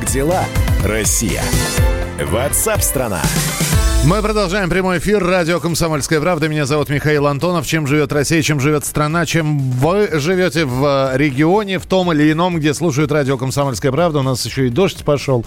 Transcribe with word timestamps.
Как 0.00 0.08
дела, 0.08 0.44
Россия? 0.82 1.42
Ватсап-страна! 2.18 3.20
Мы 4.06 4.22
продолжаем 4.22 4.70
прямой 4.70 4.96
эфир. 4.96 5.22
Радио 5.22 5.60
«Комсомольская 5.60 6.22
правда». 6.22 6.48
Меня 6.48 6.64
зовут 6.64 6.88
Михаил 6.88 7.26
Антонов. 7.26 7.66
Чем 7.66 7.86
живет 7.86 8.10
Россия, 8.10 8.40
чем 8.40 8.60
живет 8.60 8.86
страна, 8.86 9.26
чем 9.26 9.58
вы 9.58 10.08
живете 10.18 10.64
в 10.64 11.14
регионе, 11.16 11.78
в 11.78 11.84
том 11.84 12.10
или 12.12 12.32
ином, 12.32 12.56
где 12.56 12.72
слушают 12.72 13.12
радио 13.12 13.36
«Комсомольская 13.36 13.92
правда». 13.92 14.20
У 14.20 14.22
нас 14.22 14.42
еще 14.46 14.68
и 14.68 14.70
дождь 14.70 15.04
пошел 15.04 15.44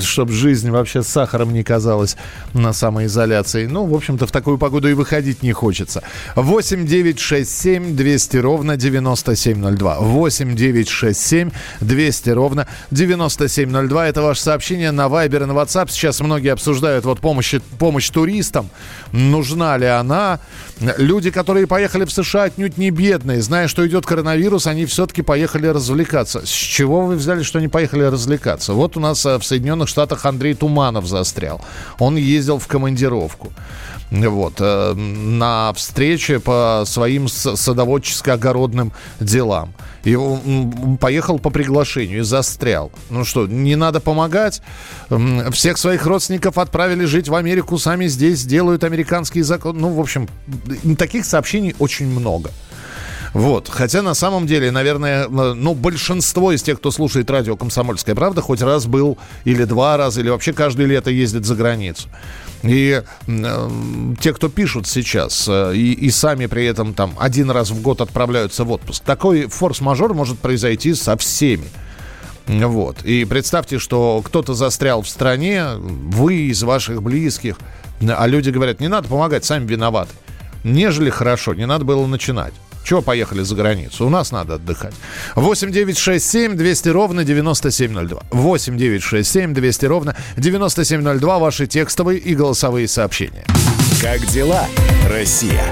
чтобы 0.00 0.32
жизнь 0.32 0.70
вообще 0.70 1.02
с 1.02 1.08
сахаром 1.08 1.52
не 1.52 1.62
казалась 1.62 2.16
на 2.54 2.72
самоизоляции. 2.72 3.66
Ну, 3.66 3.86
в 3.86 3.94
общем-то, 3.94 4.26
в 4.26 4.32
такую 4.32 4.58
погоду 4.58 4.88
и 4.88 4.94
выходить 4.94 5.42
не 5.42 5.52
хочется. 5.52 6.02
8 6.34 6.86
9 6.86 7.18
6 7.18 7.50
7 7.50 7.96
200 7.96 8.36
ровно 8.38 8.76
9702. 8.76 10.00
8 10.00 10.54
9 10.56 10.88
6 10.88 11.20
7 11.20 11.50
200 11.80 12.30
ровно 12.30 12.68
9702. 12.90 14.08
Это 14.08 14.22
ваше 14.22 14.42
сообщение 14.42 14.90
на 14.90 15.06
Viber 15.06 15.42
и 15.42 15.46
на 15.46 15.52
WhatsApp. 15.52 15.90
Сейчас 15.90 16.20
многие 16.20 16.52
обсуждают 16.52 17.04
вот 17.04 17.20
помощь, 17.20 17.54
помощь 17.78 18.10
туристам. 18.10 18.70
Нужна 19.12 19.76
ли 19.76 19.86
она? 19.86 20.40
Люди, 20.80 21.30
которые 21.30 21.66
поехали 21.66 22.04
в 22.04 22.12
США, 22.12 22.44
отнюдь 22.44 22.76
не 22.76 22.90
бедные. 22.90 23.40
Зная, 23.40 23.66
что 23.66 23.86
идет 23.86 24.04
коронавирус, 24.04 24.66
они 24.66 24.84
все-таки 24.84 25.22
поехали 25.22 25.68
развлекаться. 25.68 26.44
С 26.44 26.50
чего 26.50 27.06
вы 27.06 27.16
взяли, 27.16 27.42
что 27.42 27.58
они 27.58 27.68
поехали 27.68 28.02
развлекаться? 28.02 28.74
Вот 28.74 28.96
у 28.98 29.00
нас 29.00 29.24
э, 29.24 29.38
в 29.38 29.44
Соединенных 29.44 29.88
Штатах 29.88 30.26
Андрей 30.26 30.52
Туманов 30.52 31.06
застрял. 31.06 31.62
Он 31.98 32.16
ездил 32.16 32.58
в 32.58 32.66
командировку 32.66 33.52
вот, 34.10 34.54
э, 34.60 34.94
на 34.94 35.72
встрече 35.74 36.40
по 36.40 36.84
своим 36.86 37.26
садоводческо-огородным 37.26 38.92
делам. 39.20 39.74
И 40.04 40.14
он 40.14 40.98
поехал 40.98 41.38
по 41.40 41.50
приглашению 41.50 42.20
и 42.20 42.22
застрял. 42.22 42.92
Ну 43.10 43.24
что, 43.24 43.46
не 43.46 43.74
надо 43.74 44.00
помогать? 44.00 44.62
Всех 45.50 45.78
своих 45.78 46.06
родственников 46.06 46.58
отправили 46.58 47.04
жить 47.06 47.28
в 47.28 47.34
Америку, 47.34 47.76
сами 47.78 48.06
здесь 48.06 48.44
делают 48.44 48.84
американские 48.84 49.42
законы. 49.42 49.80
Ну, 49.80 49.94
в 49.94 50.00
общем, 50.00 50.28
таких 50.96 51.24
сообщений 51.24 51.74
очень 51.80 52.06
много. 52.06 52.52
Вот. 53.36 53.68
Хотя 53.68 54.00
на 54.00 54.14
самом 54.14 54.46
деле, 54.46 54.70
наверное, 54.70 55.28
ну, 55.28 55.74
большинство 55.74 56.52
из 56.52 56.62
тех, 56.62 56.78
кто 56.78 56.90
слушает 56.90 57.28
радио 57.28 57.56
«Комсомольская 57.56 58.14
правда», 58.14 58.40
хоть 58.40 58.62
раз 58.62 58.86
был 58.86 59.18
или 59.44 59.64
два 59.64 59.96
раза, 59.96 60.20
или 60.20 60.30
вообще 60.30 60.52
каждое 60.52 60.86
лето 60.86 61.10
ездит 61.10 61.44
за 61.44 61.54
границу. 61.54 62.08
И 62.66 63.02
э, 63.26 63.70
те, 64.20 64.32
кто 64.32 64.48
пишут 64.48 64.86
сейчас 64.86 65.46
э, 65.48 65.72
и, 65.74 65.92
и 65.92 66.10
сами 66.10 66.46
при 66.46 66.64
этом 66.64 66.94
там 66.94 67.14
один 67.18 67.50
раз 67.50 67.70
в 67.70 67.80
год 67.82 68.00
отправляются 68.00 68.64
в 68.64 68.72
отпуск, 68.72 69.02
такой 69.04 69.46
форс-мажор 69.46 70.14
может 70.14 70.38
произойти 70.38 70.94
со 70.94 71.16
всеми. 71.16 71.68
Вот. 72.46 73.02
И 73.04 73.24
представьте, 73.24 73.78
что 73.78 74.22
кто-то 74.24 74.54
застрял 74.54 75.02
в 75.02 75.08
стране, 75.08 75.66
вы 75.76 76.34
из 76.48 76.62
ваших 76.62 77.02
близких, 77.02 77.58
а 78.00 78.26
люди 78.26 78.50
говорят, 78.50 78.80
не 78.80 78.88
надо 78.88 79.08
помогать, 79.08 79.44
сами 79.44 79.66
виноваты. 79.66 80.12
Нежели 80.64 81.10
хорошо, 81.10 81.54
не 81.54 81.66
надо 81.66 81.84
было 81.84 82.06
начинать. 82.06 82.54
Чего 82.86 83.02
поехали 83.02 83.42
за 83.42 83.56
границу? 83.56 84.06
У 84.06 84.10
нас 84.10 84.30
надо 84.30 84.54
отдыхать. 84.54 84.94
8 85.34 85.72
9 85.72 85.98
6 85.98 86.24
7 86.24 86.56
200 86.56 86.88
ровно 86.90 87.24
9702. 87.24 88.22
8 88.30 88.78
9 88.78 89.02
6 89.02 89.28
7 89.28 89.54
200 89.54 89.86
ровно 89.86 90.16
9702. 90.36 91.38
Ваши 91.40 91.66
текстовые 91.66 92.20
и 92.20 92.36
голосовые 92.36 92.86
сообщения. 92.86 93.44
Как 94.00 94.24
дела, 94.26 94.66
Россия? 95.10 95.64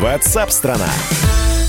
Ватсап-страна! 0.00 0.88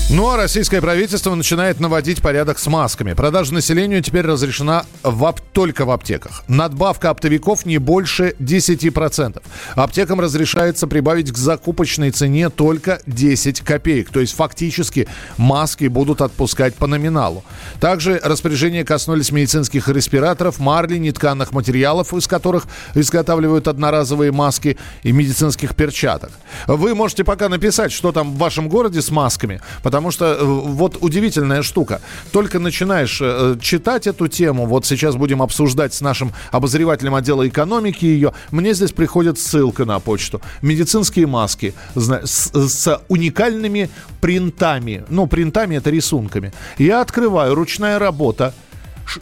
Ну 0.08 0.28
а 0.30 0.36
российское 0.36 0.80
правительство 0.80 1.34
начинает 1.34 1.80
наводить 1.80 2.22
порядок 2.22 2.60
с 2.60 2.68
масками. 2.68 3.12
Продажа 3.14 3.52
населению 3.52 4.00
теперь 4.04 4.24
разрешена 4.24 4.86
в, 5.02 5.34
только 5.52 5.84
в 5.84 5.90
аптеках. 5.90 6.44
Надбавка 6.46 7.10
оптовиков 7.10 7.66
не 7.66 7.78
больше 7.78 8.36
10%. 8.38 9.42
Аптекам 9.74 10.20
разрешается 10.20 10.86
прибавить 10.86 11.32
к 11.32 11.36
закупочной 11.36 12.12
цене 12.12 12.50
только 12.50 13.00
10 13.06 13.62
копеек. 13.62 14.10
То 14.10 14.20
есть 14.20 14.36
фактически 14.36 15.08
маски 15.38 15.88
будут 15.88 16.20
отпускать 16.20 16.76
по 16.76 16.86
номиналу. 16.86 17.42
Также 17.80 18.20
распоряжения 18.22 18.84
коснулись 18.84 19.32
медицинских 19.32 19.88
респираторов, 19.88 20.60
марли, 20.60 20.98
нетканных 20.98 21.50
материалов, 21.50 22.14
из 22.14 22.28
которых 22.28 22.68
изготавливают 22.94 23.66
одноразовые 23.66 24.30
маски 24.30 24.78
и 25.02 25.10
медицинских 25.10 25.74
перчаток. 25.74 26.30
Вы 26.68 26.94
можете 26.94 27.24
пока 27.24 27.48
написать, 27.48 27.90
что 27.90 28.12
там 28.12 28.34
в 28.34 28.38
вашем 28.38 28.68
городе 28.68 29.02
с 29.02 29.10
масками, 29.10 29.60
потому 29.82 29.95
Потому 29.96 30.10
что 30.10 30.26
э, 30.26 30.44
вот 30.44 30.98
удивительная 31.00 31.62
штука. 31.62 32.02
Только 32.30 32.58
начинаешь 32.58 33.18
э, 33.22 33.56
читать 33.62 34.06
эту 34.06 34.28
тему, 34.28 34.66
вот 34.66 34.84
сейчас 34.84 35.16
будем 35.16 35.40
обсуждать 35.40 35.94
с 35.94 36.02
нашим 36.02 36.34
обозревателем 36.52 37.14
отдела 37.14 37.48
экономики 37.48 38.04
ее, 38.04 38.34
мне 38.50 38.74
здесь 38.74 38.92
приходит 38.92 39.38
ссылка 39.38 39.86
на 39.86 39.98
почту. 39.98 40.42
Медицинские 40.60 41.26
маски 41.26 41.72
с, 41.94 42.50
с 42.52 43.00
уникальными 43.08 43.88
принтами. 44.20 45.02
Ну, 45.08 45.26
принтами 45.26 45.76
это 45.76 45.88
рисунками. 45.88 46.52
Я 46.76 47.00
открываю, 47.00 47.54
ручная 47.54 47.98
работа 47.98 48.52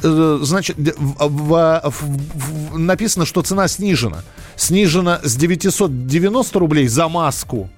э, 0.02 0.38
значит, 0.42 0.76
в, 0.76 1.28
в, 1.28 1.92
в, 1.94 2.78
написано, 2.78 3.26
что 3.26 3.42
цена 3.42 3.68
снижена. 3.68 4.24
Снижена 4.56 5.20
с 5.22 5.36
990 5.36 6.58
рублей 6.58 6.88
за 6.88 7.06
маску 7.06 7.70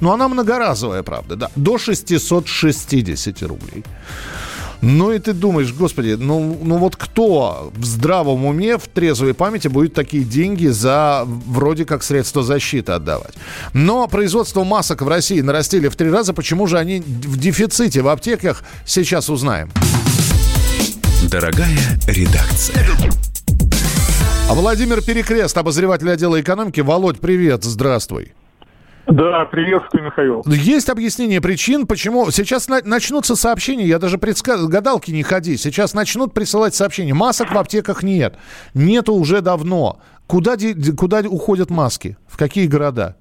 но 0.00 0.12
она 0.12 0.28
многоразовая, 0.28 1.02
правда, 1.02 1.36
да. 1.36 1.50
До 1.56 1.78
660 1.78 3.42
рублей. 3.42 3.84
Ну 4.82 5.12
и 5.12 5.18
ты 5.18 5.32
думаешь, 5.32 5.72
господи, 5.72 6.16
ну, 6.18 6.58
ну 6.62 6.76
вот 6.76 6.96
кто 6.96 7.72
в 7.74 7.84
здравом 7.84 8.44
уме, 8.44 8.78
в 8.78 8.86
трезвой 8.88 9.34
памяти 9.34 9.68
будет 9.68 9.94
такие 9.94 10.22
деньги 10.22 10.66
за 10.66 11.24
вроде 11.26 11.84
как 11.84 12.02
средство 12.02 12.42
защиты 12.42 12.92
отдавать? 12.92 13.34
Но 13.72 14.06
производство 14.06 14.64
масок 14.64 15.02
в 15.02 15.08
России 15.08 15.40
нарастили 15.40 15.88
в 15.88 15.96
три 15.96 16.10
раза. 16.10 16.34
Почему 16.34 16.66
же 16.66 16.78
они 16.78 17.00
в 17.00 17.38
дефиците 17.38 18.02
в 18.02 18.08
аптеках, 18.08 18.62
сейчас 18.84 19.30
узнаем. 19.30 19.70
Дорогая 21.30 21.78
редакция. 22.06 22.86
Владимир 24.48 25.02
Перекрест, 25.02 25.56
обозреватель 25.58 26.10
отдела 26.10 26.40
экономики. 26.40 26.80
Володь, 26.80 27.18
привет, 27.18 27.64
здравствуй. 27.64 28.32
Да, 29.06 29.44
приветствую, 29.44 30.04
Михаил. 30.04 30.42
Есть 30.46 30.88
объяснение 30.88 31.40
причин, 31.40 31.86
почему 31.86 32.30
сейчас 32.32 32.68
на- 32.68 32.82
начнутся 32.84 33.36
сообщения, 33.36 33.84
я 33.84 33.98
даже 33.98 34.18
предсказ... 34.18 34.66
гадалки 34.66 35.12
не 35.12 35.22
ходи, 35.22 35.56
сейчас 35.56 35.94
начнут 35.94 36.34
присылать 36.34 36.74
сообщения. 36.74 37.14
Масок 37.14 37.52
в 37.52 37.58
аптеках 37.58 38.02
нет, 38.02 38.36
нету 38.74 39.14
уже 39.14 39.42
давно. 39.42 40.00
Куда, 40.26 40.56
де... 40.56 40.74
куда 40.92 41.20
уходят 41.20 41.70
маски? 41.70 42.16
В 42.26 42.36
какие 42.36 42.66
города? 42.66 43.16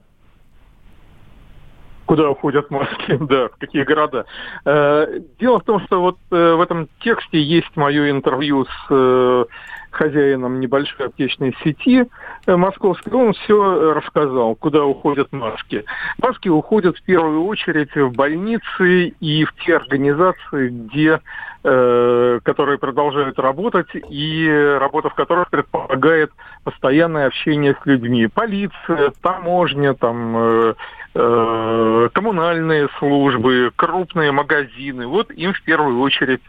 Куда 2.08 2.30
уходят 2.30 2.70
маски, 2.72 3.18
да, 3.20 3.50
в 3.50 3.58
какие 3.58 3.84
города. 3.84 4.26
Э, 4.66 5.20
дело 5.40 5.60
в 5.60 5.64
том, 5.64 5.82
что 5.82 6.02
вот 6.02 6.18
э, 6.32 6.54
в 6.54 6.62
этом 6.62 6.90
тексте 7.02 7.42
есть 7.42 7.76
мое 7.76 8.10
интервью 8.10 8.66
с 8.66 8.88
э, 8.90 9.46
хозяином 9.96 10.60
небольшой 10.60 11.08
аптечной 11.08 11.56
сети 11.64 12.06
э, 12.46 12.56
московской, 12.56 13.14
он 13.14 13.34
все 13.34 13.94
рассказал, 13.94 14.56
куда 14.56 14.84
уходят 14.84 15.32
маски. 15.32 15.84
Маски 16.22 16.50
уходят 16.50 16.98
в 16.98 17.04
первую 17.04 17.46
очередь 17.46 17.96
в 17.96 18.12
больницы 18.12 19.08
и 19.20 19.46
в 19.46 19.54
те 19.64 19.78
организации, 19.78 20.70
где 20.70 21.22
э, 21.64 22.40
которые 22.44 22.78
продолжают 22.78 23.40
работать 23.40 23.90
и 23.94 24.78
работа 24.80 25.10
в 25.10 25.16
которых 25.16 25.50
предполагает 25.50 26.32
постоянное 26.64 27.28
общение 27.28 27.76
с 27.82 27.86
людьми. 27.86 28.28
Полиция, 28.28 29.12
таможня, 29.22 29.94
там 29.94 30.38
э, 30.38 30.74
коммунальные 31.16 32.90
службы, 33.00 33.72
крупные 33.76 34.34
магазины. 34.34 35.08
Вот 35.08 35.32
им 35.32 35.54
в 35.54 35.62
первую 35.64 36.02
очередь 36.02 36.42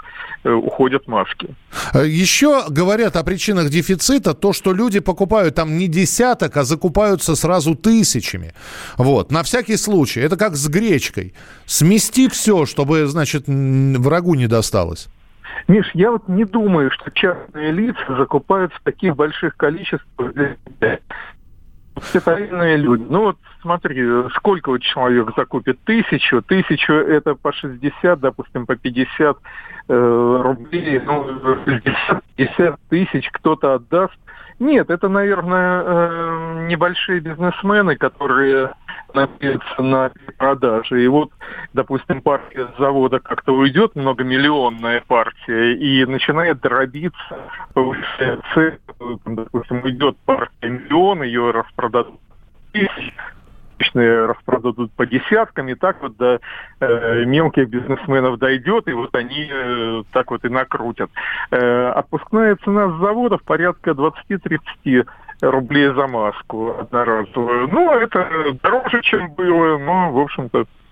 э, 0.43 0.51
уходят 0.51 1.07
маски. 1.07 1.55
Еще 1.95 2.65
говорят 2.69 3.15
о 3.15 3.23
причинах 3.23 3.71
дефицита 3.71 4.35
то, 4.35 4.53
что 4.53 4.73
люди 4.73 4.99
покупают 4.99 5.55
там 5.55 5.79
не 5.79 5.87
десяток, 5.87 6.57
а 6.57 6.65
закупаются 6.65 7.37
сразу 7.37 7.77
тысячами. 7.77 8.55
Вот, 8.99 9.31
на 9.31 9.45
всякий 9.45 9.77
случай. 9.77 10.21
Это 10.21 10.37
как 10.37 10.57
с 10.57 10.69
гречкой. 10.69 11.35
Смести 11.67 12.29
все, 12.29 12.67
чтобы, 12.67 13.07
значит, 13.07 13.45
врагу 13.47 14.35
не 14.35 14.49
досталось. 14.49 15.09
Миш, 15.69 15.87
я 15.95 16.11
вот 16.11 16.29
не 16.29 16.45
думаю, 16.45 16.91
что 16.91 17.11
частные 17.13 17.73
лица 17.73 18.17
закупают 18.17 18.73
в 18.73 18.83
таких 18.83 19.15
больших 19.15 19.57
количествах 19.57 20.33
все 22.01 22.21
люди. 22.77 23.05
Ну 23.09 23.25
вот 23.25 23.37
смотри, 23.63 24.05
сколько 24.37 24.71
вот 24.71 24.83
человек 24.83 25.29
закупит? 25.37 25.79
Тысячу. 25.85 26.43
Тысячу 26.43 26.93
это 26.93 27.35
по 27.35 27.53
60, 27.53 28.21
допустим, 28.21 28.67
по 28.67 28.77
50 28.77 29.37
э, 29.89 30.41
рублей. 30.43 31.01
Ну, 31.05 31.27
60, 31.65 32.23
50 32.37 32.81
тысяч 32.89 33.29
кто-то 33.31 33.75
отдаст. 33.75 34.17
Нет, 34.59 34.89
это, 34.89 35.09
наверное, 35.09 35.83
э, 35.85 36.67
небольшие 36.69 37.21
бизнесмены, 37.21 37.97
которые 37.97 38.73
надеяться 39.13 39.83
на 39.83 40.11
продажи. 40.39 41.05
И 41.05 41.09
вот, 41.09 41.31
допустим, 41.75 42.23
партия 42.23 42.69
с 42.75 42.79
завода 42.79 43.21
как-то 43.21 43.53
уйдет, 43.53 43.97
многомиллионная 43.97 45.03
партия, 45.07 45.75
и 45.75 46.05
начинает 46.07 46.61
дробиться, 46.61 47.39
повышая 47.75 48.39
цену, 48.99 49.21
допустим, 49.25 49.83
уйдет 49.83 50.17
партия 50.25 50.69
миллион, 50.69 51.23
ее 51.23 51.51
распродадут 51.51 52.21
тысяч, 52.73 53.15
обычные 53.77 54.27
распродадут 54.27 54.93
по 54.93 55.07
десяткам, 55.07 55.69
и 55.69 55.75
так 55.75 56.03
вот 56.03 56.17
до 56.17 56.41
э, 56.81 57.25
мелких 57.25 57.69
бизнесменов 57.69 58.39
дойдет, 58.39 58.89
и 58.89 58.93
вот 58.93 59.15
они 59.15 59.49
э, 59.51 60.03
так 60.13 60.31
вот 60.31 60.45
и 60.45 60.49
накрутят. 60.49 61.11
Э, 61.51 61.91
отпускная 61.91 62.57
цена 62.57 62.89
с 62.91 63.01
заводов 63.01 63.43
порядка 63.43 63.91
20-30 63.91 65.07
рублей 65.43 65.89
за 65.89 66.07
маску 66.07 66.77
одноразовую. 66.79 67.69
Ну, 67.69 67.91
это 67.93 68.57
дороже, 68.63 69.03
чем 69.03 69.33
было, 69.35 69.79
но, 69.79 70.11
в 70.13 70.19
общем-то, 70.19 70.61
э, 70.61 70.65
э, 70.65 70.86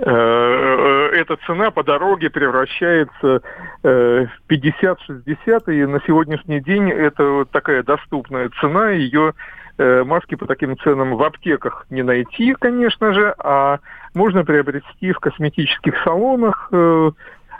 эта 0.00 1.36
цена 1.46 1.70
по 1.70 1.82
дороге 1.82 2.30
превращается 2.30 3.42
э, 3.82 4.26
в 4.26 4.52
50-60, 4.52 5.72
и 5.72 5.86
на 5.86 6.00
сегодняшний 6.06 6.60
день 6.60 6.90
это 6.90 7.24
вот 7.24 7.50
такая 7.50 7.82
доступная 7.82 8.50
цена, 8.60 8.90
ее 8.90 9.34
маски 9.78 10.34
по 10.34 10.44
таким 10.44 10.76
ценам 10.78 11.14
в 11.14 11.22
аптеках 11.22 11.86
не 11.88 12.02
найти, 12.02 12.52
конечно 12.58 13.12
же, 13.12 13.32
а 13.38 13.78
можно 14.12 14.44
приобрести 14.44 15.12
в 15.12 15.20
косметических 15.20 15.94
салонах, 16.02 16.68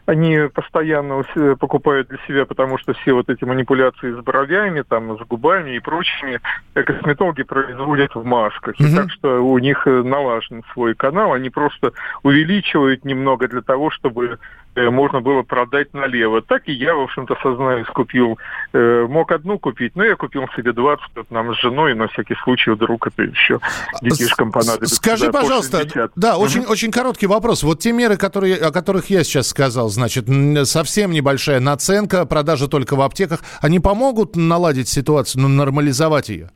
они 0.08 0.48
постоянно 0.54 1.22
покупают 1.60 2.08
для 2.08 2.18
себя, 2.26 2.46
потому 2.46 2.78
что 2.78 2.94
все 2.94 3.12
вот 3.12 3.28
эти 3.28 3.44
манипуляции 3.44 4.10
с 4.10 4.24
бровями, 4.24 4.80
там, 4.80 5.18
с 5.18 5.20
губами 5.26 5.76
и 5.76 5.80
прочими 5.80 6.40
косметологи 6.72 7.42
производят 7.42 8.14
в 8.14 8.24
масках. 8.24 8.74
Mm-hmm. 8.80 8.88
И 8.88 8.96
так 8.96 9.10
что 9.10 9.44
у 9.44 9.58
них 9.58 9.84
налажен 9.84 10.64
свой 10.72 10.94
канал, 10.94 11.34
они 11.34 11.50
просто 11.50 11.92
увеличивают 12.22 13.04
немного 13.04 13.48
для 13.48 13.60
того, 13.60 13.90
чтобы 13.90 14.38
Э, 14.78 14.90
можно 14.90 15.20
было 15.20 15.42
продать 15.42 15.92
налево. 15.92 16.40
Так 16.42 16.68
и 16.68 16.72
я, 16.72 16.94
в 16.94 17.00
общем-то, 17.00 17.36
сознаюсь, 17.42 17.86
купил. 17.88 18.38
Э, 18.72 19.06
мог 19.08 19.32
одну 19.32 19.58
купить, 19.58 19.96
но 19.96 20.04
я 20.04 20.14
купил 20.14 20.46
себе 20.56 20.72
20, 20.72 21.04
вот 21.16 21.30
нам 21.30 21.54
с 21.54 21.58
женой, 21.60 21.94
на 21.94 22.08
всякий 22.08 22.36
случай 22.44 22.70
вдруг 22.70 23.06
это 23.06 23.22
еще 23.22 23.60
детишкам 24.02 24.52
понадобится. 24.52 24.94
Скажи, 24.94 25.26
да, 25.26 25.32
пожалуйста, 25.32 26.10
да, 26.14 26.36
очень, 26.36 26.64
очень 26.64 26.92
короткий 26.92 27.26
вопрос. 27.26 27.62
Вот 27.62 27.80
те 27.80 27.92
меры, 27.92 28.16
которые, 28.16 28.56
о 28.56 28.70
которых 28.70 29.10
я 29.10 29.24
сейчас 29.24 29.48
сказал, 29.48 29.88
значит, 29.98 30.26
совсем 30.68 31.10
небольшая 31.10 31.60
наценка, 31.60 32.24
продажа 32.24 32.68
только 32.68 32.96
в 32.96 33.02
аптеках, 33.02 33.40
они 33.60 33.80
помогут 33.80 34.36
наладить 34.36 34.88
ситуацию, 34.88 35.42
ну, 35.42 35.48
нормализовать 35.48 36.28
ее? 36.28 36.50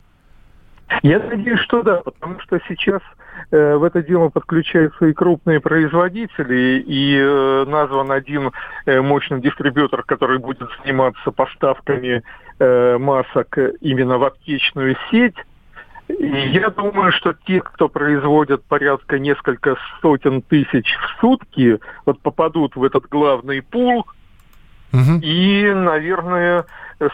Я 1.02 1.18
надеюсь, 1.18 1.60
что 1.60 1.82
да, 1.82 2.02
потому 2.02 2.38
что 2.40 2.60
сейчас 2.68 3.00
э, 3.50 3.76
в 3.76 3.82
это 3.82 4.02
дело 4.02 4.28
подключаются 4.28 5.06
и 5.06 5.12
крупные 5.12 5.60
производители, 5.60 6.84
и 6.86 7.16
э, 7.18 7.64
назван 7.66 8.12
один 8.12 8.52
э, 8.86 9.00
мощный 9.00 9.40
дистрибьютор, 9.40 10.02
который 10.02 10.38
будет 10.38 10.68
заниматься 10.82 11.30
поставками 11.30 12.22
э, 12.58 12.98
масок 12.98 13.58
именно 13.80 14.18
в 14.18 14.24
аптечную 14.24 14.96
сеть. 15.10 15.36
Я 16.18 16.70
думаю, 16.70 17.12
что 17.12 17.34
те, 17.46 17.60
кто 17.60 17.88
производят 17.88 18.64
порядка 18.64 19.18
несколько 19.18 19.76
сотен 20.00 20.42
тысяч 20.42 20.94
в 20.96 21.20
сутки, 21.20 21.78
вот 22.04 22.20
попадут 22.20 22.76
в 22.76 22.84
этот 22.84 23.08
главный 23.08 23.62
пул, 23.62 24.06
угу. 24.92 25.18
и, 25.22 25.72
наверное, 25.72 26.66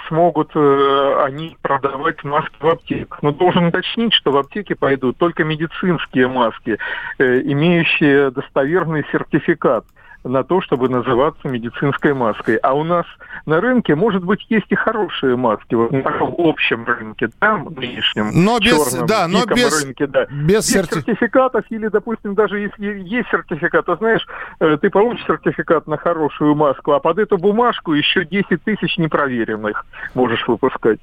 смогут 0.09 0.51
э, 0.55 1.23
они 1.25 1.57
продавать 1.63 2.23
маски 2.25 2.57
в 2.61 2.67
аптеках. 2.67 3.23
Но 3.23 3.33
должен 3.33 3.67
уточнить, 3.67 4.13
что 4.13 4.33
в 4.33 4.37
аптеке 4.37 4.75
пойдут 4.75 5.17
только 5.17 5.45
медицинские 5.45 6.29
маски, 6.29 6.79
э, 7.19 7.41
имеющие 7.41 8.31
достоверный 8.31 9.05
сертификат 9.11 9.85
на 10.25 10.43
то, 10.45 10.61
чтобы 10.61 10.89
называться 10.89 11.49
медицинской 11.49 12.15
маской. 12.15 12.57
А 12.57 12.75
у 12.75 12.85
нас 12.85 13.07
на 13.47 13.61
рынке, 13.61 13.95
может 13.95 14.25
быть, 14.25 14.45
есть 14.49 14.67
и 14.71 14.75
хорошие 14.75 15.37
маски, 15.37 15.75
вот 15.75 15.93
на 15.93 16.03
таком 16.03 16.35
общем 16.39 16.85
рынке, 16.85 17.29
да, 17.41 17.57
нынешнем, 17.57 18.31
но 18.33 18.59
без, 18.59 18.71
черном, 18.71 19.07
да, 19.07 19.29
но 19.29 19.47
без, 19.47 19.85
рынке, 19.85 20.07
да. 20.07 20.27
Без, 20.27 20.47
без 20.47 20.67
серти... 20.67 20.95
сертификатов 20.95 21.65
или, 21.71 21.89
допустим, 21.89 22.35
даже 22.35 22.59
если 22.59 23.01
есть 23.01 23.29
сертификат, 23.31 23.87
то 23.87 23.97
знаешь, 23.97 24.27
э, 24.61 24.77
ты 24.81 24.91
получишь 24.91 25.25
сертификат 25.27 25.87
на 25.87 25.97
хорошую 25.97 26.55
маску, 26.55 26.93
а 26.93 27.01
под 27.01 27.19
эту 27.19 27.39
бумажку 27.39 27.93
еще 27.93 28.25
10 28.25 28.63
тысяч 28.63 28.99
непроверенных 28.99 29.87
можешь 30.15 30.47
выпускать. 30.47 30.99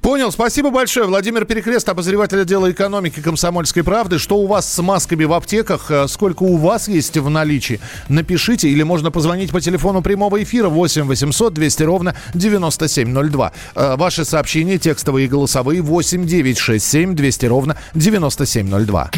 Понял. 0.00 0.32
Спасибо 0.32 0.70
большое. 0.70 1.06
Владимир 1.06 1.44
Перекрест, 1.44 1.88
обозреватель 1.88 2.40
отдела 2.40 2.70
экономики 2.70 3.20
комсомольской 3.20 3.84
правды. 3.84 4.18
Что 4.18 4.36
у 4.38 4.46
вас 4.46 4.72
с 4.72 4.82
масками 4.82 5.24
в 5.24 5.32
аптеках? 5.32 5.90
Э, 5.90 6.08
сколько 6.08 6.42
у 6.42 6.56
вас 6.56 6.88
есть 6.88 7.16
в 7.16 7.28
наличии? 7.28 7.80
Напишите 8.08 8.68
или 8.68 8.82
можно 8.82 9.10
позвонить 9.10 9.50
по 9.50 9.60
телефону 9.60 10.02
прямого 10.02 10.42
эфира 10.42 10.68
8 10.68 11.04
800 11.04 11.54
200 11.54 11.82
ровно 11.82 12.16
9702. 12.34 13.52
Э, 13.74 13.96
ваши 13.96 14.24
сообщения 14.24 14.78
текстовые 14.78 15.26
и 15.26 15.28
голосовые 15.28 15.82
8 15.82 16.26
967 16.26 17.14
200 17.14 17.46
ровно 17.46 17.76
9702. 17.94 19.10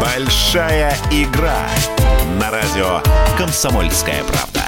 Большая 0.00 0.96
игра 1.10 1.68
на 2.40 2.50
радио 2.50 3.00
«Комсомольская 3.38 4.22
правда». 4.24 4.61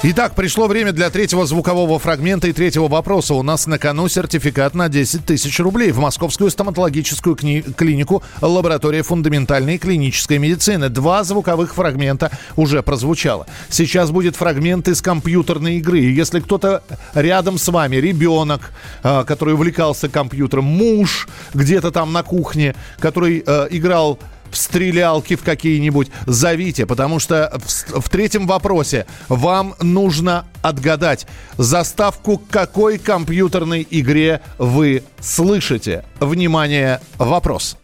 Итак, 0.00 0.36
пришло 0.36 0.68
время 0.68 0.92
для 0.92 1.10
третьего 1.10 1.44
звукового 1.44 1.98
фрагмента 1.98 2.46
и 2.46 2.52
третьего 2.52 2.86
вопроса. 2.86 3.34
У 3.34 3.42
нас 3.42 3.66
на 3.66 3.80
кону 3.80 4.06
сертификат 4.06 4.76
на 4.76 4.88
10 4.88 5.26
тысяч 5.26 5.58
рублей 5.58 5.90
в 5.90 5.98
Московскую 5.98 6.52
стоматологическую 6.52 7.34
кни- 7.34 7.72
клинику 7.74 8.22
«Лаборатория 8.40 9.02
фундаментальной 9.02 9.76
клинической 9.76 10.38
медицины». 10.38 10.88
Два 10.88 11.24
звуковых 11.24 11.74
фрагмента 11.74 12.30
уже 12.54 12.84
прозвучало. 12.84 13.48
Сейчас 13.70 14.12
будет 14.12 14.36
фрагмент 14.36 14.86
из 14.86 15.02
компьютерной 15.02 15.78
игры. 15.78 15.98
Если 15.98 16.38
кто-то 16.38 16.84
рядом 17.14 17.58
с 17.58 17.66
вами, 17.66 17.96
ребенок, 17.96 18.70
э, 19.02 19.24
который 19.26 19.54
увлекался 19.54 20.08
компьютером, 20.08 20.64
муж 20.64 21.28
где-то 21.54 21.90
там 21.90 22.12
на 22.12 22.22
кухне, 22.22 22.76
который 23.00 23.42
э, 23.44 23.66
играл 23.70 24.20
в 24.50 24.56
стрелялки 24.56 25.36
в 25.36 25.42
какие-нибудь, 25.42 26.08
зовите, 26.26 26.86
потому 26.86 27.18
что 27.18 27.58
в, 27.64 28.00
в 28.00 28.08
третьем 28.08 28.46
вопросе 28.46 29.06
вам 29.28 29.74
нужно 29.80 30.46
отгадать, 30.62 31.26
заставку 31.56 32.40
какой 32.50 32.98
компьютерной 32.98 33.86
игре 33.90 34.40
вы 34.58 35.02
слышите. 35.20 36.04
Внимание, 36.20 37.00
вопрос. 37.18 37.76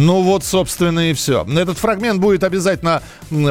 Ну 0.00 0.22
вот, 0.22 0.44
собственно, 0.44 1.10
и 1.10 1.12
все. 1.12 1.46
Этот 1.58 1.76
фрагмент 1.76 2.20
будет 2.20 2.42
обязательно 2.42 3.02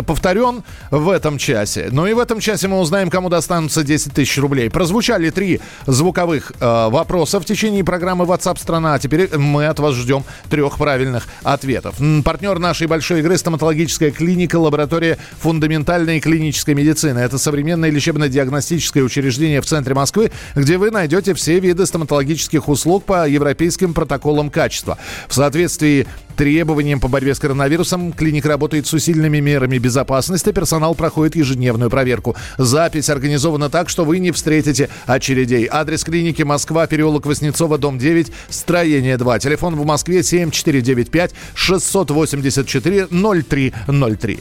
повторен 0.03 0.63
в 0.89 1.09
этом 1.09 1.37
часе. 1.37 1.89
Ну 1.91 2.07
и 2.07 2.13
в 2.13 2.17
этом 2.17 2.39
часе 2.39 2.67
мы 2.67 2.79
узнаем, 2.79 3.11
кому 3.11 3.29
достанутся 3.29 3.83
10 3.83 4.13
тысяч 4.13 4.35
рублей. 4.39 4.71
Прозвучали 4.71 5.29
три 5.29 5.61
звуковых 5.85 6.53
э, 6.59 6.89
вопроса 6.89 7.39
в 7.39 7.45
течение 7.45 7.83
программы 7.83 8.25
WhatsApp 8.25 8.59
страна. 8.59 8.95
А 8.95 8.99
теперь 8.99 9.29
мы 9.37 9.67
от 9.67 9.77
вас 9.77 9.93
ждем 9.93 10.23
трех 10.49 10.79
правильных 10.79 11.27
ответов. 11.43 11.97
Партнер 12.25 12.57
нашей 12.57 12.87
большой 12.87 13.19
игры 13.19 13.37
стоматологическая 13.37 14.09
клиника, 14.09 14.55
лаборатория 14.55 15.19
фундаментальной 15.41 16.19
клинической 16.19 16.73
медицины. 16.73 17.19
Это 17.19 17.37
современное 17.37 17.91
лечебно-диагностическое 17.91 19.03
учреждение 19.03 19.61
в 19.61 19.67
центре 19.67 19.93
Москвы, 19.93 20.31
где 20.55 20.79
вы 20.79 20.89
найдете 20.89 21.35
все 21.35 21.59
виды 21.59 21.85
стоматологических 21.85 22.67
услуг 22.67 23.05
по 23.05 23.27
европейским 23.27 23.93
протоколам 23.93 24.49
качества. 24.49 24.97
В 25.27 25.35
соответствии 25.35 26.07
требованиям 26.39 27.01
по 27.01 27.09
борьбе 27.09 27.35
с 27.35 27.39
коронавирусом 27.39 28.13
клиника 28.13 28.47
работает 28.47 28.87
с 28.87 28.93
усиленными 28.93 29.41
мерами 29.41 29.77
безопасности. 29.77 30.53
Персонал 30.53 30.95
проходит 30.95 31.35
ежедневную 31.35 31.89
проверку. 31.89 32.33
Запись 32.57 33.09
организована 33.09 33.69
так, 33.69 33.89
что 33.89 34.05
вы 34.05 34.19
не 34.19 34.31
встретите 34.31 34.87
очередей. 35.05 35.67
Адрес 35.69 36.05
клиники 36.05 36.43
Москва, 36.43 36.87
переулок 36.87 37.25
Воснецова, 37.25 37.77
дом 37.77 37.99
9, 37.99 38.31
строение 38.47 39.17
2. 39.17 39.39
Телефон 39.39 39.75
в 39.75 39.85
Москве 39.85 40.23
7495 40.23 41.33
684 41.55 43.07
0303. 43.11 44.39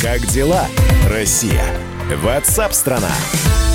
Как 0.00 0.24
дела, 0.28 0.68
Россия? 1.10 1.64
Ватсап-страна! 2.22 3.10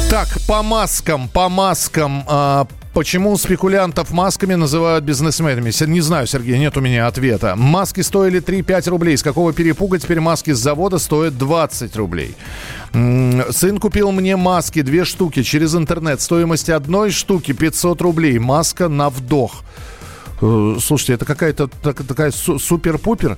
Так, 0.09 0.29
по 0.47 0.63
маскам, 0.63 1.27
по 1.27 1.49
маскам, 1.49 2.23
э, 2.29 2.65
Почему 2.97 3.37
спекулянтов 3.37 4.09
масками 4.09 4.55
называют 4.55 5.03
бизнесменами? 5.03 5.71
Не 5.85 6.01
знаю, 6.01 6.25
Сергей, 6.25 6.57
нет 6.57 6.77
у 6.77 6.81
меня 6.81 7.05
ответа. 7.05 7.55
Маски 7.55 8.01
стоили 8.01 8.41
3-5 8.41 8.89
рублей. 8.89 9.15
С 9.15 9.21
какого 9.21 9.53
перепуга 9.53 9.99
теперь 9.99 10.19
маски 10.19 10.49
с 10.51 10.57
завода 10.57 10.97
стоят 10.97 11.37
20 11.37 11.95
рублей? 11.95 12.35
Сын 12.93 13.77
купил 13.77 14.11
мне 14.11 14.35
маски, 14.35 14.81
две 14.81 15.05
штуки, 15.05 15.43
через 15.43 15.75
интернет. 15.75 16.21
Стоимость 16.21 16.71
одной 16.71 17.11
штуки 17.11 17.51
500 17.51 18.01
рублей. 18.01 18.39
Маска 18.39 18.87
на 18.87 19.11
вдох. 19.11 19.61
Э, 20.41 20.77
слушайте, 20.81 21.13
это 21.13 21.25
какая-то 21.25 21.67
такая 21.67 22.31
супер-пупер 22.31 23.37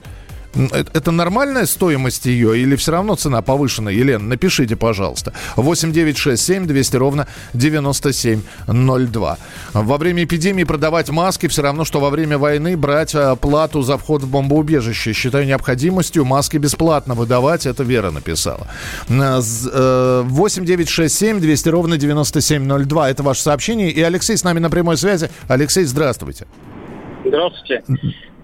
Это 0.56 1.12
нормальная 1.12 1.66
стоимость 1.66 2.26
ее 2.26 2.60
или 2.60 2.76
все 2.76 2.92
равно 2.92 3.16
цена 3.16 3.42
повышена? 3.42 3.92
Елена, 3.92 4.24
напишите, 4.24 4.76
пожалуйста. 4.76 5.34
8 5.56 5.92
9 5.92 6.18
6 6.18 6.44
7 6.44 6.66
200 6.66 6.96
ровно 6.98 7.28
9702. 7.54 9.38
Во 9.74 9.98
время 9.98 10.24
эпидемии 10.24 10.64
продавать 10.64 11.10
маски 11.10 11.48
все 11.48 11.62
равно, 11.62 11.86
что 11.86 12.00
во 12.00 12.10
время 12.10 12.38
войны 12.38 12.76
брать 12.76 13.14
а, 13.16 13.36
плату 13.36 13.82
за 13.82 13.98
вход 13.98 14.24
в 14.24 14.30
бомбоубежище. 14.30 15.14
Считаю 15.14 15.46
необходимостью 15.46 16.26
маски 16.26 16.58
бесплатно 16.58 17.14
выдавать. 17.14 17.66
Это 17.66 17.84
Вера 17.84 18.12
написала. 18.12 18.68
8 19.08 20.66
9 20.66 20.90
6 20.90 21.16
7 21.16 21.40
200 21.40 21.70
ровно 21.70 21.98
9702. 21.98 23.10
Это 23.10 23.24
ваше 23.24 23.42
сообщение. 23.42 23.92
И 23.92 24.02
Алексей 24.02 24.36
с 24.36 24.44
нами 24.44 24.60
на 24.60 24.70
прямой 24.70 24.98
связи. 24.98 25.30
Алексей, 25.48 25.84
здравствуйте. 25.86 26.48
Здравствуйте. 27.26 27.84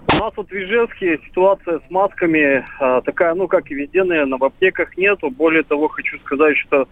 У 0.08 0.16
нас 0.16 0.32
вот 0.36 0.48
в 0.48 0.52
Ижевске 0.52 1.18
ситуация 1.26 1.80
с 1.80 1.90
масками 1.90 2.64
а, 2.78 3.00
такая, 3.02 3.34
ну, 3.34 3.48
как 3.48 3.70
и 3.70 3.74
везде, 3.74 4.04
наверное, 4.04 4.38
в 4.38 4.44
аптеках 4.44 4.96
нету. 4.96 5.30
Более 5.30 5.62
того, 5.62 5.88
хочу 5.88 6.18
сказать, 6.20 6.56
что 6.58 6.88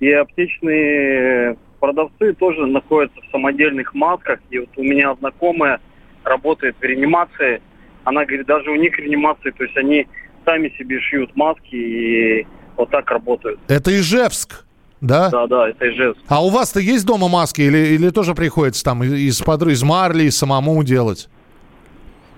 и 0.00 0.10
аптечные 0.10 1.56
продавцы 1.80 2.32
тоже 2.34 2.66
находятся 2.66 3.20
в 3.20 3.30
самодельных 3.30 3.94
масках. 3.94 4.40
И 4.50 4.58
вот 4.58 4.70
у 4.76 4.82
меня 4.82 5.14
знакомая 5.16 5.80
работает 6.24 6.76
в 6.80 6.82
реанимации. 6.82 7.62
Она 8.04 8.24
говорит, 8.24 8.46
даже 8.46 8.70
у 8.70 8.76
них 8.76 8.98
реанимации, 8.98 9.50
то 9.50 9.64
есть 9.64 9.76
они 9.76 10.06
сами 10.44 10.72
себе 10.78 11.00
шьют 11.00 11.34
маски 11.36 11.74
и 11.74 12.46
вот 12.76 12.90
так 12.90 13.10
работают. 13.10 13.60
Это 13.68 13.96
Ижевск? 13.96 14.64
Да? 15.00 15.30
Да, 15.30 15.46
да, 15.46 15.68
это 15.68 15.88
Ижевск. 15.88 16.20
А 16.28 16.44
у 16.44 16.50
вас-то 16.50 16.80
есть 16.80 17.06
дома 17.06 17.28
маски 17.28 17.62
или, 17.62 17.94
или 17.94 18.10
тоже 18.10 18.34
приходится 18.34 18.84
там 18.84 19.02
из, 19.02 19.40
из 19.40 19.82
марли 19.82 20.28
самому 20.30 20.82
делать? 20.82 21.28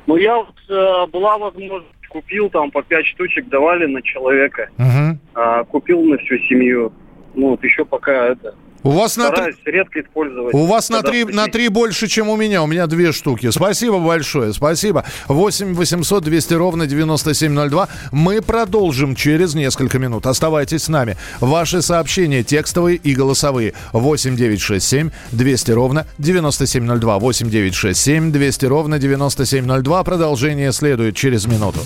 Ну, 0.09 0.17
я 0.17 0.37
вот, 0.37 0.55
э, 0.71 1.07
была 1.13 1.37
возможность, 1.37 1.85
купил 2.09 2.49
там 2.49 2.71
по 2.71 2.83
пять 2.83 3.07
штучек, 3.09 3.47
давали 3.49 3.85
на 3.85 4.01
человека. 4.01 4.71
Угу. 4.79 5.19
А, 5.35 5.65
купил 5.65 6.03
на 6.03 6.17
всю 6.17 6.39
семью. 6.49 6.95
Ну, 7.35 7.51
вот 7.51 7.63
еще 7.63 7.85
пока 7.85 8.29
это... 8.29 8.55
У 8.83 8.91
вас 8.91 9.17
на 9.17 9.31
три... 9.31 9.55
редко 9.65 10.01
использовать. 10.01 10.55
У 10.55 10.67
вас 10.67 10.89
на 10.89 11.03
три, 11.03 11.25
на 11.25 11.47
три 11.47 11.69
больше, 11.69 12.07
чем 12.07 12.29
у 12.29 12.37
меня. 12.37 12.63
У 12.63 12.67
меня 12.67 12.87
две 12.87 13.13
штуки. 13.13 13.51
Спасибо 13.51 13.99
большое. 13.99 14.53
Спасибо. 14.53 15.05
8 15.27 15.75
800 15.75 16.25
200 16.25 16.55
ровно 16.55 16.87
9702. 16.87 17.89
Мы 18.13 18.41
продолжим 18.41 19.15
через 19.15 19.55
несколько 19.55 19.99
минут. 19.99 20.27
Оставайтесь 20.27 20.85
с 20.85 20.89
нами. 20.89 21.17
Ваши 21.41 21.83
сообщения 21.83 22.43
текстовые 22.45 22.97
и 22.97 23.15
голосовые. 23.15 23.75
8 23.93 24.37
967 24.37 25.11
200 25.33 25.71
ровно 25.73 26.07
9702. 26.19 27.19
8 27.19 27.51
967 27.51 28.33
200 28.33 28.67
ровно 28.67 28.99
9702. 28.99 30.05
Продолжение 30.05 30.73
следует 30.73 31.17
через 31.17 31.47
минуту. 31.47 31.81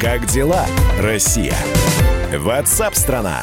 Как 0.00 0.26
дела, 0.26 0.64
Россия? 1.00 1.56
Ватсап-страна! 2.32 3.42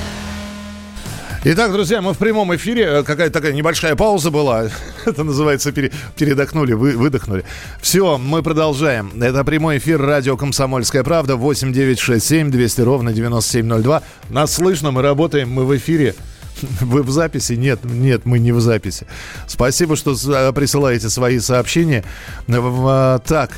Итак, 1.43 1.71
друзья, 1.71 2.03
мы 2.03 2.13
в 2.13 2.19
прямом 2.19 2.55
эфире. 2.55 2.83
Э, 2.83 3.03
какая-то 3.03 3.33
такая 3.33 3.51
небольшая 3.53 3.95
пауза 3.95 4.29
была. 4.29 4.69
Это 5.07 5.23
называется 5.23 5.71
пере, 5.71 5.91
передохнули, 6.15 6.73
вы, 6.73 6.95
выдохнули. 6.95 7.43
Все, 7.81 8.19
мы 8.19 8.43
продолжаем. 8.43 9.11
Это 9.19 9.43
прямой 9.43 9.79
эфир 9.79 9.99
радио 9.99 10.37
«Комсомольская 10.37 11.03
правда». 11.03 11.37
8 11.37 11.73
9 11.73 11.99
6 11.99 12.23
7 12.23 12.51
200 12.51 12.81
ровно 12.81 13.11
9702. 13.11 14.03
Нас 14.29 14.53
слышно, 14.53 14.91
мы 14.91 15.01
работаем, 15.01 15.49
мы 15.49 15.65
в 15.65 15.75
эфире. 15.77 16.13
Вы 16.79 17.01
в 17.01 17.09
записи? 17.09 17.53
Нет, 17.53 17.79
нет, 17.85 18.21
мы 18.25 18.37
не 18.37 18.51
в 18.51 18.61
записи. 18.61 19.07
Спасибо, 19.47 19.95
что 19.95 20.13
присылаете 20.53 21.09
свои 21.09 21.39
сообщения. 21.39 22.03
Э, 22.49 23.17
так, 23.25 23.49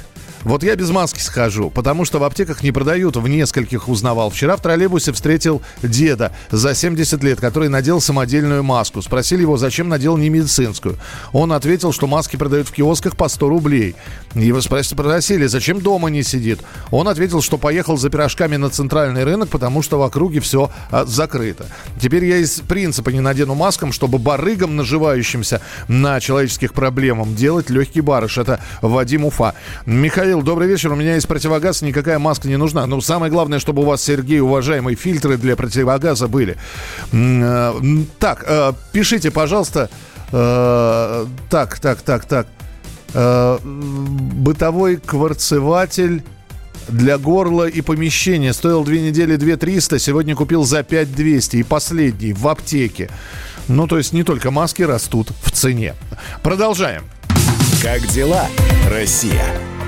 вот 0.44 0.64
я 0.64 0.76
без 0.76 0.90
маски 0.90 1.20
схожу, 1.20 1.70
потому 1.70 2.06
что 2.06 2.20
в 2.20 2.24
аптеках 2.24 2.64
не 2.64 2.72
продают. 2.72 3.16
В 3.16 3.28
нескольких 3.28 3.88
узнавал. 3.88 4.30
Вчера 4.30 4.56
в 4.56 4.62
троллейбусе 4.62 5.14
встретил 5.14 5.62
деда 5.82 6.32
за 6.52 6.76
70 6.76 7.24
лет, 7.24 7.40
который 7.40 7.70
надел 7.70 8.02
самодельную 8.02 8.64
маску. 8.64 9.02
Спросили 9.02 9.42
его, 9.42 9.58
зачем 9.58 9.90
надел 9.90 10.18
не 10.18 10.30
медицинскую. 10.30 10.98
Он 11.32 11.54
ответил, 11.54 11.92
что 11.92 12.08
маски 12.08 12.36
продают 12.36 12.68
в 12.68 12.72
киосках 12.72 13.16
по 13.16 13.28
100 13.30 13.50
рублей. 13.50 13.96
Его 14.34 14.62
спросили, 14.62 15.46
зачем 15.46 15.80
дома 15.80 16.10
не 16.10 16.24
сидит. 16.24 16.60
Он 16.92 17.08
ответил, 17.08 17.42
что 17.42 17.58
поехал 17.58 17.98
за 17.98 18.10
пирожками 18.10 18.56
на 18.56 18.70
центральный 18.70 19.24
рынок, 19.24 19.50
потому 19.50 19.82
что 19.82 20.00
в 20.00 20.02
округе 20.02 20.40
все 20.40 20.72
а, 20.92 21.06
закрыто. 21.06 21.66
Теперь 22.00 22.26
я 22.26 22.38
из 22.38 22.62
принципа 22.62 23.10
не 23.10 23.20
надену 23.20 23.56
маскам, 23.56 23.92
чтобы 23.92 24.18
барыгам, 24.18 24.76
наживающимся 24.76 25.62
на 25.88 26.20
человеческих 26.20 26.74
проблемах, 26.74 27.34
делать 27.36 27.70
легкий 27.70 28.02
барыш. 28.02 28.38
Это 28.38 28.60
Вадим 28.82 29.26
Уфа. 29.26 29.54
Михаил 29.86 30.33
Михаил, 30.34 30.48
добрый 30.48 30.68
вечер. 30.68 30.92
У 30.92 30.96
меня 30.96 31.14
есть 31.14 31.28
противогаз, 31.28 31.84
никакая 31.84 32.18
маска 32.18 32.48
не 32.48 32.58
нужна. 32.58 32.88
Но 32.88 33.00
самое 33.02 33.32
главное, 33.32 33.60
чтобы 33.60 33.84
у 33.84 33.86
вас, 33.86 34.02
Сергей, 34.02 34.40
уважаемые 34.40 34.96
фильтры 34.96 35.38
для 35.38 35.56
противогаза 35.56 36.28
были. 36.28 36.58
Э, 37.12 37.72
так, 38.18 38.44
э, 38.48 38.74
пишите, 38.92 39.30
пожалуйста. 39.30 39.92
Э, 40.32 41.28
так, 41.52 41.80
так, 41.80 42.02
так, 42.02 42.26
так. 42.26 42.48
Бытовой 43.64 44.98
кварцеватель 44.98 46.24
для 46.88 47.20
горла 47.20 47.68
и 47.68 47.82
помещения. 47.82 48.54
Стоил 48.54 48.84
две 48.84 49.02
недели 49.02 49.36
2 49.36 49.58
300, 49.58 50.00
сегодня 50.00 50.36
купил 50.36 50.64
за 50.64 50.82
5 50.82 51.14
200. 51.14 51.58
И 51.58 51.64
последний 51.64 52.34
в 52.34 52.48
аптеке. 52.48 53.12
Ну, 53.68 53.86
то 53.86 54.00
есть 54.00 54.14
не 54.14 54.24
только 54.24 54.50
маски 54.50 54.82
растут 54.82 55.30
в 55.44 55.52
цене. 55.52 55.94
Продолжаем. 56.42 57.04
Как 57.84 58.02
дела, 58.08 58.48
Россия? 58.90 59.46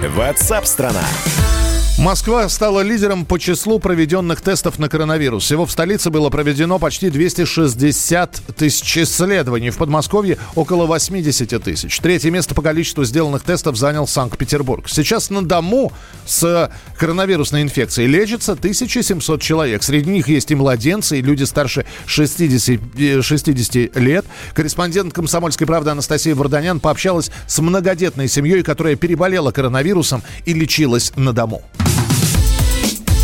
WhatsApp 0.08 0.66
страна. 0.66 1.55
Москва 1.98 2.50
стала 2.50 2.82
лидером 2.82 3.26
по 3.26 3.40
числу 3.40 3.80
проведенных 3.80 4.42
тестов 4.42 4.80
на 4.80 4.90
коронавирус. 4.90 5.46
Всего 5.46 5.66
в 5.66 5.72
столице 5.72 6.10
было 6.10 6.30
проведено 6.30 6.78
почти 6.78 7.10
260 7.10 8.42
тысяч 8.58 8.98
исследований. 8.98 9.70
В 9.70 9.78
Подмосковье 9.78 10.38
около 10.56 10.88
80 10.88 11.64
тысяч. 11.64 11.98
Третье 12.00 12.32
место 12.32 12.54
по 12.54 12.62
количеству 12.62 13.06
сделанных 13.06 13.44
тестов 13.44 13.78
занял 13.78 14.08
Санкт-Петербург. 14.08 14.90
Сейчас 14.90 15.30
на 15.30 15.44
дому 15.44 15.94
с 16.26 16.70
коронавирусной 17.00 17.62
инфекцией 17.62 18.10
лечится 18.10 18.52
1700 18.52 19.42
человек. 19.42 19.82
Среди 19.82 20.10
них 20.12 20.28
есть 20.28 20.52
и 20.52 20.56
младенцы, 20.56 21.20
и 21.20 21.22
люди 21.22 21.46
старше 21.46 21.86
60, 22.08 23.24
60 23.24 23.96
лет. 23.96 24.26
Корреспондент 24.54 25.14
«Комсомольской 25.14 25.66
правды» 25.66 25.92
Анастасия 25.92 26.36
Варданян 26.36 26.82
пообщалась 26.82 27.32
с 27.48 27.58
многодетной 27.60 28.28
семьей, 28.28 28.64
которая 28.64 28.98
переболела 28.98 29.52
коронавирусом 29.52 30.24
и 30.44 30.54
лечилась 30.54 31.14
на 31.16 31.32
дому. 31.32 31.64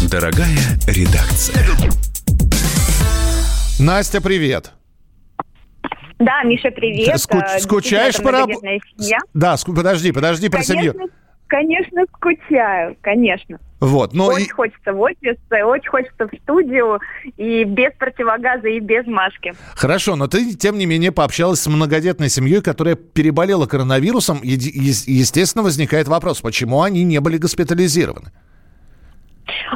Дорогая 0.09 0.57
редакция. 0.87 1.63
Настя, 3.79 4.19
привет. 4.19 4.71
Да, 6.17 6.43
Миша, 6.43 6.71
привет. 6.71 7.17
Ску- 7.19 7.37
э, 7.37 7.59
скучаешь 7.59 8.17
по 8.17 8.31
работе? 8.31 8.79
Да, 9.33 9.55
ску- 9.55 9.75
подожди, 9.75 10.11
подожди 10.11 10.49
про 10.49 10.63
семью. 10.63 10.95
Конечно, 11.47 12.03
скучаю, 12.15 12.95
конечно. 13.01 13.59
Вот, 13.79 14.13
но 14.13 14.27
очень 14.27 14.45
и... 14.45 14.49
хочется 14.49 14.93
в 14.93 14.99
офис, 15.01 15.37
очень 15.51 15.89
хочется 15.89 16.27
в 16.27 16.31
студию 16.43 16.99
и 17.37 17.63
без 17.63 17.91
противогаза 17.97 18.69
и 18.69 18.79
без 18.79 19.05
маски. 19.05 19.53
Хорошо, 19.75 20.15
но 20.15 20.27
ты 20.27 20.55
тем 20.55 20.77
не 20.77 20.85
менее 20.85 21.11
пообщалась 21.11 21.59
с 21.59 21.67
многодетной 21.67 22.29
семьей, 22.29 22.61
которая 22.61 22.95
переболела 22.95 23.65
коронавирусом. 23.65 24.39
И, 24.39 24.49
естественно, 24.49 25.63
возникает 25.63 26.07
вопрос, 26.07 26.41
почему 26.41 26.81
они 26.81 27.03
не 27.03 27.19
были 27.19 27.37
госпитализированы? 27.37 28.31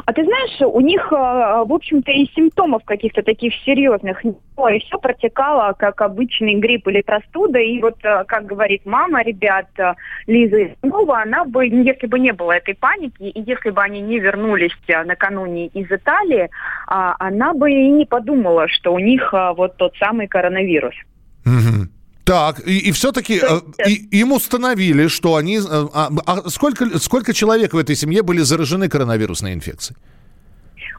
А 0.04 0.12
ты 0.12 0.24
знаешь, 0.24 0.60
у 0.60 0.80
них, 0.80 1.06
э, 1.10 1.14
в 1.16 1.72
общем-то, 1.72 2.10
и 2.10 2.26
симптомов 2.34 2.84
каких-то 2.84 3.22
таких 3.22 3.54
серьезных 3.64 4.24
не 4.24 4.34
было, 4.56 4.72
и 4.72 4.80
все 4.80 4.98
протекало, 4.98 5.72
как 5.74 6.00
обычный 6.00 6.54
грипп 6.54 6.88
или 6.88 7.02
простуда. 7.02 7.58
И 7.58 7.80
вот, 7.80 7.96
э, 8.04 8.24
как 8.26 8.46
говорит 8.46 8.84
мама 8.84 9.22
ребят, 9.22 9.66
э, 9.78 9.94
Лиза 10.26 10.74
Снова, 10.80 11.22
она 11.22 11.44
бы, 11.44 11.66
если 11.66 12.06
бы 12.06 12.18
не 12.18 12.32
было 12.32 12.52
этой 12.52 12.74
паники, 12.74 13.22
и 13.22 13.40
если 13.40 13.70
бы 13.70 13.82
они 13.82 14.00
не 14.00 14.18
вернулись 14.18 14.72
накануне 15.04 15.66
из 15.68 15.90
Италии, 15.90 16.48
а, 16.86 17.16
она 17.18 17.52
бы 17.52 17.70
и 17.70 17.88
не 17.88 18.06
подумала, 18.06 18.68
что 18.68 18.94
у 18.94 18.98
них 18.98 19.32
вот 19.56 19.76
тот 19.76 19.94
самый 19.96 20.28
коронавирус. 20.28 20.94
Угу. 21.44 21.95
Так, 22.26 22.66
и, 22.66 22.78
и 22.78 22.90
все-таки 22.90 23.40
э, 23.40 23.60
им 23.88 24.32
установили, 24.32 25.06
что 25.06 25.36
они... 25.36 25.58
Э, 25.58 25.62
а, 25.92 26.10
а 26.26 26.50
сколько, 26.50 26.98
сколько 26.98 27.32
человек 27.32 27.72
в 27.72 27.76
этой 27.76 27.94
семье 27.94 28.22
были 28.22 28.42
заражены 28.42 28.88
коронавирусной 28.88 29.54
инфекцией? 29.54 29.96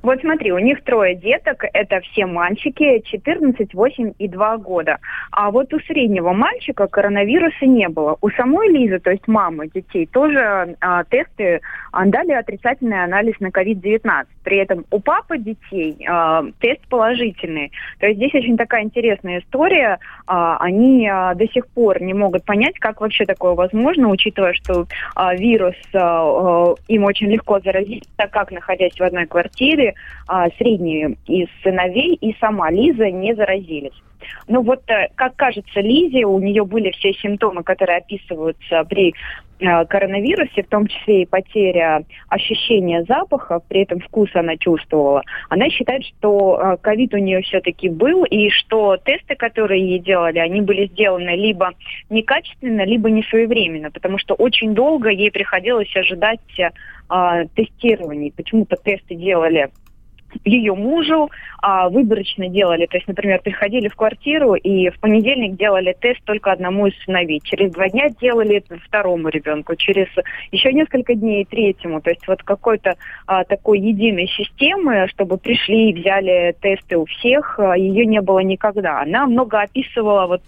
Вот 0.04 0.20
смотри, 0.22 0.52
у 0.52 0.60
них 0.60 0.84
трое 0.84 1.16
деток, 1.16 1.66
это 1.74 2.00
все 2.02 2.26
мальчики, 2.26 3.02
14, 3.06 3.74
8 3.74 4.14
и 4.18 4.28
2 4.28 4.58
года. 4.58 4.98
А 5.32 5.52
вот 5.52 5.74
у 5.74 5.80
среднего 5.82 6.34
мальчика 6.34 6.88
коронавируса 6.88 7.66
не 7.66 7.88
было. 7.90 8.18
У 8.22 8.30
самой 8.32 8.70
Лизы, 8.70 9.00
то 9.00 9.12
есть 9.12 9.28
мамы 9.28 9.70
детей, 9.70 10.06
тоже 10.06 10.76
а, 10.80 11.04
тесты 11.06 11.62
а, 11.92 12.06
дали 12.06 12.32
отрицательный 12.32 13.04
анализ 13.04 13.40
на 13.40 13.48
COVID-19. 13.48 14.26
При 14.44 14.58
этом 14.58 14.86
у 14.92 15.00
папы 15.00 15.38
детей 15.38 15.98
а, 16.08 16.44
тест 16.60 16.82
положительный. 16.90 17.72
То 18.00 18.08
есть 18.08 18.18
здесь 18.18 18.34
очень 18.34 18.58
такая 18.58 18.84
интересная 18.84 19.40
история. 19.40 20.00
А, 20.26 20.58
они 20.58 21.08
а, 21.08 21.34
до 21.36 21.48
сих 21.48 21.68
пор 21.68 22.02
не 22.02 22.14
могут 22.14 22.46
понять, 22.46 22.78
как 22.80 23.02
вообще 23.02 23.26
такое 23.26 23.54
возможно, 23.54 24.10
учитывая, 24.10 24.54
что 24.54 24.88
а, 25.16 25.36
вирус 25.36 25.76
а, 25.94 26.00
а, 26.00 26.76
им 26.88 27.04
очень 27.04 27.28
легко 27.28 27.60
заразить, 27.60 28.08
так 28.16 28.32
как 28.32 28.52
находясь 28.52 28.98
в 28.98 29.02
одной 29.02 29.26
квартире, 29.26 29.87
а, 30.28 30.50
средние 30.58 31.18
из 31.28 31.48
сыновей 31.64 32.16
и 32.16 32.36
сама 32.40 32.72
Лиза 32.72 33.10
не 33.10 33.34
заразились. 33.34 34.02
Ну 34.48 34.62
вот, 34.62 34.82
э, 34.90 35.10
как 35.16 35.36
кажется 35.36 35.82
Лизе, 35.82 36.26
у 36.26 36.40
нее 36.40 36.66
были 36.66 36.92
все 36.92 37.14
симптомы, 37.14 37.64
которые 37.64 37.98
описываются 37.98 38.84
при 38.86 39.14
э, 39.60 39.86
коронавирусе, 39.86 40.64
в 40.64 40.68
том 40.68 40.88
числе 40.88 41.24
и 41.24 41.26
потеря 41.26 42.04
ощущения 42.30 43.04
запаха, 43.08 43.60
при 43.68 43.84
этом 43.84 44.00
вкус 44.00 44.30
она 44.34 44.58
чувствовала. 44.58 45.24
Она 45.50 45.70
считает, 45.70 46.04
что 46.06 46.60
э, 46.60 46.78
ковид 46.82 47.14
у 47.14 47.18
нее 47.18 47.42
все-таки 47.42 47.90
был, 47.90 48.24
и 48.24 48.50
что 48.50 48.98
тесты, 48.98 49.36
которые 49.36 49.86
ей 49.86 50.00
делали, 50.00 50.40
они 50.40 50.62
были 50.62 50.88
сделаны 50.88 51.36
либо 51.36 51.72
некачественно, 52.10 52.86
либо 52.86 53.10
не 53.10 53.24
своевременно, 53.24 53.92
потому 53.92 54.18
что 54.18 54.34
очень 54.34 54.74
долго 54.74 55.10
ей 55.10 55.32
приходилось 55.32 55.94
ожидать 55.96 56.40
а, 57.10 57.46
тестирований. 57.56 58.34
Почему-то 58.36 58.76
тесты 58.76 59.16
делали 59.16 59.70
ее 60.46 60.76
мужу 60.76 61.30
а, 61.62 61.90
выборочно 61.90 62.48
делали. 62.48 62.86
То 62.86 62.98
есть, 62.98 63.08
например, 63.08 63.42
приходили 63.42 63.88
в 63.88 63.96
квартиру 63.96 64.56
и 64.56 64.90
в 64.90 65.00
понедельник 65.00 65.58
делали 65.58 65.96
тест 66.00 66.24
только 66.24 66.52
одному 66.52 66.88
из 66.88 66.94
сыновей. 67.04 67.42
Через 67.44 67.72
два 67.72 67.90
дня 67.90 68.10
делали 68.10 68.64
второму 68.86 69.30
ребенку, 69.30 69.76
через 69.76 70.08
еще 70.52 70.72
несколько 70.72 71.16
дней 71.16 71.46
третьему. 71.46 72.02
То 72.02 72.12
есть 72.12 72.28
вот 72.28 72.44
какой-то 72.44 72.96
а, 73.26 73.44
такой 73.44 73.80
единой 73.80 74.28
системы, 74.28 75.08
чтобы 75.10 75.38
пришли 75.38 75.90
и 75.90 75.94
взяли 75.94 76.56
тесты 76.62 76.98
у 76.98 77.06
всех, 77.06 77.60
а, 77.60 77.78
ее 77.78 78.06
не 78.06 78.22
было 78.22 78.40
никогда. 78.40 79.02
Она 79.02 79.26
много 79.26 79.62
описывала 79.62 80.28
вот 80.28 80.42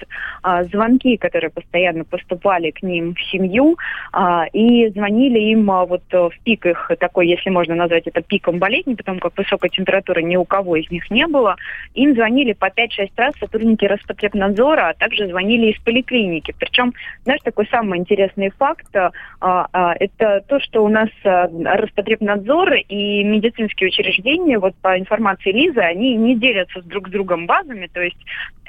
а, 0.44 0.64
звонки, 0.66 1.18
которые 1.18 1.50
постоянно 1.50 2.04
поступали 2.04 2.72
к 2.72 2.84
ним 2.84 3.16
в 3.16 3.22
семью, 3.32 3.78
а, 4.12 4.46
и 4.54 4.90
звонили 4.90 5.40
им 5.40 5.70
а, 5.72 5.86
вот 5.86 6.04
в 6.12 6.32
пик 6.44 6.66
их 6.66 6.92
такой, 7.00 7.28
если 7.28 7.50
можно 7.50 7.76
назвать 7.76 8.08
это 8.08 8.22
пиком 8.22 8.60
болезни, 8.60 8.96
потому 8.96 9.20
как 9.20 9.38
высокая 9.38 9.70
температуры 9.80 10.22
ни 10.24 10.36
у 10.36 10.46
кого 10.46 10.76
из 10.76 10.90
них 10.92 11.10
не 11.10 11.26
было. 11.28 11.56
Им 11.94 12.14
звонили 12.14 12.54
по 12.54 12.66
5-6 12.66 13.12
раз 13.16 13.34
сотрудники 13.40 13.86
Роспотребнадзора, 13.86 14.90
а 14.90 14.94
также 14.94 15.28
звонили 15.28 15.72
из 15.72 15.80
поликлиники. 15.82 16.54
Причем, 16.60 16.94
знаешь, 17.24 17.42
такой 17.44 17.68
самый 17.68 18.00
интересный 18.00 18.52
факт, 18.52 18.96
а, 18.96 19.12
а, 19.40 19.96
это 20.00 20.44
то, 20.48 20.60
что 20.60 20.84
у 20.84 20.90
нас 20.90 21.10
а, 21.24 21.48
Роспотребнадзор 21.78 22.74
и 22.90 23.24
медицинские 23.24 23.90
учреждения, 23.90 24.60
вот 24.60 24.76
по 24.82 24.98
информации 25.00 25.52
Лизы, 25.52 25.80
они 25.80 26.16
не 26.16 26.36
делятся 26.36 26.82
с 26.82 26.84
друг 26.84 27.08
с 27.08 27.12
другом 27.12 27.46
базами, 27.46 27.90
то 27.92 28.02
есть 28.02 28.18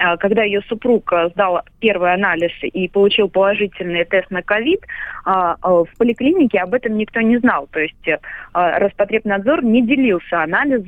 а, 0.01 0.17
когда 0.17 0.43
ее 0.43 0.61
супруг 0.67 1.11
а, 1.13 1.29
сдал 1.29 1.61
первый 1.79 2.13
анализ 2.13 2.51
и 2.61 2.87
получил 2.87 3.29
положительный 3.29 4.03
тест 4.05 4.31
на 4.31 4.41
ковид, 4.41 4.81
а, 5.25 5.55
в 5.61 5.87
поликлинике 5.97 6.59
об 6.59 6.73
этом 6.73 6.97
никто 6.97 7.21
не 7.21 7.37
знал. 7.37 7.67
То 7.71 7.79
есть 7.79 8.09
Роспотребнадзор 8.53 9.63
не 9.63 9.85
делился 9.85 10.41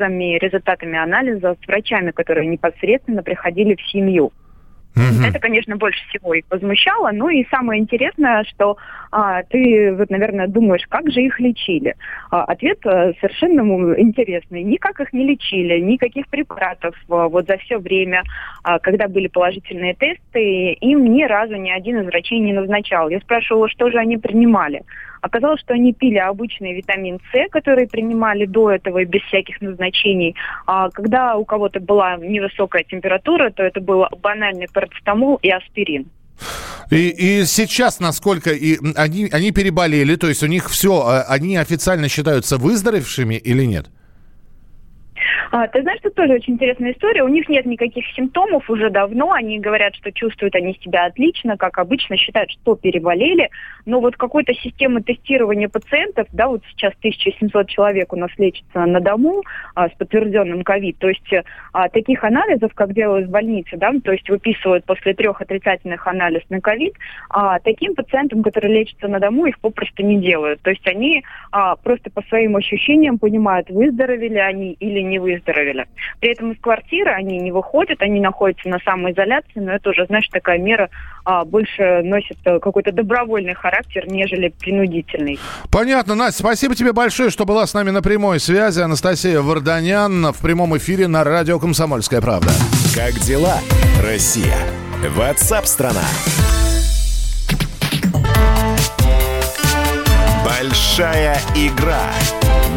анализами, 0.04 0.38
результатами 0.38 0.98
анализа 0.98 1.56
с 1.62 1.68
врачами, 1.68 2.12
которые 2.12 2.48
непосредственно 2.48 3.24
приходили 3.24 3.76
в 3.76 3.82
семью. 3.92 4.32
Угу. 4.96 5.26
Это, 5.28 5.40
конечно, 5.40 5.76
больше 5.76 6.00
всего 6.10 6.36
их 6.36 6.46
возмущало. 6.52 7.10
Ну 7.12 7.28
и 7.28 7.48
самое 7.50 7.82
интересное, 7.82 8.44
что 8.44 8.78
а, 9.12 9.42
ты, 9.42 9.92
вот, 9.92 10.12
наверное, 10.12 10.48
думаешь, 10.48 10.86
как 10.88 11.10
же 11.12 11.22
их 11.22 11.40
лечили. 11.40 11.96
А, 12.30 12.44
ответ 12.44 12.78
а, 12.86 13.12
совершенно 13.20 13.62
интересный. 14.00 14.62
Никак 14.62 15.00
их 15.00 15.12
не 15.12 15.26
лечили, 15.26 15.80
никаких 15.80 16.28
препаратов 16.28 16.96
а, 17.10 17.28
вот 17.28 17.48
за 17.48 17.58
все 17.58 17.80
время, 17.80 18.22
а, 18.64 18.78
когда 18.78 19.08
были 19.08 19.28
положительные 19.28 19.96
тесты, 19.96 20.74
им 20.74 21.12
ни 21.12 21.24
разу 21.24 21.56
ни 21.56 21.72
один 21.72 22.02
из 22.02 22.06
врачей 22.06 22.40
не 22.40 22.54
назначал. 22.54 23.10
Я 23.10 23.20
спрашивала, 23.20 23.68
что 23.70 23.90
же 23.90 23.98
они 23.98 24.18
принимали. 24.18 24.84
Оказалось, 25.24 25.62
что 25.62 25.74
они 25.74 25.94
пили 25.94 26.18
обычный 26.18 26.74
витамин 26.74 27.18
С, 27.32 27.50
который 27.50 27.88
принимали 27.88 28.46
до 28.46 28.72
этого 28.72 28.98
и 28.98 29.06
без 29.06 29.22
всяких 29.22 29.62
назначений. 29.62 30.36
А 30.68 30.90
когда 30.90 31.38
у 31.38 31.46
кого-то 31.46 31.80
была 31.80 32.18
невысокая 32.18 32.84
температура, 32.84 33.50
то 33.50 33.64
это 33.64 33.80
был 33.80 34.06
банальный 34.22 34.68
парацетамол 34.74 35.40
и 35.42 35.50
аспирин. 35.50 36.08
И, 36.92 37.08
и 37.08 37.46
сейчас, 37.46 38.02
насколько 38.02 38.50
и 38.50 38.78
они, 38.98 39.30
они 39.32 39.52
переболели, 39.54 40.18
то 40.18 40.28
есть 40.28 40.44
у 40.44 40.48
них 40.48 40.70
все, 40.70 41.02
а, 41.06 41.22
они 41.30 41.56
официально 41.56 42.10
считаются 42.10 42.58
выздоровевшими 42.58 43.36
или 43.36 43.64
нет? 43.64 43.86
А, 45.54 45.68
ты 45.68 45.84
знаешь, 45.84 46.00
тут 46.02 46.16
тоже 46.16 46.34
очень 46.34 46.54
интересная 46.54 46.94
история. 46.94 47.24
У 47.24 47.28
них 47.28 47.48
нет 47.48 47.68
никаких 47.68 48.06
симптомов 48.16 48.68
уже 48.72 48.90
давно. 48.90 49.34
Они 49.34 49.60
говорят, 49.60 49.96
что 49.96 50.12
чувствуют 50.12 50.56
они 50.56 50.74
себя 50.84 51.06
отлично, 51.06 51.58
как 51.58 51.78
обычно, 51.78 52.18
считают, 52.18 52.50
что 52.50 52.76
переболели. 52.76 53.52
Но 53.86 54.00
вот 54.00 54.16
какой-то 54.16 54.54
системы 54.54 55.02
тестирования 55.02 55.70
пациентов, 55.70 56.28
да, 56.32 56.48
вот 56.48 56.64
сейчас 56.70 56.94
1700 57.00 57.68
человек 57.68 58.14
у 58.14 58.16
нас 58.16 58.32
лечится 58.38 58.86
на 58.86 59.00
дому 59.00 59.44
а, 59.76 59.90
с 59.90 59.92
подтвержденным 59.94 60.64
ковид. 60.64 60.98
То 61.00 61.10
есть 61.10 61.34
а, 61.74 61.90
таких 61.90 62.24
анализов, 62.24 62.74
как 62.74 62.94
делают 62.94 63.28
в 63.28 63.32
больнице, 63.32 63.78
да, 63.78 63.92
то 64.04 64.12
есть 64.12 64.30
выписывают 64.30 64.86
после 64.86 65.14
трех 65.14 65.42
отрицательных 65.42 66.08
анализ 66.08 66.42
на 66.50 66.62
ковид, 66.62 66.94
а 67.30 67.60
таким 67.60 67.96
пациентам, 67.96 68.44
которые 68.44 68.80
лечатся 68.80 69.08
на 69.08 69.20
дому, 69.20 69.46
их 69.46 69.60
попросту 69.60 70.04
не 70.04 70.20
делают. 70.20 70.62
То 70.62 70.70
есть 70.70 70.88
они 70.88 71.24
а, 71.52 71.76
просто 71.76 72.10
по 72.10 72.22
своим 72.24 72.56
ощущениям 72.56 73.20
понимают, 73.20 73.70
выздоровели 73.70 74.38
они 74.38 74.74
или 74.74 75.02
не 75.02 75.20
выздоровели. 75.20 75.86
При 76.20 76.32
этом 76.32 76.52
из 76.52 76.60
квартиры 76.60 77.12
они 77.12 77.40
не 77.40 77.52
выходят, 77.52 78.02
они 78.02 78.20
находятся 78.20 78.70
на 78.70 78.80
самоизоляции, 78.80 79.60
но 79.60 79.74
это 79.74 79.90
уже, 79.90 80.06
знаешь, 80.06 80.28
такая 80.30 80.58
мера 80.58 80.90
а, 81.26 81.46
больше 81.46 82.02
носит 82.04 82.38
э, 82.46 82.60
какой-то 82.60 82.92
добровольный 82.92 83.54
характер, 83.54 83.73
нежели 84.08 84.50
принудительный. 84.50 85.40
Понятно, 85.72 86.16
Настя, 86.16 86.40
спасибо 86.40 86.76
тебе 86.76 86.94
большое, 86.94 87.30
что 87.30 87.46
была 87.46 87.66
с 87.66 87.74
нами 87.74 87.92
на 87.92 88.02
прямой 88.02 88.40
связи. 88.40 88.80
Анастасия 88.82 89.42
Варданян 89.42 90.32
в 90.32 90.38
прямом 90.40 90.78
эфире 90.78 91.08
на 91.08 91.24
радио 91.24 91.60
«Комсомольская 91.60 92.22
правда». 92.22 92.52
Как 92.96 93.14
дела, 93.20 93.60
Россия? 94.02 94.58
Ватсап-страна! 95.16 96.04
Большая 100.46 101.38
игра 101.56 102.04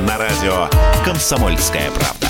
на 0.07 0.19
радио 0.19 0.69
«Комсомольская 1.05 1.91
правда». 1.91 2.26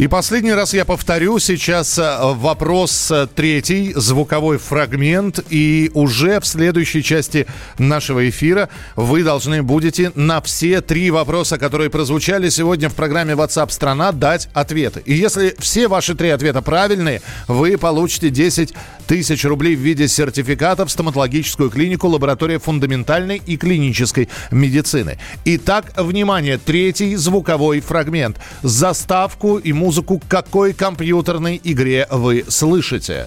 И 0.00 0.08
последний 0.08 0.54
раз 0.54 0.72
я 0.72 0.86
повторю 0.86 1.38
сейчас 1.38 1.98
э, 1.98 2.18
вопрос 2.22 3.10
э, 3.10 3.26
третий, 3.34 3.92
звуковой 3.94 4.56
фрагмент. 4.56 5.44
И 5.50 5.90
уже 5.92 6.40
в 6.40 6.46
следующей 6.46 7.02
части 7.02 7.46
нашего 7.76 8.26
эфира 8.26 8.70
вы 8.96 9.22
должны 9.22 9.62
будете 9.62 10.10
на 10.14 10.40
все 10.40 10.80
три 10.80 11.10
вопроса, 11.10 11.58
которые 11.58 11.90
прозвучали 11.90 12.48
сегодня 12.48 12.88
в 12.88 12.94
программе 12.94 13.34
WhatsApp 13.34 13.70
страна, 13.70 14.10
дать 14.12 14.48
ответы. 14.54 15.02
И 15.04 15.12
если 15.12 15.54
все 15.58 15.86
ваши 15.86 16.14
три 16.14 16.30
ответа 16.30 16.62
правильные, 16.62 17.20
вы 17.46 17.76
получите 17.76 18.30
10 18.30 18.72
тысяч 19.06 19.44
рублей 19.44 19.76
в 19.76 19.80
виде 19.80 20.08
сертификата 20.08 20.86
в 20.86 20.90
стоматологическую 20.90 21.68
клинику 21.68 22.08
лаборатория 22.08 22.58
фундаментальной 22.58 23.42
и 23.44 23.58
клинической 23.58 24.30
медицины. 24.50 25.18
Итак, 25.44 25.92
внимание, 25.98 26.56
третий 26.56 27.16
звуковой 27.16 27.80
фрагмент. 27.80 28.38
Заставку 28.62 29.58
и 29.58 29.74
музыку 29.74 29.89
музыку 29.90 30.20
к 30.20 30.28
какой 30.28 30.72
компьютерной 30.72 31.60
игре 31.64 32.06
вы 32.12 32.44
слышите. 32.46 33.26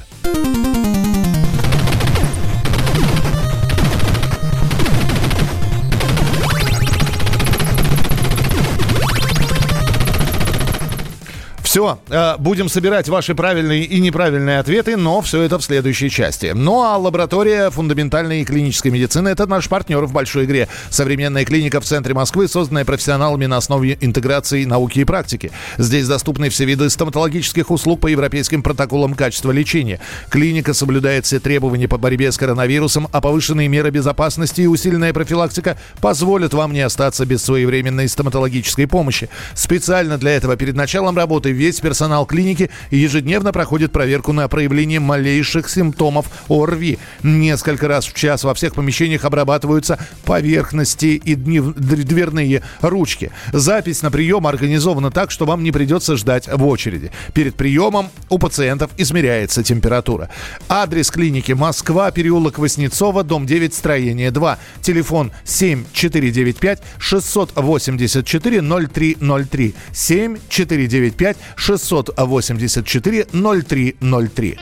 Все, 11.73 11.97
э, 12.07 12.35
будем 12.37 12.69
собирать 12.69 13.09
ваши 13.09 13.33
правильные 13.33 13.83
и 13.85 13.99
неправильные 13.99 14.59
ответы, 14.59 14.95
но 14.95 15.21
все 15.21 15.41
это 15.41 15.57
в 15.57 15.63
следующей 15.63 16.11
части. 16.11 16.51
Ну 16.53 16.83
а 16.83 16.97
лаборатория 16.97 17.71
фундаментальной 17.71 18.41
и 18.41 18.45
клинической 18.45 18.91
медицины– 18.91 19.29
это 19.29 19.47
наш 19.47 19.67
партнер 19.69 20.05
в 20.05 20.13
большой 20.13 20.45
игре. 20.45 20.67
Современная 20.91 21.45
клиника 21.45 21.81
в 21.81 21.83
центре 21.83 22.13
Москвы, 22.13 22.47
созданная 22.47 22.85
профессионалами 22.85 23.47
на 23.47 23.57
основе 23.57 23.97
интеграции 24.01 24.65
науки 24.65 24.99
и 24.99 25.03
практики. 25.03 25.51
Здесь 25.79 26.07
доступны 26.07 26.49
все 26.49 26.65
виды 26.65 26.87
стоматологических 26.91 27.71
услуг 27.71 28.01
по 28.01 28.05
европейским 28.05 28.61
протоколам 28.61 29.15
качества 29.15 29.49
лечения. 29.49 29.99
Клиника 30.29 30.75
соблюдает 30.75 31.25
все 31.25 31.39
требования 31.39 31.87
по 31.87 31.97
борьбе 31.97 32.31
с 32.31 32.37
коронавирусом, 32.37 33.07
а 33.11 33.19
повышенные 33.19 33.67
меры 33.67 33.89
безопасности 33.89 34.61
и 34.61 34.67
усиленная 34.67 35.11
профилактика 35.11 35.79
позволят 36.01 36.53
вам 36.53 36.71
не 36.71 36.81
остаться 36.81 37.25
без 37.25 37.41
своевременной 37.41 38.07
стоматологической 38.07 38.85
помощи. 38.85 39.27
Специально 39.55 40.19
для 40.19 40.35
этого 40.35 40.55
перед 40.55 40.75
началом 40.75 41.17
работы 41.17 41.62
весь 41.63 41.79
персонал 41.79 42.25
клиники 42.25 42.69
ежедневно 42.91 43.53
проходит 43.53 43.93
проверку 43.93 44.33
на 44.33 44.49
проявление 44.49 44.99
малейших 44.99 45.69
симптомов 45.69 46.25
ОРВИ. 46.49 46.99
Несколько 47.23 47.87
раз 47.87 48.05
в 48.05 48.13
час 48.13 48.43
во 48.43 48.53
всех 48.53 48.75
помещениях 48.75 49.23
обрабатываются 49.23 49.97
поверхности 50.25 51.21
и 51.23 51.35
дверные 51.35 52.63
ручки. 52.81 53.31
Запись 53.53 54.01
на 54.01 54.11
прием 54.11 54.45
организована 54.45 55.09
так, 55.09 55.31
что 55.31 55.45
вам 55.45 55.63
не 55.63 55.71
придется 55.71 56.17
ждать 56.17 56.49
в 56.51 56.65
очереди. 56.65 57.11
Перед 57.33 57.55
приемом 57.55 58.09
у 58.27 58.39
пациентов 58.39 58.91
измеряется 58.97 59.63
температура. 59.63 60.29
Адрес 60.67 61.09
клиники 61.11 61.53
Москва, 61.53 62.11
переулок 62.11 62.59
Воснецова, 62.59 63.23
дом 63.23 63.45
9, 63.45 63.73
строение 63.73 64.31
2. 64.31 64.57
Телефон 64.81 65.31
7495 65.45 66.81
684 66.97 68.61
0303. 68.61 69.75
7495 69.93 71.37
684 71.55 73.27
0303. 73.31 74.59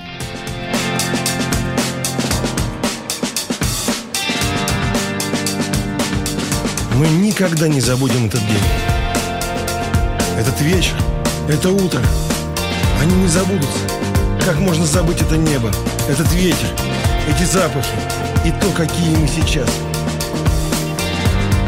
Мы 6.96 7.08
никогда 7.08 7.68
не 7.68 7.82
забудем 7.82 8.28
этот 8.28 8.42
день. 8.42 8.58
Этот 10.38 10.62
вечер, 10.62 10.94
это 11.50 11.70
утро. 11.70 12.02
Они 13.02 13.16
не 13.16 13.28
забудутся. 13.28 13.80
Как 14.46 14.58
можно 14.60 14.86
забыть 14.86 15.22
это 15.22 15.38
небо, 15.38 15.72
этот 16.08 16.32
ветер, 16.34 16.68
эти 17.28 17.44
запахи 17.44 17.96
и 18.46 18.52
то, 18.52 18.72
какие 18.76 19.16
мы 19.16 19.28
сейчас. 19.28 19.70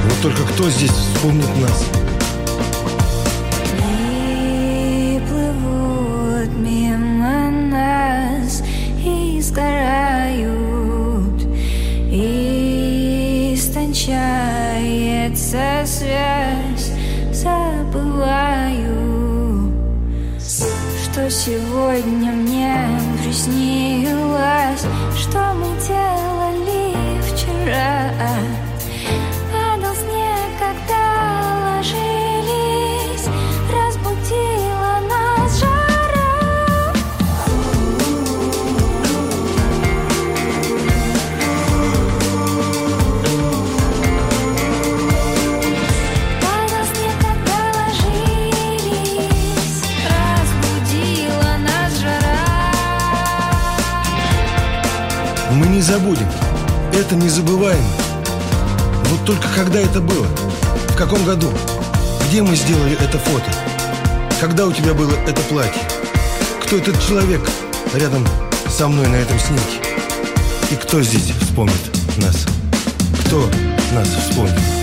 Вот 0.03 0.21
только 0.21 0.43
кто 0.53 0.69
здесь 0.69 0.91
вспомнит 0.91 1.49
нас? 1.57 1.85
Что 21.23 21.31
сегодня 21.31 22.33
мне 22.33 22.75
приснилось 23.23 24.81
Что 25.17 25.53
мы 25.53 25.67
делали 25.87 27.21
вчера 27.21 28.11
забудем. 56.03 56.27
Это 56.93 57.15
незабываемо. 57.15 57.87
Вот 59.05 59.25
только 59.25 59.47
когда 59.55 59.79
это 59.79 60.01
было? 60.01 60.27
В 60.89 60.95
каком 60.97 61.23
году? 61.23 61.49
Где 62.27 62.41
мы 62.41 62.55
сделали 62.55 62.97
это 62.99 63.17
фото? 63.17 63.49
Когда 64.41 64.65
у 64.65 64.73
тебя 64.73 64.93
было 64.93 65.13
это 65.25 65.41
платье? 65.43 65.81
Кто 66.65 66.77
этот 66.77 67.01
человек 67.07 67.41
рядом 67.93 68.25
со 68.69 68.87
мной 68.87 69.07
на 69.07 69.15
этом 69.15 69.39
снимке? 69.39 69.79
И 70.71 70.75
кто 70.75 71.01
здесь 71.01 71.31
вспомнит 71.41 71.81
нас? 72.17 72.45
Кто 73.25 73.49
нас 73.93 74.07
вспомнит? 74.07 74.82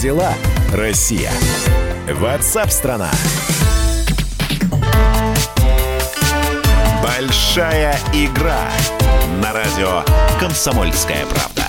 Дела, 0.00 0.32
Россия? 0.72 1.30
Ватсап-страна! 2.10 3.10
Большая 7.02 7.98
игра 8.14 8.62
на 9.42 9.52
радио 9.52 10.02
«Комсомольская 10.38 11.26
правда». 11.26 11.66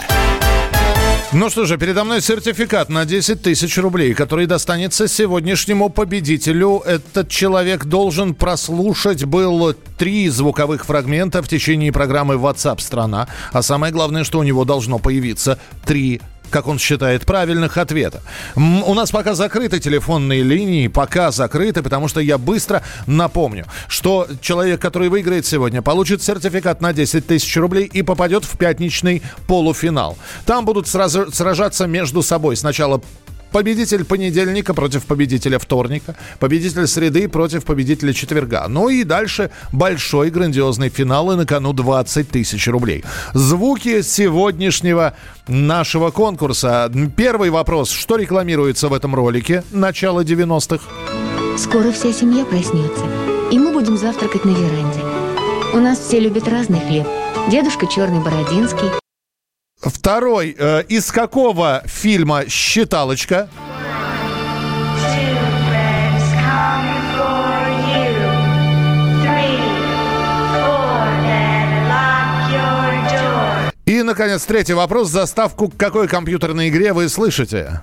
Ну 1.34 1.50
что 1.50 1.65
же, 1.65 1.78
передо 1.78 2.06
мной 2.06 2.22
сертификат 2.22 2.89
на 2.89 3.06
10 3.06 3.41
тысяч 3.41 3.78
рублей, 3.78 4.13
который 4.13 4.46
достанется 4.46 5.08
сегодняшнему 5.10 5.89
победителю. 5.89 6.80
Этот 6.86 7.30
человек 7.30 7.86
должен 7.86 8.34
прослушать 8.34 9.26
был 9.26 9.74
три 9.98 10.30
звуковых 10.30 10.86
фрагмента 10.86 11.41
в 11.41 11.48
течение 11.50 11.91
программы 11.91 12.36
WhatsApp 12.36 12.80
страна. 12.80 13.28
А 13.52 13.62
самое 13.62 13.91
главное, 13.94 14.24
что 14.24 14.39
у 14.39 14.44
него 14.44 14.65
должно 14.65 15.00
появиться 15.00 15.58
три 15.86 16.22
как 16.51 16.67
он 16.67 16.77
считает, 16.77 17.25
правильных 17.25 17.77
ответа. 17.77 18.21
У 18.55 18.93
нас 18.93 19.11
пока 19.11 19.33
закрыты 19.33 19.79
телефонные 19.79 20.43
линии, 20.43 20.87
пока 20.87 21.31
закрыты, 21.31 21.81
потому 21.81 22.07
что 22.07 22.19
я 22.19 22.37
быстро 22.37 22.83
напомню, 23.07 23.65
что 23.87 24.27
человек, 24.41 24.79
который 24.79 25.09
выиграет 25.09 25.45
сегодня, 25.45 25.81
получит 25.81 26.21
сертификат 26.21 26.81
на 26.81 26.93
10 26.93 27.25
тысяч 27.25 27.57
рублей 27.57 27.85
и 27.85 28.03
попадет 28.03 28.45
в 28.45 28.57
пятничный 28.57 29.23
полуфинал. 29.47 30.17
Там 30.45 30.65
будут 30.65 30.87
сразу 30.87 31.31
сражаться 31.31 31.87
между 31.87 32.21
собой 32.21 32.55
сначала 32.55 33.01
победитель 33.51 34.05
понедельника 34.05 34.73
против 34.73 35.05
победителя 35.05 35.59
вторника, 35.59 36.15
победитель 36.39 36.87
среды 36.87 37.27
против 37.27 37.65
победителя 37.65 38.13
четверга. 38.13 38.65
Ну 38.67 38.89
и 38.89 39.03
дальше 39.03 39.51
большой 39.71 40.29
грандиозный 40.29 40.89
финал 40.89 41.31
и 41.31 41.35
на 41.35 41.45
кону 41.45 41.73
20 41.73 42.29
тысяч 42.29 42.67
рублей. 42.67 43.03
Звуки 43.33 44.01
сегодняшнего 44.01 45.15
нашего 45.47 46.11
конкурса. 46.11 46.91
Первый 47.15 47.49
вопрос. 47.49 47.91
Что 47.91 48.15
рекламируется 48.15 48.87
в 48.87 48.93
этом 48.93 49.15
ролике 49.15 49.63
начала 49.71 50.23
90-х? 50.23 50.83
Скоро 51.57 51.91
вся 51.91 52.13
семья 52.13 52.45
проснется, 52.45 53.05
и 53.51 53.59
мы 53.59 53.73
будем 53.73 53.97
завтракать 53.97 54.45
на 54.45 54.51
веранде. 54.51 54.99
У 55.73 55.77
нас 55.77 55.99
все 55.99 56.19
любят 56.19 56.47
разный 56.47 56.79
хлеб. 56.79 57.07
Дедушка 57.49 57.87
черный 57.87 58.23
бородинский, 58.23 58.89
Второй. 59.82 60.56
Э, 60.58 60.84
из 60.88 61.12
какого 61.12 61.84
фильма 61.86 62.48
«Считалочка»? 62.48 63.50
И, 73.86 74.04
наконец, 74.04 74.44
третий 74.46 74.74
вопрос. 74.74 75.10
Заставку 75.10 75.67
к 75.67 75.76
какой 75.76 76.08
компьютерной 76.08 76.70
игре 76.70 76.94
вы 76.94 77.10
слышите? 77.10 77.82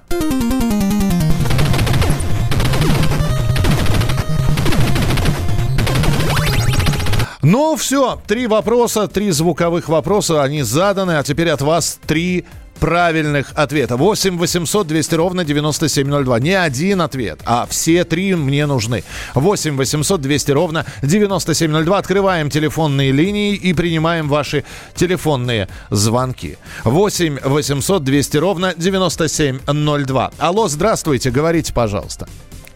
Ну, 7.42 7.76
все, 7.76 8.20
три 8.26 8.46
вопроса, 8.46 9.06
три 9.06 9.30
звуковых 9.30 9.88
вопроса, 9.88 10.42
они 10.42 10.62
заданы, 10.62 11.18
а 11.18 11.22
теперь 11.22 11.50
от 11.50 11.62
вас 11.62 11.98
три 12.06 12.44
правильных 12.80 13.52
ответа. 13.54 13.96
8 13.96 14.38
800 14.38 14.86
200 14.86 15.14
ровно 15.14 15.44
9702. 15.44 16.40
Не 16.40 16.54
один 16.54 17.00
ответ, 17.00 17.40
а 17.44 17.66
все 17.68 18.04
три 18.04 18.34
мне 18.34 18.66
нужны. 18.66 19.04
8 19.34 19.76
800 19.76 20.20
200 20.20 20.50
ровно 20.52 20.86
9702. 21.02 21.98
Открываем 21.98 22.50
телефонные 22.50 23.12
линии 23.12 23.54
и 23.54 23.72
принимаем 23.72 24.28
ваши 24.28 24.64
телефонные 24.94 25.68
звонки. 25.90 26.56
8 26.84 27.40
800 27.44 28.04
200 28.04 28.36
ровно 28.36 28.74
9702. 28.76 30.30
Алло, 30.38 30.68
здравствуйте, 30.68 31.30
говорите, 31.30 31.72
пожалуйста. 31.72 32.28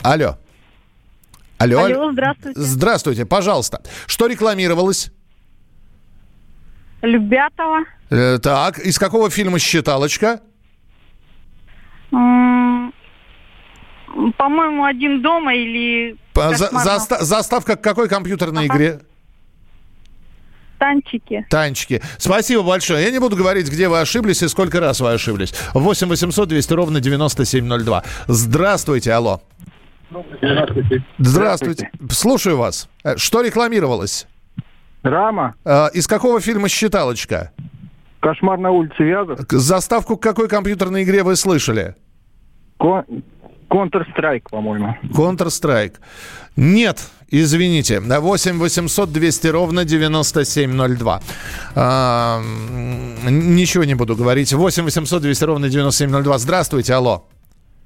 Алло. 0.03 0.37
Алло, 1.62 1.85
Алло, 1.85 2.12
здравствуйте. 2.12 2.61
Здравствуйте, 2.61 3.27
пожалуйста. 3.27 3.83
Что 4.07 4.27
рекламировалось? 4.27 5.11
Любятова. 7.03 7.81
Э, 8.11 8.38
так, 8.38 8.79
из 8.79 8.98
какого 8.98 9.31
фильма 9.31 9.59
«Считалочка»? 9.59 10.40
М, 12.12 12.92
По-моему, 14.37 14.85
один 14.85 15.22
дома 15.22 15.55
или 15.55 16.16
По- 16.35 16.55
за- 16.55 16.66
«Кошмар 16.66 16.85
на 16.85 16.90
заста- 16.96 17.22
заставка 17.22 17.77
к 17.77 17.83
какой 17.83 18.09
компьютерной 18.09 18.66
игре? 18.66 19.01
танчике. 20.79 21.46
Танчики. 21.48 22.03
Спасибо 22.18 22.64
большое. 22.64 23.05
Я 23.05 23.11
не 23.12 23.20
буду 23.20 23.37
говорить, 23.37 23.70
где 23.70 23.88
вы 23.88 24.01
ошиблись 24.01 24.42
и 24.42 24.48
сколько 24.48 24.81
раз 24.81 24.98
вы 25.01 25.12
ошиблись. 25.12 25.55
8 25.75 26.09
800 26.09 26.48
200 26.48 26.72
ровно 26.72 26.98
9702. 27.01 28.03
Здравствуйте, 28.27 29.12
алло. 29.12 29.40
Здравствуйте. 30.40 31.05
Здравствуйте. 31.18 31.90
Слушаю 32.11 32.57
вас. 32.59 32.88
Э, 33.05 33.16
Что 33.16 33.40
рекламировалось? 33.42 34.27
Рама. 35.03 35.55
Э, 35.64 35.88
Из 35.94 36.07
какого 36.07 36.40
фильма 36.40 36.68
«Считалочка»? 36.68 37.53
Кошмар 38.20 38.59
на 38.59 38.70
улице 38.70 39.03
Вязов. 39.03 39.40
Заставку 39.51 40.16
к 40.16 40.22
какой 40.22 40.48
компьютерной 40.48 41.03
игре 41.03 41.22
вы 41.25 41.35
слышали? 41.37 41.96
Counter-Strike, 42.79 44.44
по-моему. 44.51 44.96
Counter-Strike. 45.12 45.94
Нет, 46.57 47.01
извините. 47.29 48.01
8 48.01 48.59
800 48.59 49.12
200 49.12 49.46
ровно 49.48 49.85
9702. 49.85 51.20
А, 51.75 52.40
ничего 53.29 53.85
не 53.85 53.94
буду 53.94 54.14
говорить. 54.14 54.53
8 54.53 54.85
800 54.85 55.22
200 55.22 55.44
ровно 55.44 55.68
9702. 55.68 56.38
Здравствуйте, 56.38 56.94
алло. 56.94 57.25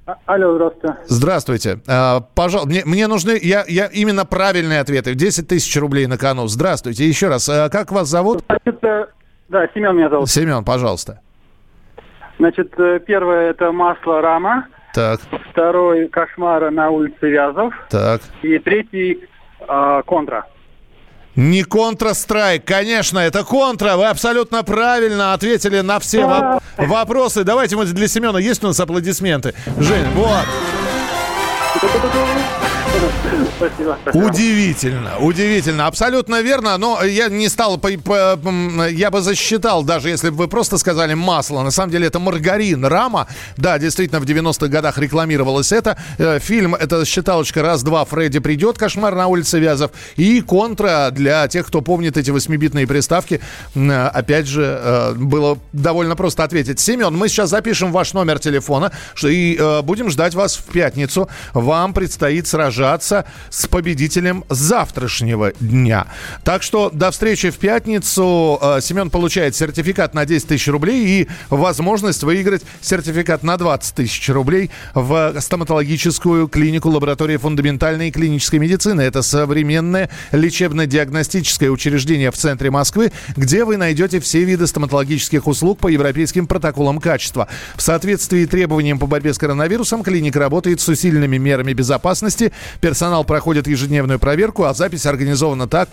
А, 0.06 0.16
Алло, 0.26 0.54
здравствуйте. 0.54 0.96
Здравствуйте. 1.06 1.78
А, 1.88 2.20
пожалуйста, 2.34 2.68
мне, 2.70 2.82
мне 2.84 3.06
нужны 3.08 3.36
я, 3.42 3.64
я 3.66 3.86
именно 3.86 4.24
правильные 4.24 4.80
ответы. 4.80 5.14
10 5.16 5.48
тысяч 5.48 5.76
рублей 5.80 6.06
на 6.06 6.16
кону. 6.16 6.46
Здравствуйте. 6.46 7.04
Еще 7.08 7.26
раз, 7.28 7.48
а 7.48 7.68
как 7.68 7.90
вас 7.90 8.06
зовут? 8.08 8.44
Значит, 8.46 8.84
э, 8.84 9.06
да, 9.48 9.66
Семен 9.74 9.96
меня 9.96 10.08
зовут. 10.08 10.30
Семен, 10.30 10.64
пожалуйста. 10.64 11.20
Значит, 12.38 12.72
э, 12.78 13.00
первое 13.04 13.50
это 13.50 13.72
масло 13.72 14.20
Рама, 14.20 14.68
Так, 14.94 15.20
второй 15.50 16.06
кошмар 16.08 16.70
на 16.70 16.90
улице 16.90 17.28
Вязов 17.28 17.74
так. 17.90 18.20
и 18.42 18.58
третий 18.60 19.26
э, 19.66 20.02
контра. 20.06 20.46
Не 21.36 21.64
контрастрайк, 21.64 22.64
конечно, 22.64 23.18
это 23.18 23.44
контра. 23.44 23.96
Вы 23.96 24.06
абсолютно 24.06 24.62
правильно 24.62 25.34
ответили 25.34 25.80
на 25.80 26.00
все 26.00 26.20
воп- 26.20 26.62
вопросы. 26.78 27.44
Давайте 27.44 27.76
вот 27.76 27.88
для 27.88 28.08
Семена 28.08 28.38
есть 28.38 28.64
у 28.64 28.68
нас 28.68 28.80
аплодисменты. 28.80 29.54
Жень, 29.78 30.06
вот. 30.14 30.44
Спасибо. 33.56 33.96
Удивительно, 34.12 35.18
удивительно, 35.18 35.86
абсолютно 35.86 36.40
верно, 36.42 36.78
но 36.78 37.02
я 37.04 37.28
не 37.28 37.48
стал, 37.48 37.78
по- 37.78 37.90
по- 37.98 38.38
я 38.88 39.10
бы 39.10 39.20
засчитал, 39.20 39.82
даже 39.84 40.08
если 40.08 40.30
бы 40.30 40.36
вы 40.36 40.48
просто 40.48 40.78
сказали 40.78 41.14
масло, 41.14 41.62
на 41.62 41.70
самом 41.70 41.90
деле 41.92 42.06
это 42.06 42.18
маргарин, 42.18 42.84
рама, 42.84 43.26
да, 43.56 43.78
действительно, 43.78 44.20
в 44.20 44.24
90-х 44.24 44.68
годах 44.68 44.98
рекламировалось 44.98 45.72
это, 45.72 45.96
Э, 46.18 46.38
фильм, 46.40 46.74
это 46.74 47.04
считалочка 47.04 47.62
«Раз-два, 47.62 48.04
Фредди 48.04 48.38
придет», 48.38 48.78
«Кошмар 48.78 49.14
на 49.14 49.26
улице 49.26 49.58
Вязов» 49.58 49.90
и 50.16 50.40
«Контра» 50.40 51.10
для 51.12 51.46
тех, 51.48 51.66
кто 51.66 51.80
помнит 51.82 52.16
эти 52.16 52.30
восьмибитные 52.30 52.86
приставки, 52.86 53.40
опять 53.74 54.46
же, 54.46 54.62
э, 54.82 55.12
было 55.14 55.58
довольно 55.72 56.16
просто 56.16 56.44
ответить. 56.44 56.80
Семен, 56.80 57.14
мы 57.14 57.28
сейчас 57.28 57.50
запишем 57.50 57.92
ваш 57.92 58.12
номер 58.14 58.38
телефона 58.38 58.92
и 59.22 59.56
э, 59.58 59.82
будем 59.82 60.10
ждать 60.10 60.34
вас 60.34 60.56
в 60.56 60.64
пятницу, 60.72 61.28
вам 61.52 61.92
предстоит 61.92 62.46
сражаться 62.46 63.25
с 63.50 63.66
победителем 63.66 64.44
завтрашнего 64.48 65.52
дня. 65.60 66.06
Так 66.44 66.62
что 66.62 66.90
до 66.90 67.10
встречи 67.10 67.50
в 67.50 67.58
пятницу. 67.58 68.58
Э, 68.60 68.80
Семен 68.80 69.10
получает 69.10 69.54
сертификат 69.56 70.14
на 70.14 70.26
10 70.26 70.48
тысяч 70.48 70.68
рублей 70.68 71.06
и 71.06 71.28
возможность 71.50 72.22
выиграть 72.22 72.62
сертификат 72.80 73.42
на 73.42 73.56
20 73.56 73.94
тысяч 73.94 74.28
рублей 74.28 74.70
в 74.94 75.34
стоматологическую 75.40 76.48
клинику 76.48 76.90
лаборатории 76.90 77.36
фундаментальной 77.36 78.08
и 78.08 78.10
клинической 78.10 78.58
медицины. 78.58 79.02
Это 79.02 79.22
современное 79.22 80.10
лечебно-диагностическое 80.32 81.70
учреждение 81.70 82.30
в 82.30 82.36
центре 82.36 82.70
Москвы, 82.70 83.12
где 83.36 83.64
вы 83.64 83.76
найдете 83.76 84.20
все 84.20 84.44
виды 84.44 84.66
стоматологических 84.66 85.46
услуг 85.46 85.78
по 85.78 85.88
европейским 85.88 86.46
протоколам 86.46 87.00
качества. 87.00 87.48
В 87.76 87.82
соответствии 87.82 88.44
с 88.44 88.48
требованиям 88.48 88.98
по 88.98 89.06
борьбе 89.06 89.34
с 89.34 89.38
коронавирусом 89.38 90.02
клиника 90.02 90.38
работает 90.38 90.80
с 90.80 90.88
усиленными 90.88 91.36
мерами 91.36 91.72
безопасности. 91.72 92.52
Персонал 92.80 93.15
проходит 93.24 93.66
ежедневную 93.66 94.18
проверку, 94.18 94.64
а 94.64 94.74
запись 94.74 95.06
организована 95.06 95.66
так, 95.66 95.88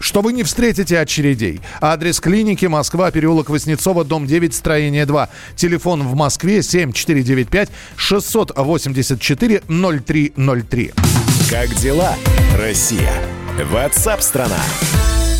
что 0.00 0.22
вы 0.22 0.32
не 0.32 0.42
встретите 0.42 0.98
очередей. 0.98 1.60
Адрес 1.80 2.20
клиники 2.20 2.66
Москва, 2.66 3.10
переулок 3.10 3.50
Воснецова, 3.50 4.04
дом 4.04 4.26
9, 4.26 4.54
строение 4.54 5.06
2. 5.06 5.28
Телефон 5.56 6.02
в 6.02 6.14
Москве 6.14 6.62
7495 6.62 7.68
684 7.96 9.62
0303. 9.68 10.92
Как 11.50 11.74
дела, 11.76 12.14
Россия? 12.56 13.12
Ватсап-страна! 13.70 14.58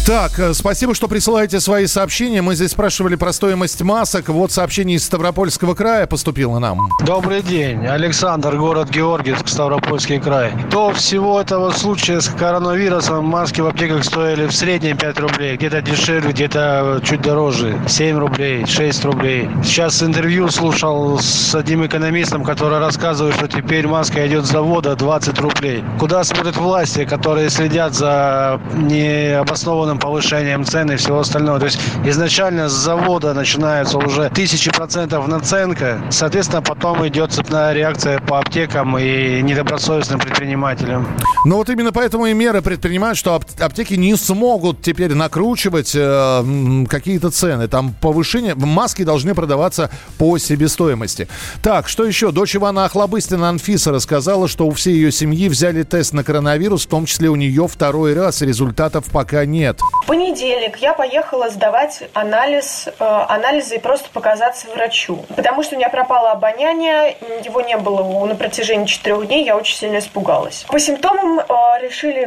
Так, 0.06 0.38
э, 0.38 0.54
спасибо, 0.54 0.94
что 0.94 1.08
присылаете 1.08 1.60
свои 1.60 1.86
сообщения. 1.86 2.42
Мы 2.42 2.54
здесь 2.56 2.72
спрашивали 2.72 3.16
про 3.16 3.32
стоимость 3.32 3.82
масок. 3.82 4.28
Вот 4.28 4.50
сообщение 4.50 4.96
из 4.96 5.04
Ставропольского 5.04 5.74
края 5.74 6.06
поступило 6.06 6.58
нам. 6.58 6.88
Добрый 7.06 7.42
день. 7.42 7.86
Александр, 7.86 8.56
город 8.56 8.90
Георгиевск, 8.90 9.46
Ставропольский 9.46 10.18
край. 10.18 10.52
До 10.70 10.90
всего 10.92 11.40
этого 11.40 11.70
случая 11.70 12.20
с 12.20 12.28
коронавирусом 12.28 13.24
маски 13.26 13.60
в 13.60 13.66
аптеках 13.66 14.02
стоили 14.04 14.46
в 14.46 14.52
среднем 14.52 14.96
5 14.96 15.20
рублей. 15.20 15.56
Где-то 15.56 15.82
дешевле, 15.82 16.32
где-то 16.32 17.00
чуть 17.04 17.20
дороже. 17.20 17.78
7 17.86 18.18
рублей, 18.18 18.66
6 18.66 19.04
рублей. 19.04 19.48
Сейчас 19.62 20.02
интервью 20.02 20.48
слушал 20.48 21.20
с 21.20 21.54
одним 21.54 21.86
экономистом, 21.86 22.42
который 22.42 22.78
рассказывает, 22.78 23.36
что 23.36 23.46
теперь 23.46 23.86
маска 23.86 24.26
идет 24.26 24.46
с 24.46 24.50
завода 24.50 24.96
20 24.96 25.38
рублей. 25.40 25.84
Куда 25.98 26.24
смотрят 26.24 26.56
власти, 26.56 27.04
которые 27.04 27.50
следят 27.50 27.94
за 27.94 28.60
необоснованным 28.74 29.89
безусловным 29.90 29.98
повышением 29.98 30.64
цен 30.64 30.90
и 30.90 30.96
всего 30.96 31.20
остального. 31.20 31.58
То 31.58 31.66
есть 31.66 31.78
изначально 32.04 32.68
с 32.68 32.72
завода 32.72 33.34
начинается 33.34 33.98
уже 33.98 34.30
тысячи 34.30 34.70
процентов 34.70 35.26
наценка, 35.28 36.00
соответственно, 36.10 36.62
потом 36.62 37.06
идет 37.06 37.32
цепная 37.32 37.72
реакция 37.72 38.20
по 38.20 38.38
аптекам 38.38 38.96
и 38.98 39.42
недобросовестным 39.42 40.20
предпринимателям. 40.20 41.06
Ну 41.44 41.56
вот 41.56 41.68
именно 41.70 41.92
поэтому 41.92 42.26
и 42.26 42.34
меры 42.34 42.62
предпринимают, 42.62 43.18
что 43.18 43.40
аптеки 43.58 43.94
не 43.94 44.16
смогут 44.16 44.82
теперь 44.82 45.14
накручивать 45.14 45.92
э, 45.94 46.84
какие-то 46.88 47.30
цены. 47.30 47.68
Там 47.68 47.94
повышение, 48.00 48.54
маски 48.54 49.04
должны 49.04 49.34
продаваться 49.34 49.90
по 50.18 50.38
себестоимости. 50.38 51.28
Так, 51.62 51.88
что 51.88 52.04
еще? 52.04 52.30
Дочь 52.30 52.56
Ивана 52.56 52.84
Охлобыстина 52.84 53.48
Анфиса 53.48 53.90
рассказала, 53.90 54.48
что 54.48 54.66
у 54.66 54.70
всей 54.70 54.94
ее 54.94 55.12
семьи 55.12 55.48
взяли 55.48 55.82
тест 55.82 56.12
на 56.12 56.24
коронавирус, 56.24 56.84
в 56.84 56.88
том 56.88 57.06
числе 57.06 57.28
у 57.28 57.36
нее 57.36 57.66
второй 57.66 58.14
раз. 58.14 58.42
Результатов 58.42 59.06
пока 59.06 59.44
нет. 59.44 59.79
Понедельник 60.06 60.78
я 60.78 60.92
поехала 60.92 61.50
сдавать 61.50 62.02
анализ, 62.14 62.88
э, 62.88 62.92
анализы 62.98 63.76
и 63.76 63.78
просто 63.78 64.08
показаться 64.10 64.68
врачу. 64.74 65.24
Потому 65.36 65.62
что 65.62 65.76
у 65.76 65.78
меня 65.78 65.88
пропало 65.88 66.32
обоняние, 66.32 67.16
его 67.44 67.60
не 67.60 67.76
было 67.76 68.26
на 68.26 68.34
протяжении 68.34 68.86
четырех 68.86 69.26
дней, 69.28 69.44
я 69.44 69.56
очень 69.56 69.76
сильно 69.76 69.98
испугалась. 69.98 70.64
По 70.68 70.80
симптомам 70.80 71.38
э, 71.38 71.44
решили, 71.80 72.22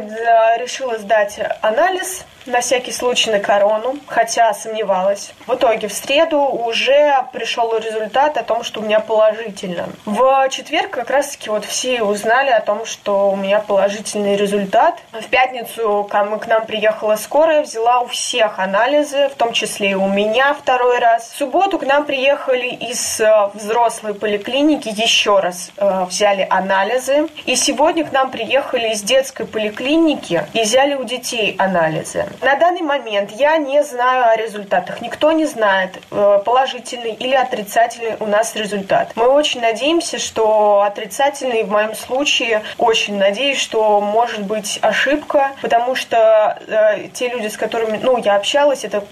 решила 0.58 0.98
сдать 0.98 1.38
анализ, 1.60 2.24
на 2.46 2.60
всякий 2.60 2.92
случай 2.92 3.30
на 3.30 3.40
корону, 3.40 3.96
хотя 4.06 4.52
сомневалась. 4.52 5.32
В 5.46 5.54
итоге 5.54 5.88
в 5.88 5.92
среду 5.92 6.40
уже 6.40 7.24
пришел 7.32 7.76
результат 7.78 8.36
о 8.36 8.42
том, 8.42 8.64
что 8.64 8.80
у 8.80 8.82
меня 8.82 9.00
положительно. 9.00 9.88
В 10.04 10.48
четверг 10.50 10.90
как 10.90 11.10
раз-таки 11.10 11.50
вот 11.50 11.64
все 11.64 12.02
узнали 12.02 12.50
о 12.50 12.60
том, 12.60 12.84
что 12.84 13.30
у 13.30 13.36
меня 13.36 13.60
положительный 13.60 14.36
результат. 14.36 14.96
В 15.12 15.26
пятницу 15.28 16.06
к 16.10 16.46
нам 16.46 16.66
приехала 16.66 17.16
скорая, 17.16 17.62
взяла 17.62 18.00
у 18.00 18.06
всех 18.06 18.58
анализы, 18.58 19.28
в 19.28 19.34
том 19.36 19.52
числе 19.52 19.84
и 19.84 19.94
у 19.94 20.08
меня 20.08 20.54
второй 20.54 20.98
раз. 20.98 21.30
В 21.30 21.36
субботу 21.36 21.78
к 21.78 21.86
нам 21.86 22.04
приехали 22.04 22.66
из 22.66 23.20
э, 23.20 23.50
взрослой 23.54 24.14
поликлиники, 24.14 24.88
еще 24.88 25.38
раз 25.38 25.70
э, 25.76 26.04
взяли 26.08 26.46
анализы. 26.50 27.28
И 27.46 27.54
сегодня 27.54 28.04
к 28.04 28.12
нам 28.12 28.30
приехали 28.30 28.88
из 28.88 29.02
детской 29.02 29.46
поликлиники 29.46 30.46
и 30.52 30.62
взяли 30.62 30.94
у 30.94 31.04
детей 31.04 31.54
анализы. 31.58 32.26
На 32.40 32.56
данный 32.56 32.82
момент 32.82 33.30
я 33.32 33.56
не 33.56 33.82
знаю 33.84 34.28
о 34.28 34.36
результатах. 34.36 35.00
Никто 35.00 35.32
не 35.32 35.46
знает, 35.46 35.98
э, 36.10 36.40
положительный 36.44 37.12
или 37.12 37.34
отрицательный 37.34 38.16
у 38.20 38.26
нас 38.26 38.54
результат. 38.54 39.12
Мы 39.14 39.26
очень 39.26 39.60
надеемся, 39.60 40.18
что 40.18 40.82
отрицательный 40.82 41.64
в 41.64 41.70
моем 41.70 41.94
случае, 41.94 42.62
очень 42.78 43.16
надеюсь, 43.16 43.58
что 43.58 44.00
может 44.00 44.42
быть 44.42 44.78
ошибка, 44.82 45.52
потому 45.62 45.94
что 45.94 46.58
э, 46.66 47.08
те 47.12 47.28
люди, 47.28 47.48
с 47.48 47.56
которыми 47.56 47.98
ну, 48.02 48.18
я 48.18 48.36
общалась, 48.36 48.84
это 48.84 49.04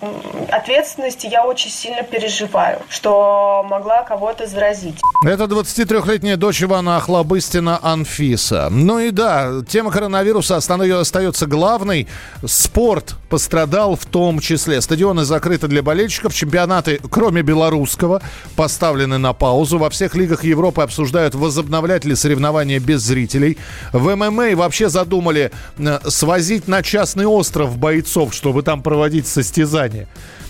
ответственность, 0.51 1.25
и 1.25 1.29
я 1.29 1.45
очень 1.45 1.71
сильно 1.71 2.03
переживаю, 2.03 2.81
что 2.89 3.65
могла 3.69 4.03
кого-то 4.03 4.47
заразить. 4.47 5.01
Это 5.25 5.45
23-летняя 5.45 6.37
дочь 6.37 6.63
Ивана 6.63 6.97
Охлобыстина 6.97 7.79
Анфиса. 7.83 8.69
Ну 8.71 8.99
и 8.99 9.11
да, 9.11 9.63
тема 9.69 9.91
коронавируса 9.91 10.57
остается 10.57 11.47
главной. 11.47 12.09
Спорт 12.45 13.12
пострадал 13.29 13.97
в 13.97 14.05
том 14.07 14.41
числе. 14.41 14.81
Стадионы 14.81 15.25
закрыты 15.25 15.69
для 15.69 15.83
болельщиков. 15.83 16.35
Чемпионаты, 16.35 17.01
кроме 17.11 17.43
белорусского, 17.43 18.23
поставлены 18.57 19.19
на 19.19 19.33
паузу. 19.33 19.79
Во 19.79 19.91
всех 19.91 20.15
лигах 20.15 20.45
Европы 20.45 20.83
обсуждают, 20.83 21.35
возобновлять 21.35 22.05
ли 22.05 22.15
соревнования 22.15 22.79
без 22.79 23.03
зрителей. 23.03 23.59
В 23.93 24.15
ММА 24.15 24.57
вообще 24.57 24.89
задумали 24.89 25.51
э, 25.79 25.99
свозить 26.09 26.69
на 26.69 26.83
частный 26.83 27.27
остров 27.27 27.79
бойцов, 27.79 28.35
чтобы 28.35 28.63
там 28.63 28.83
проводить 28.83 29.27
состязания. 29.27 30.09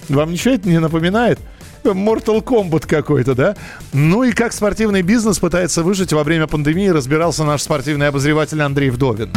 Вам 0.08 0.32
ничего 0.32 0.54
это 0.54 0.68
не 0.68 0.80
напоминает? 0.80 1.38
Mortal 1.84 2.42
Kombat 2.42 2.86
какой-то, 2.86 3.34
да? 3.34 3.56
Ну 3.92 4.22
и 4.22 4.32
как 4.32 4.52
спортивный 4.52 5.02
бизнес 5.02 5.38
пытается 5.38 5.82
выжить 5.82 6.12
во 6.12 6.22
время 6.22 6.46
пандемии, 6.46 6.88
разбирался 6.88 7.44
наш 7.44 7.62
спортивный 7.62 8.08
обозреватель 8.08 8.62
Андрей 8.62 8.90
Вдовин. 8.90 9.32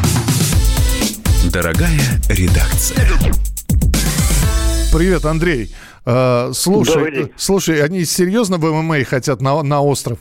Дорогая 1.55 2.01
редакция. 2.27 3.07
Привет, 4.91 5.23
Андрей. 5.23 5.73
Uh, 6.05 6.53
слушай, 6.53 7.31
слушай, 7.35 7.83
они 7.83 8.05
серьезно 8.05 8.57
в 8.57 8.63
ММА 8.63 9.05
хотят 9.05 9.41
на, 9.41 9.63
на 9.63 9.81
остров? 9.81 10.19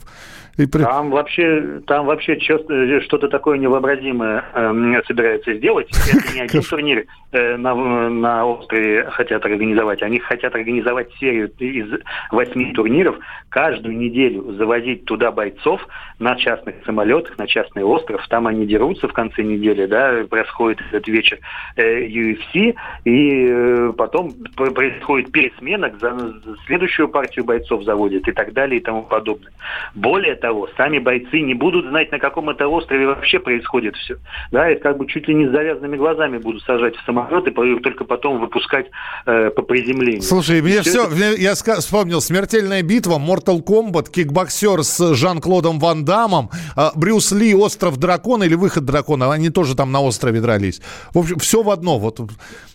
И 0.57 0.65
при... 0.67 0.83
Там 0.83 1.09
вообще, 1.11 1.81
там 1.85 2.05
вообще 2.05 2.39
что-то 2.39 3.27
такое 3.27 3.57
невообразимое 3.57 4.45
э, 4.53 5.01
собираются 5.05 5.53
сделать. 5.53 5.89
Это 6.13 6.33
не 6.33 6.41
один 6.41 6.61
турнир 6.61 7.05
э, 7.33 7.57
на, 7.57 7.75
на 8.09 8.45
острове 8.45 9.03
хотят 9.11 9.45
организовать. 9.45 10.01
Они 10.01 10.19
хотят 10.19 10.55
организовать 10.55 11.09
серию 11.19 11.51
из 11.59 11.99
восьми 12.31 12.71
турниров, 12.71 13.17
каждую 13.49 13.97
неделю 13.97 14.53
завозить 14.53 15.03
туда 15.05 15.31
бойцов 15.31 15.85
на 16.19 16.35
частных 16.37 16.75
самолетах, 16.85 17.37
на 17.37 17.47
частный 17.47 17.83
остров. 17.83 18.25
Там 18.29 18.47
они 18.47 18.65
дерутся 18.65 19.09
в 19.09 19.13
конце 19.13 19.43
недели, 19.43 19.85
да, 19.87 20.23
происходит 20.29 20.79
этот 20.89 21.05
вечер 21.09 21.39
э, 21.75 22.05
UFC, 22.07 22.75
и 23.03 23.47
э, 23.49 23.93
потом 23.97 24.31
происходит 24.55 25.31
пересменок, 25.75 25.99
за 25.99 26.55
следующую 26.67 27.09
партию 27.09 27.45
бойцов 27.45 27.83
заводят 27.83 28.27
и 28.27 28.31
так 28.31 28.53
далее 28.53 28.79
и 28.79 28.83
тому 28.83 29.03
подобное. 29.03 29.51
Более 29.93 30.35
того, 30.35 30.69
сами 30.77 30.99
бойцы 30.99 31.41
не 31.41 31.53
будут 31.53 31.87
знать, 31.87 32.11
на 32.11 32.19
каком 32.19 32.49
это 32.49 32.67
острове 32.67 33.07
вообще 33.07 33.39
происходит 33.39 33.95
все. 33.95 34.17
Да, 34.51 34.67
это 34.67 34.81
как 34.81 34.97
бы 34.97 35.07
чуть 35.07 35.27
ли 35.27 35.33
не 35.33 35.47
с 35.47 35.51
завязанными 35.51 35.97
глазами 35.97 36.37
будут 36.37 36.63
сажать 36.63 36.95
в 36.95 37.05
самолет 37.05 37.47
и 37.47 37.79
только 37.79 38.03
потом 38.03 38.39
выпускать 38.39 38.87
э, 39.25 39.49
по 39.51 39.61
приземлению. 39.61 40.21
Слушай, 40.21 40.61
мне 40.61 40.81
все, 40.81 41.05
это... 41.05 41.41
я 41.41 41.53
вспомнил, 41.53 42.21
смертельная 42.21 42.81
битва, 42.81 43.19
Mortal 43.19 43.63
Kombat, 43.63 44.11
кикбоксер 44.11 44.83
с 44.83 45.13
Жан-Клодом 45.13 45.79
Ван 45.79 46.05
Дамом, 46.05 46.49
э, 46.75 46.89
Брюс 46.95 47.31
Ли, 47.31 47.53
Остров 47.55 47.97
Дракона 47.97 48.43
или 48.43 48.55
Выход 48.55 48.85
Дракона, 48.85 49.31
они 49.31 49.49
тоже 49.49 49.75
там 49.75 49.91
на 49.91 50.01
острове 50.01 50.41
дрались. 50.41 50.81
В 51.13 51.19
общем, 51.19 51.39
все 51.39 51.63
в 51.63 51.69
одно. 51.69 51.99
Вот, 51.99 52.19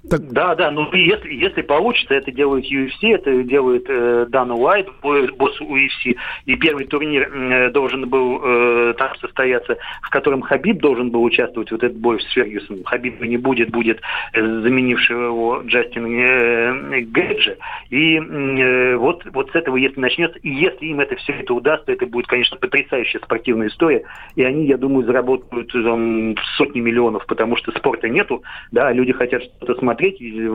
так... 0.08 0.32
Да, 0.32 0.54
да, 0.54 0.70
ну 0.70 0.92
если, 0.92 1.34
если 1.34 1.62
получится, 1.62 2.14
это 2.14 2.32
делает 2.32 2.64
UFC, 2.70 3.14
это 3.14 3.42
делает 3.42 3.84
э, 3.88 4.26
Дана 4.28 4.54
Уайт, 4.54 4.88
босс 5.02 5.60
UFC, 5.60 6.16
и 6.46 6.56
первый 6.56 6.86
турнир 6.86 7.30
э, 7.32 7.70
должен 7.70 8.08
был 8.08 8.40
э, 8.42 8.94
там 8.96 9.14
состояться, 9.20 9.76
в 10.02 10.10
котором 10.10 10.42
Хабиб 10.42 10.80
должен 10.80 11.10
был 11.10 11.22
участвовать, 11.22 11.70
вот 11.70 11.82
этот 11.82 11.98
бой 11.98 12.20
с 12.20 12.32
Фергюсоном. 12.32 12.84
Хабиба 12.84 13.26
не 13.26 13.36
будет, 13.36 13.70
будет 13.70 14.00
э, 14.32 14.40
заменившего 14.40 15.24
его 15.24 15.62
Джастин 15.66 16.06
э, 16.06 17.00
Гэджи. 17.02 17.58
И 17.90 18.16
э, 18.16 18.96
вот, 18.96 19.24
вот 19.32 19.50
с 19.50 19.54
этого, 19.54 19.76
если 19.76 20.00
начнется, 20.00 20.38
и 20.38 20.48
если 20.48 20.86
им 20.86 21.00
это 21.00 21.16
все 21.16 21.32
это 21.32 21.54
удастся, 21.54 21.92
это 21.92 22.06
будет, 22.06 22.26
конечно, 22.26 22.56
потрясающая 22.56 23.20
спортивная 23.20 23.68
история. 23.68 24.04
И 24.36 24.42
они, 24.42 24.66
я 24.66 24.76
думаю, 24.76 25.04
заработают 25.04 25.72
там, 25.72 26.36
сотни 26.56 26.80
миллионов, 26.80 27.26
потому 27.26 27.56
что 27.56 27.72
спорта 27.72 28.08
нету, 28.08 28.42
да, 28.72 28.92
люди 28.92 29.12
хотят 29.12 29.42
что-то 29.42 29.74
смотреть, 29.74 29.89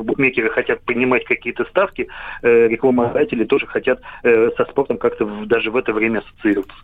букмекеры 0.03 0.49
хотят 0.49 0.81
принимать 0.81 1.25
какие-то 1.25 1.65
ставки, 1.65 2.07
э, 2.41 2.67
рекламодатели 2.67 3.43
тоже 3.43 3.67
хотят 3.67 3.99
э, 4.23 4.49
со 4.57 4.65
спортом 4.65 4.97
как-то 4.97 5.45
даже 5.45 5.71
в 5.71 5.75
это 5.75 5.93
время 5.93 6.19
ассоциироваться. 6.19 6.75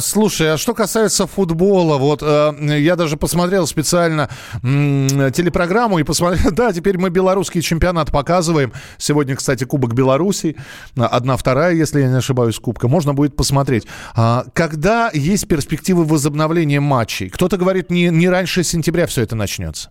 Слушай, 0.00 0.54
а 0.54 0.56
что 0.56 0.74
касается 0.74 1.26
футбола, 1.26 1.98
вот 1.98 2.22
э, 2.22 2.52
я 2.78 2.96
даже 2.96 3.16
посмотрел 3.16 3.66
специально 3.66 4.28
э, 4.62 5.30
телепрограмму 5.32 5.98
и 5.98 6.04
посмотрел, 6.04 6.50
да, 6.52 6.72
теперь 6.72 6.98
мы 6.98 7.10
белорусский 7.10 7.62
чемпионат 7.62 8.10
показываем. 8.10 8.72
Сегодня, 8.98 9.36
кстати, 9.36 9.64
Кубок 9.64 9.94
Беларуси, 9.94 10.56
одна-вторая, 10.96 11.74
если 11.74 12.00
я 12.00 12.08
не 12.08 12.16
ошибаюсь, 12.16 12.58
Кубка. 12.58 12.88
Можно 12.88 13.14
будет 13.14 13.36
посмотреть. 13.36 13.86
А, 14.14 14.44
когда 14.52 15.10
есть 15.12 15.48
перспективы 15.48 16.04
возобновления 16.04 16.80
матчей? 16.80 17.28
Кто-то 17.28 17.56
говорит, 17.56 17.90
не, 17.90 18.08
не 18.08 18.28
раньше 18.28 18.62
сентября 18.62 19.06
все 19.06 19.22
это 19.22 19.36
начнется. 19.36 19.90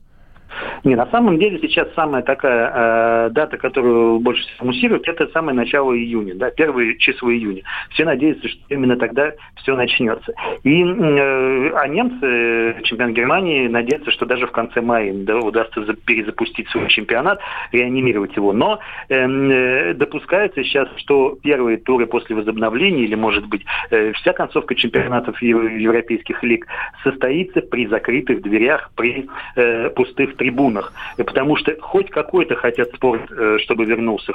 Не, 0.84 0.96
на 0.96 1.06
самом 1.08 1.39
деле 1.39 1.60
сейчас 1.60 1.88
самая 1.96 2.24
такая 2.24 3.28
э, 3.28 3.30
дата, 3.30 3.58
которую 3.58 4.19
больше 4.19 4.43
всего 4.43 4.67
муссируют, 4.67 5.08
это 5.08 5.28
самое 5.28 5.56
начало 5.56 5.98
июня, 5.98 6.36
да, 6.36 6.52
первые 6.52 6.98
числа 6.98 7.30
июня. 7.30 7.63
Все 7.91 8.04
надеются, 8.04 8.50
что 8.50 8.60
именно 8.67 8.98
тогда 8.98 9.32
все 9.56 9.78
начнется. 9.78 10.34
И, 10.63 10.84
э, 10.84 11.72
а 11.74 11.88
немцы, 11.88 12.82
чемпион 12.84 13.13
Германии, 13.13 13.69
надеются, 13.69 14.12
что 14.12 14.26
даже 14.26 14.46
в 14.46 14.52
конце 14.52 14.82
мая 14.82 15.13
да, 15.13 15.38
удастся 15.38 15.82
перезапустить 16.06 16.67
свой 16.69 16.89
чемпионат, 16.89 17.39
реанимировать 17.72 18.36
его. 18.36 18.52
Но 18.52 18.80
эм, 19.08 19.50
э, 19.50 19.93
допускается 19.93 20.63
сейчас, 20.65 20.89
что 20.98 21.38
первые 21.41 21.78
туры 21.78 22.08
после 22.08 22.36
возобновления, 22.36 23.04
или, 23.04 23.15
может 23.15 23.48
быть, 23.48 23.65
э, 23.89 24.12
вся 24.13 24.34
концовка 24.34 24.76
чемпионатов 24.76 25.41
европейских 25.41 26.43
лиг 26.43 26.67
состоится 27.04 27.62
при 27.62 27.88
закрытых 27.88 28.41
дверях, 28.41 28.91
при 28.98 29.30
э, 29.56 29.89
пустых 29.91 30.36
трибунах 30.36 30.72
трибунах, 30.73 30.93
потому 31.17 31.55
что 31.57 31.75
хоть 31.79 32.09
какой-то 32.09 32.55
хотят 32.55 32.89
спорт, 32.93 33.21
э, 33.31 33.57
чтобы 33.63 33.86
вернулся, 33.86 34.33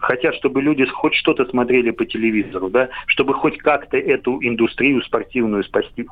хотят, 0.00 0.34
чтобы 0.36 0.62
люди 0.62 0.84
хоть 0.86 1.14
что-то 1.14 1.44
смотрели 1.46 1.90
по 1.90 2.04
телевизору, 2.04 2.68
да, 2.70 2.88
чтобы 3.06 3.34
хоть 3.34 3.58
как-то 3.58 3.96
эту 3.96 4.38
индустрию 4.42 5.02
спортивную 5.02 5.64
спасти. 5.64 6.06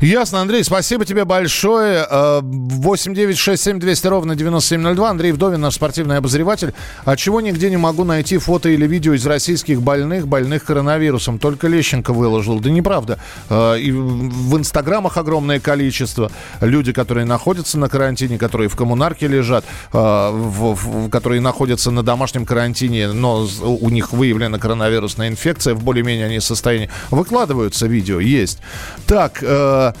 Ясно, 0.00 0.40
Андрей, 0.42 0.62
спасибо 0.62 1.04
тебе 1.04 1.24
большое. 1.24 2.06
8 2.10 3.14
9 3.14 3.36
6 3.36 3.62
7 3.62 3.78
200 3.80 4.06
ровно 4.06 4.36
9702. 4.36 5.10
Андрей 5.10 5.32
Вдовин, 5.32 5.60
наш 5.60 5.74
спортивный 5.74 6.18
обозреватель. 6.18 6.74
А 7.04 7.16
чего 7.16 7.40
нигде 7.40 7.70
не 7.70 7.76
могу 7.76 8.04
найти 8.04 8.38
фото 8.38 8.68
или 8.68 8.86
видео 8.86 9.14
из 9.14 9.26
российских 9.26 9.82
больных, 9.82 10.28
больных 10.28 10.64
коронавирусом? 10.64 11.38
Только 11.38 11.68
Лещенко 11.68 12.12
выложил. 12.12 12.60
Да 12.60 12.70
неправда. 12.70 13.18
Э, 13.48 13.78
и 13.78 13.90
в 13.90 14.56
инстаграмах 14.56 15.16
огромное 15.16 15.60
количество. 15.60 16.30
Люди, 16.60 16.92
которые 16.92 17.24
находятся 17.24 17.78
на 17.78 17.88
карантине, 17.88 18.38
которые 18.38 18.68
в 18.68 18.76
коммунарке 19.06 19.28
лежат, 19.28 19.64
э, 19.92 19.98
в, 19.98 20.74
в, 20.74 21.10
которые 21.10 21.40
находятся 21.40 21.90
на 21.90 22.02
домашнем 22.02 22.44
карантине, 22.44 23.12
но 23.12 23.46
у 23.62 23.90
них 23.90 24.12
выявлена 24.12 24.58
коронавирусная 24.58 25.28
инфекция, 25.28 25.74
в 25.74 25.82
более-менее 25.82 26.26
они 26.26 26.40
состоянии, 26.40 26.90
выкладываются 27.10 27.86
видео, 27.86 28.20
есть. 28.20 28.58
Так, 29.06 29.42
э, 29.42 29.92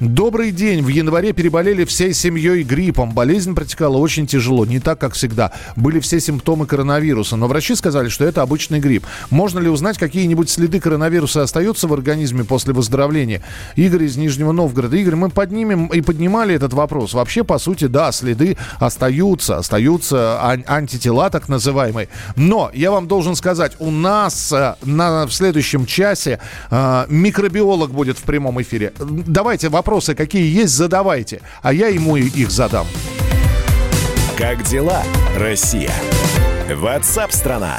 Добрый 0.00 0.50
день. 0.50 0.84
В 0.84 0.88
январе 0.88 1.32
переболели 1.32 1.86
всей 1.86 2.12
семьей 2.12 2.64
гриппом. 2.64 3.14
Болезнь 3.14 3.54
протекала 3.54 3.96
очень 3.96 4.26
тяжело, 4.26 4.66
не 4.66 4.78
так, 4.78 4.98
как 4.98 5.14
всегда. 5.14 5.52
Были 5.74 6.00
все 6.00 6.20
симптомы 6.20 6.66
коронавируса, 6.66 7.36
но 7.36 7.46
врачи 7.48 7.74
сказали, 7.74 8.10
что 8.10 8.26
это 8.26 8.42
обычный 8.42 8.78
грипп. 8.78 9.06
Можно 9.30 9.58
ли 9.58 9.70
узнать, 9.70 9.96
какие-нибудь 9.96 10.50
следы 10.50 10.80
коронавируса 10.80 11.42
остаются 11.42 11.88
в 11.88 11.94
организме 11.94 12.44
после 12.44 12.74
выздоровления? 12.74 13.42
Игорь 13.74 14.04
из 14.04 14.18
Нижнего 14.18 14.52
Новгорода. 14.52 14.94
Игорь, 14.98 15.14
мы 15.14 15.30
поднимем 15.30 15.86
и 15.86 16.02
поднимали 16.02 16.54
этот 16.54 16.74
вопрос. 16.74 17.14
Вообще, 17.14 17.42
по 17.42 17.56
сути, 17.56 17.86
да, 17.86 18.12
следы 18.12 18.58
остаются, 18.78 19.56
остаются 19.56 20.42
ан- 20.42 20.64
антитела 20.66 21.30
так 21.30 21.48
называемые. 21.48 22.10
Но 22.36 22.70
я 22.74 22.90
вам 22.90 23.08
должен 23.08 23.34
сказать, 23.34 23.72
у 23.78 23.90
нас 23.90 24.52
э, 24.52 24.74
на, 24.82 25.26
в 25.26 25.32
следующем 25.32 25.86
часе 25.86 26.38
э, 26.70 27.06
микробиолог 27.08 27.92
будет 27.92 28.18
в 28.18 28.24
прямом 28.24 28.60
эфире. 28.60 28.92
Давайте 28.98 29.70
вопрос 29.70 29.85
вопросы, 29.86 30.16
какие 30.16 30.52
есть, 30.52 30.74
задавайте, 30.74 31.40
а 31.62 31.72
я 31.72 31.86
ему 31.86 32.16
их 32.16 32.50
задам. 32.50 32.88
Как 34.36 34.64
дела, 34.64 35.04
Россия? 35.36 35.92
Ватсап-страна! 36.68 37.78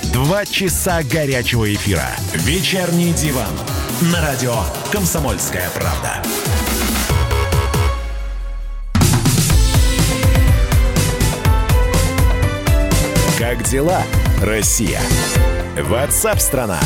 Два 0.13 0.45
часа 0.45 1.03
горячего 1.03 1.73
эфира. 1.73 2.05
Вечерний 2.33 3.13
диван. 3.13 3.47
На 4.11 4.19
радио 4.21 4.55
«Комсомольская 4.91 5.69
правда». 5.69 6.21
Как 13.39 13.63
дела, 13.63 14.03
Россия? 14.41 14.99
Ватсап-страна! 15.77 16.79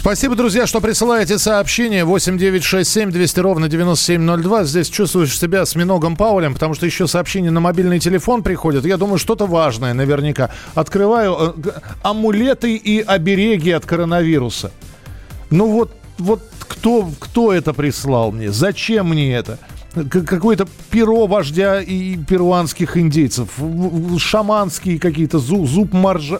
Спасибо, 0.00 0.34
друзья, 0.34 0.66
что 0.66 0.80
присылаете 0.80 1.38
сообщение 1.38 2.06
8967 2.06 3.10
200 3.10 3.40
ровно 3.40 3.68
9702. 3.68 4.64
Здесь 4.64 4.88
чувствуешь 4.88 5.38
себя 5.38 5.66
с 5.66 5.74
Миногом 5.74 6.16
Паулем, 6.16 6.54
потому 6.54 6.72
что 6.72 6.86
еще 6.86 7.06
сообщения 7.06 7.50
на 7.50 7.60
мобильный 7.60 7.98
телефон 7.98 8.42
приходят. 8.42 8.86
Я 8.86 8.96
думаю, 8.96 9.18
что-то 9.18 9.44
важное 9.44 9.92
наверняка. 9.92 10.48
Открываю 10.74 11.54
э, 11.62 11.70
амулеты 12.02 12.76
и 12.76 13.00
обереги 13.00 13.72
от 13.72 13.84
коронавируса. 13.84 14.72
Ну 15.50 15.70
вот, 15.70 15.92
вот 16.16 16.40
кто, 16.60 17.10
кто 17.18 17.52
это 17.52 17.74
прислал 17.74 18.32
мне? 18.32 18.50
Зачем 18.50 19.10
мне 19.10 19.34
это? 19.34 19.58
какое-то 19.92 20.68
перо 20.90 21.26
вождя 21.26 21.80
и 21.80 22.16
перуанских 22.16 22.96
индейцев, 22.96 23.48
шаманские 24.18 24.98
какие-то, 24.98 25.38
зуб, 25.38 25.66
зуб 25.66 25.92
моржа. 25.92 26.38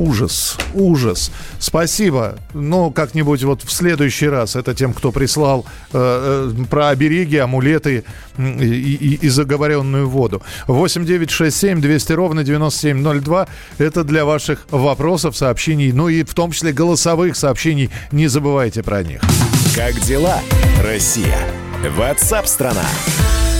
Ужас, 0.00 0.56
ужас. 0.72 1.30
Спасибо. 1.58 2.38
Но 2.54 2.90
как-нибудь 2.90 3.44
вот 3.44 3.62
в 3.62 3.70
следующий 3.70 4.28
раз 4.28 4.56
это 4.56 4.74
тем, 4.74 4.94
кто 4.94 5.12
прислал 5.12 5.66
э, 5.92 6.52
э, 6.58 6.64
про 6.70 6.88
обереги, 6.88 7.36
амулеты 7.36 8.04
и, 8.38 8.42
и, 8.42 9.14
и 9.26 9.28
заговоренную 9.28 10.08
воду. 10.08 10.42
8 10.68 11.04
9 11.04 11.30
6 11.30 11.54
7 11.54 11.80
200 11.82 12.12
ровно 12.14 12.44
9702. 12.44 13.46
Это 13.76 14.02
для 14.02 14.24
ваших 14.24 14.66
вопросов, 14.70 15.36
сообщений, 15.36 15.92
ну 15.92 16.08
и 16.08 16.24
в 16.24 16.32
том 16.32 16.52
числе 16.52 16.72
голосовых 16.72 17.36
сообщений. 17.36 17.90
Не 18.10 18.26
забывайте 18.28 18.82
про 18.82 19.02
них. 19.02 19.20
Как 19.76 20.00
дела, 20.00 20.40
Россия? 20.82 21.38
Ватсап-страна! 21.98 22.86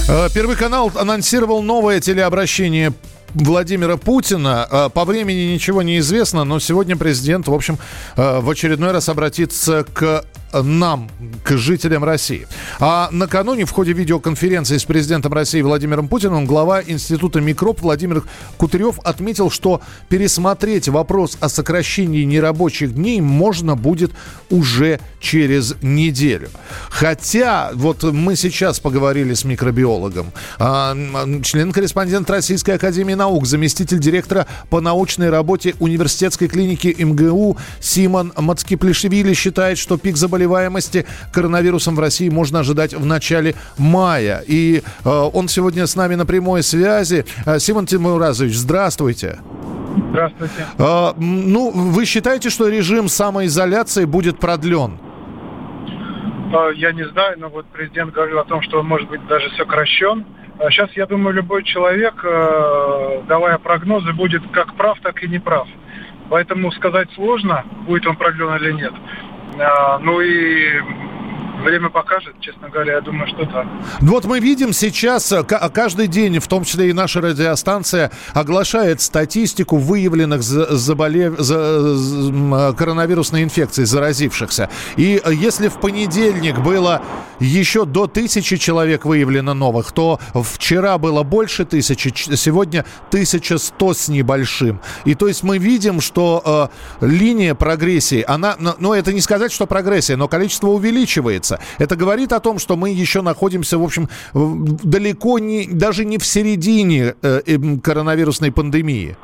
Э, 0.08 0.28
Первый 0.34 0.56
канал 0.56 0.90
анонсировал 0.94 1.62
новое 1.62 2.00
телеобращение 2.00 2.94
Владимира 3.34 3.96
Путина. 3.96 4.66
А, 4.70 4.88
по 4.88 5.04
времени 5.04 5.52
ничего 5.52 5.82
не 5.82 5.98
известно, 5.98 6.44
но 6.44 6.58
сегодня 6.58 6.96
президент, 6.96 7.48
в 7.48 7.54
общем, 7.54 7.78
а, 8.16 8.40
в 8.40 8.50
очередной 8.50 8.92
раз 8.92 9.08
обратится 9.08 9.84
к 9.84 10.24
нам, 10.52 11.08
к 11.44 11.56
жителям 11.56 12.04
России. 12.04 12.46
А 12.78 13.08
накануне 13.12 13.64
в 13.64 13.70
ходе 13.70 13.92
видеоконференции 13.92 14.76
с 14.76 14.84
президентом 14.84 15.32
России 15.32 15.62
Владимиром 15.62 16.08
Путиным 16.08 16.46
глава 16.46 16.82
Института 16.82 17.40
микроб 17.40 17.80
Владимир 17.80 18.24
Кутырев 18.56 18.98
отметил, 19.04 19.50
что 19.50 19.80
пересмотреть 20.08 20.88
вопрос 20.88 21.36
о 21.40 21.48
сокращении 21.48 22.24
нерабочих 22.24 22.94
дней 22.94 23.20
можно 23.20 23.76
будет 23.76 24.12
уже 24.50 25.00
через 25.20 25.74
неделю. 25.82 26.48
Хотя, 26.88 27.70
вот 27.74 28.02
мы 28.02 28.36
сейчас 28.36 28.80
поговорили 28.80 29.34
с 29.34 29.44
микробиологом, 29.44 30.32
а, 30.58 30.96
член-корреспондент 31.42 32.28
Российской 32.28 32.72
Академии 32.72 33.14
Наук, 33.14 33.46
заместитель 33.46 33.98
директора 33.98 34.46
по 34.68 34.80
научной 34.80 35.30
работе 35.30 35.74
университетской 35.78 36.48
клиники 36.48 36.94
МГУ 36.98 37.56
Симон 37.80 38.32
Мацкиплишвили 38.36 39.34
считает, 39.34 39.78
что 39.78 39.96
пик 39.96 40.16
заболеваний 40.16 40.39
заболеваемости 40.40 41.06
коронавирусом 41.32 41.94
в 41.96 42.00
России 42.00 42.30
можно 42.30 42.60
ожидать 42.60 42.94
в 42.94 43.04
начале 43.04 43.54
мая. 43.78 44.42
И 44.46 44.82
э, 45.04 45.08
он 45.08 45.48
сегодня 45.48 45.86
с 45.86 45.96
нами 45.96 46.14
на 46.14 46.24
прямой 46.24 46.62
связи. 46.62 47.24
Э, 47.46 47.58
Симон 47.58 47.86
Тимуразович, 47.86 48.54
здравствуйте. 48.54 49.38
Здравствуйте. 50.10 50.66
Э, 50.78 51.12
ну, 51.18 51.70
вы 51.70 52.04
считаете, 52.06 52.50
что 52.50 52.68
режим 52.68 53.08
самоизоляции 53.08 54.06
будет 54.06 54.38
продлен? 54.38 54.98
Э, 56.52 56.70
я 56.74 56.92
не 56.92 57.06
знаю, 57.08 57.38
но 57.38 57.48
вот 57.48 57.66
президент 57.66 58.14
говорил 58.14 58.38
о 58.38 58.44
том, 58.44 58.62
что 58.62 58.80
он 58.80 58.86
может 58.86 59.08
быть 59.08 59.26
даже 59.26 59.50
сокращен. 59.56 60.24
Сейчас, 60.70 60.90
а 60.90 60.92
я 60.94 61.06
думаю, 61.06 61.34
любой 61.34 61.64
человек, 61.64 62.14
э, 62.24 63.22
давая 63.28 63.58
прогнозы, 63.58 64.12
будет 64.12 64.42
как 64.52 64.74
прав, 64.74 64.98
так 65.02 65.22
и 65.22 65.28
не 65.28 65.38
прав. 65.38 65.66
Поэтому 66.30 66.70
сказать 66.72 67.08
сложно, 67.14 67.64
будет 67.86 68.06
он 68.06 68.16
продлен 68.16 68.54
или 68.56 68.72
нет. 68.72 68.92
А, 69.62 69.98
ну 69.98 70.20
и 70.20 70.80
Время 71.60 71.90
покажет, 71.90 72.34
честно 72.40 72.68
говоря, 72.70 72.94
я 72.94 73.00
думаю, 73.00 73.28
что 73.28 73.44
да. 73.44 73.66
Вот 74.00 74.24
мы 74.24 74.40
видим 74.40 74.72
сейчас, 74.72 75.30
э, 75.32 75.42
каждый 75.42 76.06
день, 76.06 76.38
в 76.38 76.48
том 76.48 76.64
числе 76.64 76.90
и 76.90 76.92
наша 76.92 77.20
радиостанция, 77.20 78.10
оглашает 78.32 79.00
статистику 79.00 79.76
выявленных 79.76 80.42
заболев... 80.42 81.38
за... 81.38 82.74
коронавирусной 82.76 83.42
инфекцией, 83.42 83.86
заразившихся. 83.86 84.70
И 84.96 85.20
э, 85.22 85.34
если 85.34 85.68
в 85.68 85.80
понедельник 85.80 86.58
было 86.58 87.02
еще 87.40 87.84
до 87.84 88.06
тысячи 88.06 88.56
человек 88.56 89.04
выявлено 89.04 89.54
новых, 89.54 89.92
то 89.92 90.18
вчера 90.34 90.98
было 90.98 91.22
больше 91.22 91.64
тысячи, 91.64 92.12
сегодня 92.36 92.84
1100 93.08 93.94
с 93.94 94.08
небольшим. 94.08 94.80
И 95.04 95.14
то 95.14 95.28
есть 95.28 95.42
мы 95.42 95.58
видим, 95.58 96.00
что 96.00 96.70
э, 97.00 97.06
линия 97.06 97.54
прогрессии, 97.54 98.24
она, 98.26 98.56
ну 98.78 98.92
это 98.94 99.12
не 99.12 99.20
сказать, 99.20 99.52
что 99.52 99.66
прогрессия, 99.66 100.16
но 100.16 100.28
количество 100.28 100.68
увеличивается 100.68 101.49
находится. 101.50 101.60
Это 101.78 101.96
говорит 101.96 102.32
о 102.32 102.40
том, 102.40 102.58
что 102.58 102.76
мы 102.76 102.90
еще 102.90 103.22
находимся, 103.22 103.78
в 103.78 103.82
общем, 103.82 104.08
далеко 104.34 105.38
не, 105.38 105.66
даже 105.66 106.04
не 106.04 106.18
в 106.18 106.24
середине 106.24 107.14
э, 107.22 107.40
коронавирусной 107.82 108.52
пандемии. 108.52 109.16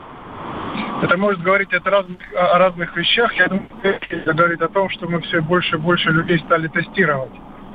Это 1.03 1.17
может 1.19 1.43
говорить 1.43 1.73
о 1.75 1.91
разных, 1.91 2.19
о 2.35 2.59
разных 2.59 2.97
вещах. 2.97 3.33
Я 3.35 3.49
думаю, 3.49 3.69
это 3.83 4.33
говорит 4.33 4.63
о 4.63 4.69
том, 4.69 4.89
что 4.91 5.07
мы 5.09 5.21
все 5.21 5.41
больше 5.41 5.77
и 5.77 5.79
больше 5.79 6.11
людей 6.11 6.39
стали 6.47 6.69
тестировать. 6.69 7.33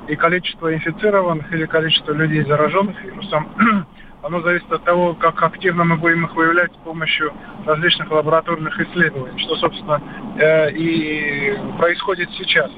И 0.07 0.15
количество 0.15 0.73
инфицированных 0.73 1.53
или 1.53 1.65
количество 1.67 2.13
людей, 2.13 2.43
зараженных 2.45 2.99
вирусом, 3.03 3.47
оно 4.23 4.41
зависит 4.41 4.71
от 4.71 4.83
того, 4.83 5.13
как 5.13 5.41
активно 5.43 5.83
мы 5.83 5.97
будем 5.97 6.25
их 6.25 6.35
выявлять 6.35 6.71
с 6.71 6.83
помощью 6.83 7.31
различных 7.65 8.09
лабораторных 8.11 8.79
исследований, 8.79 9.39
что, 9.39 9.55
собственно, 9.57 10.01
э, 10.39 10.71
и 10.71 11.55
происходит 11.77 12.29
сейчас. 12.31 12.71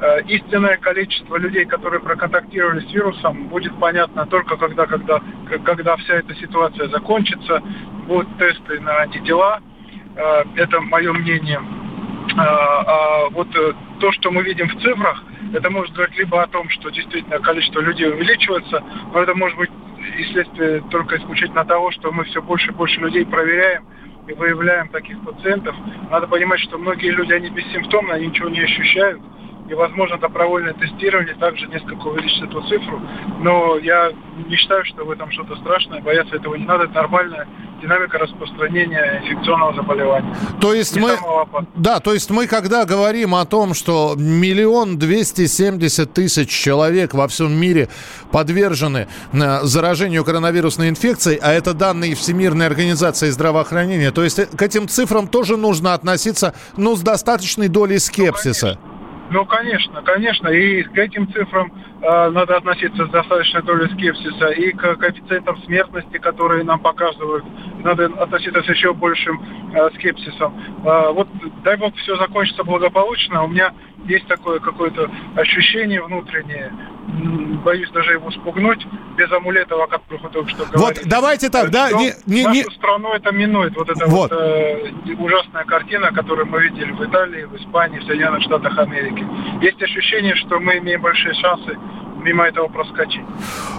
Э, 0.00 0.22
истинное 0.28 0.76
количество 0.76 1.36
людей, 1.38 1.64
которые 1.64 2.00
проконтактировали 2.00 2.86
с 2.86 2.92
вирусом, 2.92 3.48
будет 3.48 3.76
понятно 3.80 4.26
только 4.26 4.56
когда, 4.56 4.86
когда, 4.86 5.20
когда 5.64 5.96
вся 5.96 6.14
эта 6.14 6.36
ситуация 6.36 6.88
закончится, 6.88 7.60
будут 8.06 8.28
тесты 8.38 8.78
на 8.80 8.98
антитела. 8.98 9.60
Э, 10.14 10.44
это 10.54 10.80
мое 10.80 11.12
мнение. 11.12 11.58
Э, 11.58 12.34
а 12.36 13.28
вот 13.30 13.48
то, 13.98 14.12
что 14.12 14.30
мы 14.30 14.42
видим 14.44 14.68
в 14.68 14.80
цифрах, 14.80 15.24
это 15.52 15.68
может 15.68 15.92
говорить 15.94 16.16
либо 16.16 16.42
о 16.42 16.46
том, 16.46 16.68
что 16.68 16.90
действительно 16.90 17.40
количество 17.40 17.80
людей 17.80 18.08
увеличивается, 18.08 18.84
но 19.12 19.20
это 19.20 19.34
может 19.34 19.58
быть 19.58 19.70
и 20.16 20.24
следствие 20.32 20.80
только 20.92 21.16
исключительно 21.16 21.64
того, 21.64 21.90
что 21.90 22.12
мы 22.12 22.22
все 22.24 22.40
больше 22.40 22.70
и 22.70 22.74
больше 22.74 23.00
людей 23.00 23.26
проверяем 23.26 23.84
и 24.28 24.32
выявляем 24.32 24.90
таких 24.90 25.20
пациентов. 25.24 25.74
Надо 26.08 26.28
понимать, 26.28 26.60
что 26.60 26.78
многие 26.78 27.10
люди, 27.10 27.32
они 27.32 27.50
бессимптомны, 27.50 28.12
они 28.12 28.28
ничего 28.28 28.48
не 28.48 28.60
ощущают, 28.60 29.20
и, 29.68 29.74
возможно, 29.74 30.18
добровольное 30.18 30.74
тестирование 30.74 31.34
также 31.34 31.66
несколько 31.66 32.06
увеличит 32.06 32.44
эту 32.44 32.62
цифру. 32.68 33.00
Но 33.40 33.78
я 33.78 34.12
не 34.46 34.56
считаю, 34.56 34.84
что 34.84 35.04
в 35.04 35.10
этом 35.10 35.30
что-то 35.30 35.56
страшное, 35.56 36.00
бояться 36.00 36.36
этого 36.36 36.54
не 36.54 36.64
надо. 36.64 36.84
Это 36.84 36.94
нормальная 36.94 37.46
динамика 37.82 38.18
распространения 38.18 39.22
инфекционного 39.22 39.74
заболевания. 39.74 40.34
То 40.60 40.74
есть 40.74 40.96
не 40.96 41.02
мы, 41.02 41.16
да, 41.76 42.00
то 42.00 42.12
есть 42.12 42.30
мы, 42.30 42.46
когда 42.46 42.84
говорим 42.84 43.34
о 43.34 43.44
том, 43.44 43.74
что 43.74 44.14
миллион 44.16 44.98
двести 44.98 45.46
семьдесят 45.46 46.12
тысяч 46.12 46.48
человек 46.48 47.14
во 47.14 47.28
всем 47.28 47.52
мире 47.52 47.88
подвержены 48.32 49.06
э, 49.32 49.58
заражению 49.62 50.24
коронавирусной 50.24 50.88
инфекцией, 50.88 51.38
а 51.40 51.52
это 51.52 51.72
данные 51.72 52.16
Всемирной 52.16 52.66
организации 52.66 53.30
здравоохранения, 53.30 54.10
то 54.10 54.24
есть 54.24 54.44
к 54.56 54.60
этим 54.60 54.88
цифрам 54.88 55.28
тоже 55.28 55.56
нужно 55.56 55.94
относиться, 55.94 56.54
ну, 56.76 56.96
с 56.96 57.00
достаточной 57.02 57.68
долей 57.68 58.00
скепсиса. 58.00 58.78
Ну, 58.82 58.87
ну, 59.30 59.44
конечно, 59.44 60.02
конечно. 60.02 60.48
И 60.48 60.82
к 60.82 60.96
этим 60.96 61.30
цифрам 61.32 61.70
надо 62.00 62.56
относиться 62.56 63.06
с 63.06 63.10
достаточной 63.10 63.62
долей 63.62 63.88
скепсиса. 63.92 64.48
И 64.48 64.72
к 64.72 64.96
коэффициентам 64.96 65.60
смертности, 65.64 66.18
которые 66.18 66.64
нам 66.64 66.78
показывают, 66.78 67.44
надо 67.82 68.06
относиться 68.06 68.62
с 68.62 68.68
еще 68.68 68.92
большим 68.94 69.42
э, 69.74 69.90
скепсисом. 69.96 70.54
Э, 70.84 71.12
вот 71.12 71.28
дай 71.64 71.76
бог 71.76 71.94
все 71.96 72.16
закончится 72.16 72.64
благополучно. 72.64 73.44
У 73.44 73.48
меня 73.48 73.72
есть 74.06 74.26
такое 74.26 74.58
какое-то 74.58 75.10
ощущение 75.36 76.02
внутреннее, 76.02 76.72
боюсь 77.64 77.90
даже 77.90 78.12
его 78.12 78.30
спугнуть, 78.30 78.86
без 79.16 79.30
амулетов, 79.32 79.80
о 79.80 79.86
которых 79.86 80.22
вы 80.22 80.30
только 80.30 80.50
что 80.50 80.64
говорили. 80.64 80.80
Вот 80.80 81.00
давайте 81.04 81.50
так, 81.50 81.70
да? 81.70 81.90
Не, 81.92 82.12
не, 82.26 82.44
нашу 82.44 82.56
не... 82.56 82.74
страну 82.76 83.12
это 83.12 83.32
минует. 83.32 83.76
Вот 83.76 83.90
эта 83.90 84.06
вот, 84.06 84.30
вот 84.30 84.40
э, 84.40 84.92
ужасная 85.18 85.64
картина, 85.64 86.12
которую 86.12 86.46
мы 86.46 86.62
видели 86.62 86.92
в 86.92 87.04
Италии, 87.04 87.44
в 87.44 87.56
Испании, 87.56 87.98
в 87.98 88.04
Соединенных 88.04 88.42
Штатах 88.42 88.78
Америки. 88.78 89.26
Есть 89.62 89.82
ощущение, 89.82 90.34
что 90.36 90.58
мы 90.60 90.78
имеем 90.78 91.02
большие 91.02 91.34
шансы 91.34 91.76
мимо 92.28 92.46
этого 92.46 92.68
проскочить. 92.68 93.22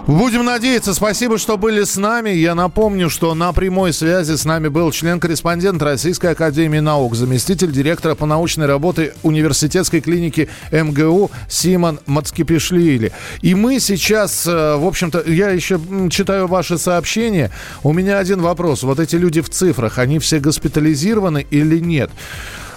Будем 0.07 0.43
надеяться. 0.43 0.93
Спасибо, 0.93 1.37
что 1.37 1.57
были 1.57 1.83
с 1.83 1.97
нами. 1.97 2.31
Я 2.31 2.55
напомню, 2.55 3.09
что 3.09 3.35
на 3.35 3.53
прямой 3.53 3.93
связи 3.93 4.35
с 4.35 4.45
нами 4.45 4.67
был 4.67 4.91
член-корреспондент 4.91 5.81
Российской 5.83 6.31
Академии 6.31 6.79
Наук, 6.79 7.15
заместитель 7.15 7.71
директора 7.71 8.15
по 8.15 8.25
научной 8.25 8.65
работе 8.65 9.13
университетской 9.21 10.01
клиники 10.01 10.49
МГУ 10.71 11.29
Симон 11.47 11.99
Мацкипишлили. 12.07 13.11
И 13.41 13.53
мы 13.53 13.79
сейчас, 13.79 14.47
э, 14.47 14.75
в 14.77 14.85
общем-то, 14.85 15.23
я 15.27 15.49
еще 15.51 15.79
читаю 16.09 16.47
ваши 16.47 16.79
сообщения. 16.79 17.51
У 17.83 17.93
меня 17.93 18.17
один 18.17 18.41
вопрос. 18.41 18.81
Вот 18.81 18.99
эти 18.99 19.15
люди 19.15 19.41
в 19.41 19.49
цифрах, 19.49 19.99
они 19.99 20.17
все 20.17 20.39
госпитализированы 20.39 21.45
или 21.51 21.77
нет? 21.77 22.09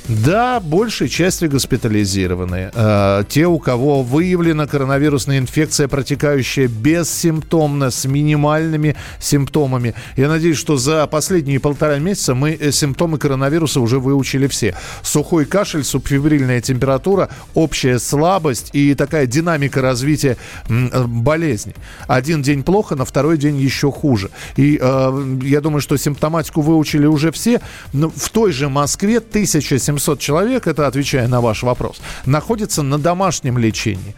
Да, 0.09 0.59
большей 0.59 1.09
частью 1.09 1.48
госпитализированы. 1.48 2.72
Э, 2.74 3.22
те, 3.28 3.46
у 3.46 3.61
кого 3.61 4.03
выявлена 4.03 4.66
коронавирусная 4.66 5.38
инфекция, 5.38 5.86
протекающая 5.86 6.66
бессимптомно, 6.66 7.90
с 7.90 8.05
минимальными 8.05 8.96
симптомами. 9.20 9.94
Я 10.16 10.28
надеюсь, 10.28 10.57
что 10.59 10.76
за 10.76 11.07
последние 11.07 11.61
полтора 11.61 11.98
месяца 11.98 12.34
мы 12.34 12.57
э, 12.59 12.72
симптомы 12.72 13.18
коронавируса 13.18 13.80
уже 13.80 14.00
выучили 14.00 14.48
все. 14.48 14.74
Сухой 15.03 15.44
кашель, 15.44 15.84
субфибрильная 15.84 16.61
температура, 16.61 17.28
общая 17.55 18.00
слабость 18.00 18.70
и 18.72 18.94
такая 18.94 19.26
динамика 19.26 19.80
развития 19.82 20.36
э, 20.68 21.05
болезни. 21.07 21.76
Один 22.09 22.42
день 22.42 22.64
плохо, 22.64 22.96
на 22.96 23.05
второй 23.05 23.38
день 23.38 23.57
еще 23.57 23.92
хуже. 23.92 24.30
И 24.57 24.78
э, 24.82 25.36
я 25.42 25.61
думаю, 25.61 25.80
что 25.80 25.96
симптоматику 25.96 26.61
выучили 26.61 27.07
уже 27.07 27.30
все. 27.30 27.61
Но 27.92 28.11
в 28.11 28.30
той 28.30 28.50
же 28.50 28.68
Москве 28.68 29.18
1700 29.18 29.91
700 29.93 30.18
человек, 30.20 30.66
это 30.66 30.86
отвечая 30.86 31.28
на 31.28 31.40
ваш 31.40 31.62
вопрос, 31.62 32.01
находятся 32.26 32.82
на 32.82 32.99
домашнем 32.99 33.59
лечении, 33.59 34.14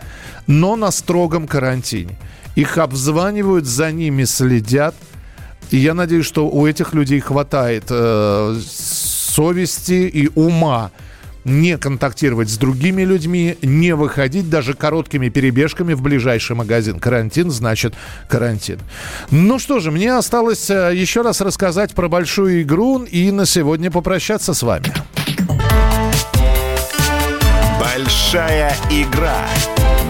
но 0.47 0.77
на 0.77 0.91
строгом 0.91 1.47
карантине. 1.47 2.17
Их 2.55 2.79
обзванивают, 2.79 3.67
за 3.67 3.91
ними 3.91 4.25
следят. 4.25 4.95
И 5.71 5.79
я 5.79 5.95
надеюсь, 5.95 6.27
что 6.27 6.49
у 6.49 6.67
этих 6.67 6.95
людей 6.95 7.21
хватает 7.21 7.85
э, 7.91 8.61
совести 8.65 10.09
и 10.09 10.31
ума 10.37 10.93
не 11.45 11.77
контактировать 11.77 12.49
с 12.49 12.57
другими 12.57 13.03
людьми, 13.03 13.57
не 13.63 13.95
выходить 13.95 14.49
даже 14.49 14.75
короткими 14.75 15.29
перебежками 15.29 15.95
в 15.95 16.01
ближайший 16.01 16.55
магазин. 16.55 17.01
Карантин 17.01 17.51
значит 17.51 17.95
карантин. 18.29 18.79
Ну 19.31 19.59
что 19.59 19.81
же, 19.81 19.91
мне 19.91 20.15
осталось 20.15 20.71
э, 20.71 20.93
еще 20.95 21.23
раз 21.23 21.41
рассказать 21.41 21.95
про 21.95 22.09
большую 22.09 22.63
игру 22.63 23.03
и 23.03 23.31
на 23.31 23.47
сегодня 23.47 23.91
попрощаться 23.91 24.55
с 24.55 24.63
вами. 24.63 24.87
Большая 27.95 28.75
игра 28.91 29.47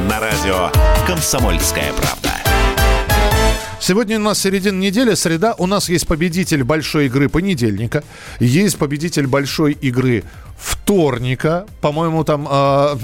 на 0.09 0.18
радио 0.18 0.70
«Комсомольская 1.07 1.93
правда». 1.93 2.32
Сегодня 3.78 4.16
у 4.16 4.22
нас 4.22 4.39
середина 4.39 4.80
недели, 4.80 5.12
среда. 5.12 5.55
У 5.59 5.66
нас 5.66 5.91
есть 5.91 6.07
победитель 6.07 6.64
большой 6.64 7.07
игры 7.07 7.28
понедельника. 7.28 8.03
Есть 8.41 8.78
победитель 8.78 9.26
большой 9.26 9.72
игры 9.72 10.24
вторника. 10.57 11.66
По-моему, 11.82 12.24
там 12.24 12.49
э, 12.51 12.97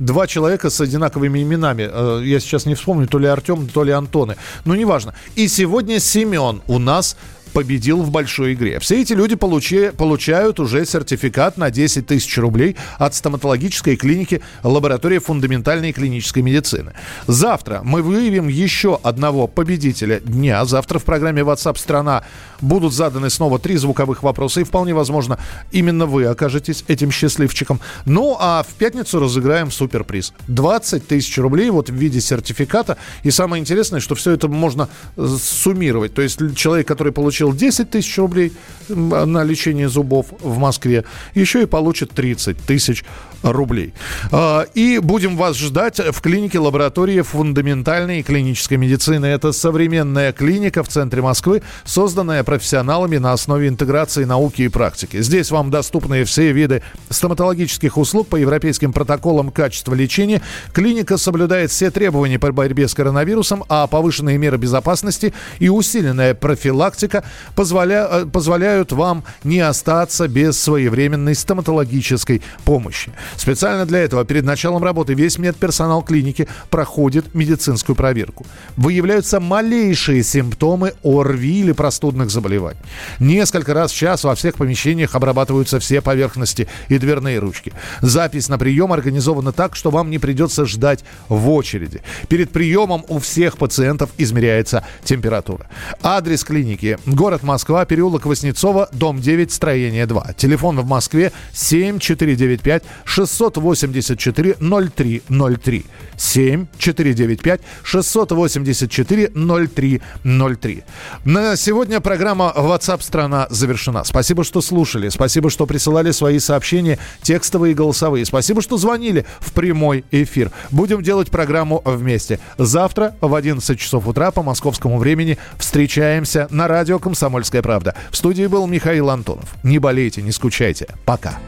два 0.00 0.26
человека 0.26 0.68
с 0.68 0.82
одинаковыми 0.82 1.42
именами. 1.42 1.88
Э, 1.90 2.20
я 2.22 2.38
сейчас 2.38 2.66
не 2.66 2.74
вспомню, 2.74 3.06
то 3.06 3.18
ли 3.18 3.28
Артем, 3.28 3.66
то 3.68 3.84
ли 3.84 3.92
Антоны. 3.92 4.36
Но 4.66 4.76
неважно. 4.76 5.14
И 5.34 5.48
сегодня 5.48 5.98
Семен 5.98 6.60
у 6.66 6.78
нас 6.78 7.16
победил 7.56 8.02
в 8.02 8.10
большой 8.10 8.52
игре. 8.52 8.78
Все 8.80 9.00
эти 9.00 9.14
люди 9.14 9.34
получи, 9.34 9.90
получают 9.96 10.60
уже 10.60 10.84
сертификат 10.84 11.56
на 11.56 11.70
10 11.70 12.06
тысяч 12.06 12.36
рублей 12.36 12.76
от 12.98 13.14
стоматологической 13.14 13.96
клиники 13.96 14.42
лаборатории 14.62 15.16
фундаментальной 15.16 15.92
клинической 15.94 16.42
медицины. 16.42 16.92
Завтра 17.26 17.80
мы 17.82 18.02
выявим 18.02 18.48
еще 18.48 19.00
одного 19.02 19.46
победителя 19.46 20.20
дня. 20.20 20.66
Завтра 20.66 20.98
в 20.98 21.04
программе 21.04 21.40
WhatsApp 21.40 21.78
страна 21.78 22.24
будут 22.60 22.92
заданы 22.92 23.30
снова 23.30 23.58
три 23.58 23.76
звуковых 23.76 24.22
вопроса. 24.22 24.60
И 24.60 24.64
вполне 24.64 24.92
возможно, 24.92 25.38
именно 25.72 26.04
вы 26.04 26.26
окажетесь 26.26 26.84
этим 26.88 27.10
счастливчиком. 27.10 27.80
Ну, 28.04 28.36
а 28.38 28.64
в 28.68 28.74
пятницу 28.74 29.18
разыграем 29.18 29.70
суперприз. 29.70 30.34
20 30.48 31.06
тысяч 31.08 31.38
рублей 31.38 31.70
вот 31.70 31.88
в 31.88 31.94
виде 31.94 32.20
сертификата. 32.20 32.98
И 33.22 33.30
самое 33.30 33.62
интересное, 33.62 34.00
что 34.00 34.14
все 34.14 34.32
это 34.32 34.46
можно 34.48 34.90
э, 35.16 35.26
суммировать. 35.40 36.12
То 36.12 36.20
есть 36.20 36.38
человек, 36.54 36.86
который 36.86 37.14
получил 37.14 37.45
получил 37.46 37.54
10 37.54 37.90
тысяч 37.90 38.18
рублей 38.18 38.52
на 38.88 39.44
лечение 39.44 39.88
зубов 39.88 40.26
в 40.40 40.58
Москве, 40.58 41.04
еще 41.34 41.62
и 41.62 41.66
получит 41.66 42.10
30 42.10 42.56
тысяч 42.58 43.04
рублей. 43.42 43.92
А, 44.32 44.62
и 44.74 44.98
будем 44.98 45.36
вас 45.36 45.56
ждать 45.56 45.98
в 45.98 46.20
клинике 46.20 46.58
лаборатории 46.58 47.20
фундаментальной 47.20 48.20
и 48.20 48.22
клинической 48.22 48.76
медицины. 48.76 49.26
Это 49.26 49.52
современная 49.52 50.32
клиника 50.32 50.82
в 50.82 50.88
центре 50.88 51.22
Москвы, 51.22 51.62
созданная 51.84 52.44
профессионалами 52.44 53.18
на 53.18 53.32
основе 53.32 53.68
интеграции 53.68 54.24
науки 54.24 54.62
и 54.62 54.68
практики. 54.68 55.20
Здесь 55.20 55.50
вам 55.50 55.70
доступны 55.70 56.24
все 56.24 56.52
виды 56.52 56.82
стоматологических 57.10 57.96
услуг 57.98 58.28
по 58.28 58.36
европейским 58.36 58.92
протоколам 58.92 59.50
качества 59.50 59.94
лечения. 59.94 60.42
Клиника 60.72 61.16
соблюдает 61.16 61.70
все 61.70 61.90
требования 61.90 62.38
по 62.38 62.50
борьбе 62.52 62.88
с 62.88 62.94
коронавирусом, 62.94 63.64
а 63.68 63.86
повышенные 63.86 64.38
меры 64.38 64.58
безопасности 64.58 65.34
и 65.58 65.68
усиленная 65.68 66.34
профилактика 66.34 67.24
позволя, 67.54 68.08
э, 68.10 68.26
позволяют 68.26 68.92
вам 68.92 69.24
не 69.44 69.60
остаться 69.60 70.28
без 70.28 70.58
своевременной 70.60 71.34
стоматологической 71.34 72.42
помощи. 72.64 73.12
Специально 73.36 73.86
для 73.86 74.00
этого 74.00 74.24
перед 74.24 74.44
началом 74.44 74.82
работы 74.82 75.14
весь 75.14 75.38
медперсонал 75.38 76.02
клиники 76.02 76.48
проходит 76.70 77.34
медицинскую 77.34 77.96
проверку. 77.96 78.46
Выявляются 78.76 79.40
малейшие 79.40 80.22
симптомы 80.22 80.94
ОРВИ 81.02 81.60
или 81.60 81.72
простудных 81.72 82.30
заболеваний. 82.30 82.80
Несколько 83.20 83.74
раз 83.74 83.92
в 83.92 83.96
час 83.96 84.24
во 84.24 84.34
всех 84.34 84.54
помещениях 84.54 85.14
обрабатываются 85.14 85.78
все 85.78 86.00
поверхности 86.00 86.68
и 86.88 86.98
дверные 86.98 87.38
ручки. 87.38 87.72
Запись 88.00 88.48
на 88.48 88.58
прием 88.58 88.92
организована 88.92 89.52
так, 89.52 89.76
что 89.76 89.90
вам 89.90 90.10
не 90.10 90.18
придется 90.18 90.66
ждать 90.66 91.04
в 91.28 91.50
очереди. 91.50 92.02
Перед 92.28 92.50
приемом 92.50 93.04
у 93.08 93.18
всех 93.18 93.58
пациентов 93.58 94.10
измеряется 94.18 94.84
температура. 95.04 95.66
Адрес 96.02 96.44
клиники. 96.44 96.98
Город 97.16 97.42
Москва, 97.42 97.86
переулок 97.86 98.26
Васнецова, 98.26 98.90
дом 98.92 99.22
9, 99.22 99.50
строение 99.50 100.04
2. 100.04 100.34
Телефон 100.36 100.78
в 100.78 100.86
Москве 100.86 101.32
7495 101.54 102.82
684 103.06 104.56
0303. 104.60 105.86
7495 106.18 107.60
684 107.82 109.30
0303. 109.34 110.84
На 111.24 111.56
сегодня 111.56 112.00
программа 112.00 112.52
WhatsApp 112.54 113.02
страна 113.02 113.46
завершена. 113.48 114.04
Спасибо, 114.04 114.44
что 114.44 114.60
слушали. 114.60 115.08
Спасибо, 115.08 115.48
что 115.48 115.64
присылали 115.64 116.10
свои 116.10 116.38
сообщения, 116.38 116.98
текстовые 117.22 117.72
и 117.72 117.74
голосовые. 117.74 118.26
Спасибо, 118.26 118.60
что 118.60 118.76
звонили 118.76 119.24
в 119.40 119.52
прямой 119.52 120.04
эфир. 120.10 120.50
Будем 120.70 121.02
делать 121.02 121.30
программу 121.30 121.80
вместе. 121.86 122.40
Завтра 122.58 123.16
в 123.22 123.34
11 123.34 123.80
часов 123.80 124.06
утра 124.06 124.30
по 124.32 124.42
московскому 124.42 124.98
времени 124.98 125.38
встречаемся 125.56 126.46
на 126.50 126.68
радио 126.68 126.98
«Комсомольская 127.06 127.62
правда». 127.62 127.94
В 128.10 128.16
студии 128.16 128.48
был 128.48 128.66
Михаил 128.66 129.10
Антонов. 129.10 129.54
Не 129.62 129.78
болейте, 129.78 130.22
не 130.22 130.32
скучайте. 130.32 130.88
Пока. 131.04 131.38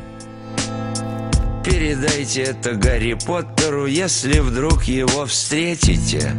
Передайте 1.65 2.43
это 2.43 2.75
Гарри 2.75 3.15
Поттеру, 3.27 3.87
если 3.87 4.39
вдруг 4.39 4.85
его 4.85 5.27
встретите. 5.27 6.33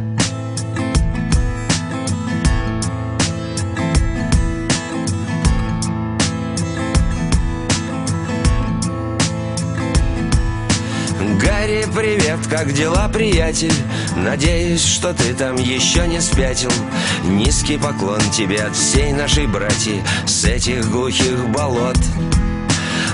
Гарри, 11.42 11.86
привет, 11.94 12.40
как 12.50 12.72
дела, 12.72 13.08
приятель? 13.08 13.72
Надеюсь, 14.16 14.84
что 14.84 15.14
ты 15.14 15.32
там 15.32 15.56
еще 15.56 16.06
не 16.06 16.20
спятил. 16.20 16.70
Низкий 17.24 17.78
поклон 17.78 18.20
тебе 18.32 18.62
от 18.62 18.76
всей 18.76 19.12
нашей 19.12 19.46
братьи 19.46 20.02
С 20.26 20.44
этих 20.44 20.90
глухих 20.90 21.48
болот. 21.48 21.96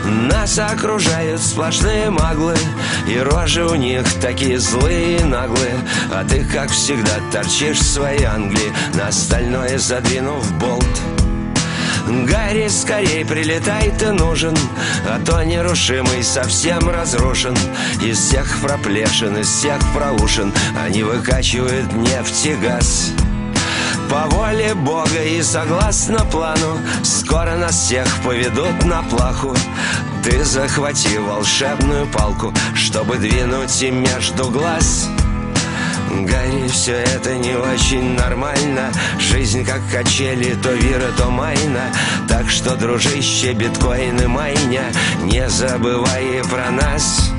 Нас 0.05 0.59
окружают 0.59 1.41
сплошные 1.41 2.11
маглы 2.11 2.57
И 3.09 3.19
рожи 3.19 3.65
у 3.65 3.75
них 3.75 4.05
такие 4.21 4.59
злые 4.59 5.19
и 5.19 5.25
наглые. 5.25 5.77
А 6.13 6.25
ты, 6.25 6.45
как 6.45 6.71
всегда, 6.71 7.21
торчишь 7.33 7.79
в 7.79 7.93
своей 7.93 8.25
Англии 8.25 8.73
На 8.95 9.09
остальное 9.09 9.79
задвинув 9.79 10.53
болт 10.59 11.16
Гарри, 12.07 12.69
скорей 12.69 13.25
прилетай, 13.25 13.93
ты 13.99 14.13
нужен 14.13 14.57
А 15.09 15.19
то 15.25 15.43
нерушимый 15.43 16.23
совсем 16.23 16.89
разрушен. 16.89 17.57
Из 18.01 18.19
всех 18.19 18.61
проплешин, 18.61 19.37
из 19.39 19.49
всех 19.49 19.79
проушин 19.93 20.53
Они 20.79 21.03
выкачивают 21.03 21.93
нефть 21.93 22.47
и 22.47 22.55
газ. 22.55 23.11
По 24.09 24.29
воле 24.29 24.75
Бога 24.75 25.23
и 25.25 25.43
согласно 25.43 26.25
плану 26.27 26.79
Скоро 27.03 27.57
нас 27.57 27.75
всех 27.75 28.07
поведут 28.23 28.85
на 28.85 29.03
плаху. 29.03 29.57
Ты 30.23 30.45
захвати 30.45 31.19
волшебную 31.19 32.07
палку 32.07 32.55
Чтобы 32.75 33.17
двинуть 33.17 33.83
им 33.83 34.03
между 34.03 34.49
глаз 34.51 35.09
Гарри, 36.25 36.69
все 36.69 36.95
это 36.95 37.35
не 37.37 37.55
очень 37.55 38.15
нормально. 38.15 38.93
Жизнь 39.19 39.65
как 39.65 39.81
качели, 39.93 40.55
то 40.63 40.73
вира, 40.73 41.11
то 41.17 41.31
майна. 41.31 41.93
Так 42.29 42.49
что, 42.49 42.77
дружище, 42.77 43.53
биткоин 43.53 44.19
и 44.21 44.27
майня. 44.27 44.85
Не 45.25 45.49
забывай 45.49 46.43
про 46.51 46.71
нас. 46.71 47.31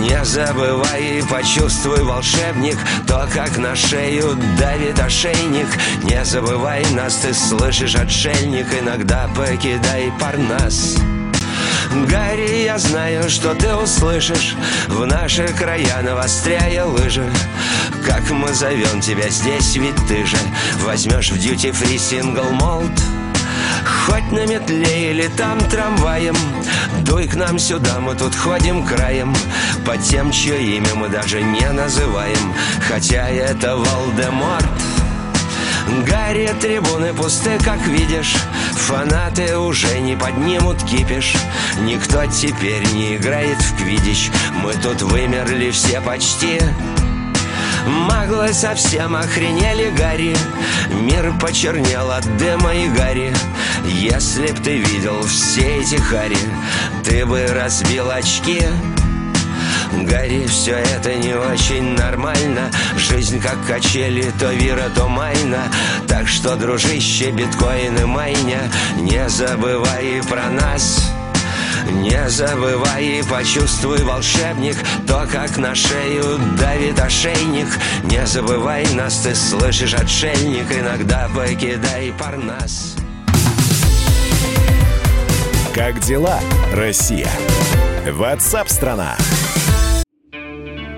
Не 0.00 0.24
забывай 0.24 1.18
и 1.18 1.22
почувствуй, 1.22 2.02
волшебник 2.04 2.78
То, 3.06 3.28
как 3.34 3.58
на 3.58 3.76
шею 3.76 4.34
давит 4.58 4.98
ошейник. 4.98 5.68
Не 6.04 6.24
забывай 6.24 6.82
нас, 6.92 7.16
ты 7.16 7.34
слышишь, 7.34 7.94
отшельник 7.94 8.66
Иногда 8.80 9.28
покидай 9.36 10.10
парнас 10.18 10.96
Гарри, 11.94 12.64
я 12.64 12.78
знаю, 12.78 13.30
что 13.30 13.54
ты 13.54 13.72
услышишь. 13.74 14.56
В 14.88 15.06
наши 15.06 15.46
края 15.48 16.02
навостряя 16.02 16.84
лыжи. 16.84 17.30
Как 18.04 18.28
мы 18.30 18.52
зовем 18.52 19.00
тебя 19.00 19.28
здесь, 19.28 19.76
ведь 19.76 19.96
ты 20.08 20.26
же 20.26 20.36
Возьмешь 20.82 21.30
в 21.30 21.38
дьюти-фри 21.38 21.98
сингл 21.98 22.44
молд 22.52 22.92
Хоть 23.84 24.30
на 24.30 24.44
метле 24.46 25.10
или 25.10 25.28
там 25.36 25.58
трамваем 25.70 26.36
Дуй 27.02 27.28
к 27.28 27.34
нам 27.34 27.58
сюда, 27.58 28.00
мы 28.00 28.14
тут 28.14 28.34
ходим 28.34 28.84
краем. 28.84 29.34
По 29.86 29.96
тем, 29.96 30.32
чье 30.32 30.60
имя 30.76 30.94
мы 30.94 31.08
даже 31.08 31.42
не 31.42 31.70
называем 31.70 32.54
Хотя 32.88 33.28
это 33.28 33.76
Волдеморт. 33.76 34.64
Гарри, 36.06 36.50
трибуны 36.60 37.12
пусты, 37.14 37.58
как 37.62 37.78
видишь 37.86 38.36
Фанаты 38.76 39.58
уже 39.58 40.00
не 40.00 40.16
поднимут 40.16 40.82
кипиш. 40.82 41.34
Никто 41.80 42.26
теперь 42.26 42.86
не 42.92 43.16
играет 43.16 43.58
в 43.58 43.76
квидич. 43.76 44.30
Мы 44.62 44.72
тут 44.74 45.02
вымерли 45.02 45.70
все 45.70 46.00
почти. 46.00 46.60
Маглы 47.86 48.52
совсем 48.52 49.16
охренели, 49.16 49.90
Гарри. 49.96 50.36
Мир 50.90 51.32
почернел 51.40 52.10
от 52.10 52.24
дыма 52.36 52.74
и 52.74 52.88
гари. 52.88 53.32
Если 53.84 54.46
б 54.46 54.60
ты 54.62 54.78
видел 54.78 55.22
все 55.22 55.80
эти 55.80 55.96
хари 55.96 56.38
Ты 57.04 57.26
бы 57.26 57.46
разбил 57.46 58.10
очки 58.10 58.62
Гарри, 60.02 60.46
все 60.46 60.76
это 60.76 61.14
не 61.14 61.34
очень 61.34 61.94
нормально. 61.94 62.70
Жизнь 62.96 63.40
как 63.40 63.64
качели, 63.66 64.32
то 64.38 64.52
вира, 64.52 64.90
то 64.94 65.08
майна. 65.08 65.62
Так 66.08 66.28
что, 66.28 66.56
дружище, 66.56 67.30
биткоин 67.30 67.96
и 67.96 68.04
майня. 68.04 68.60
Не 68.98 69.28
забывай 69.28 70.20
про 70.28 70.50
нас. 70.50 71.12
Не 71.90 72.28
забывай 72.28 73.04
и 73.04 73.22
почувствуй, 73.22 74.02
волшебник. 74.02 74.76
То, 75.06 75.26
как 75.30 75.56
на 75.58 75.74
шею 75.74 76.38
давит 76.58 76.98
ошейник. 76.98 77.68
Не 78.04 78.26
забывай 78.26 78.86
нас, 78.94 79.18
ты 79.18 79.34
слышишь, 79.34 79.94
отшельник. 79.94 80.70
Иногда 80.72 81.28
покидай 81.34 82.12
парнас. 82.18 82.96
Как 85.74 85.98
дела, 86.00 86.38
Россия? 86.72 87.28
Ватсап-страна! 88.12 89.16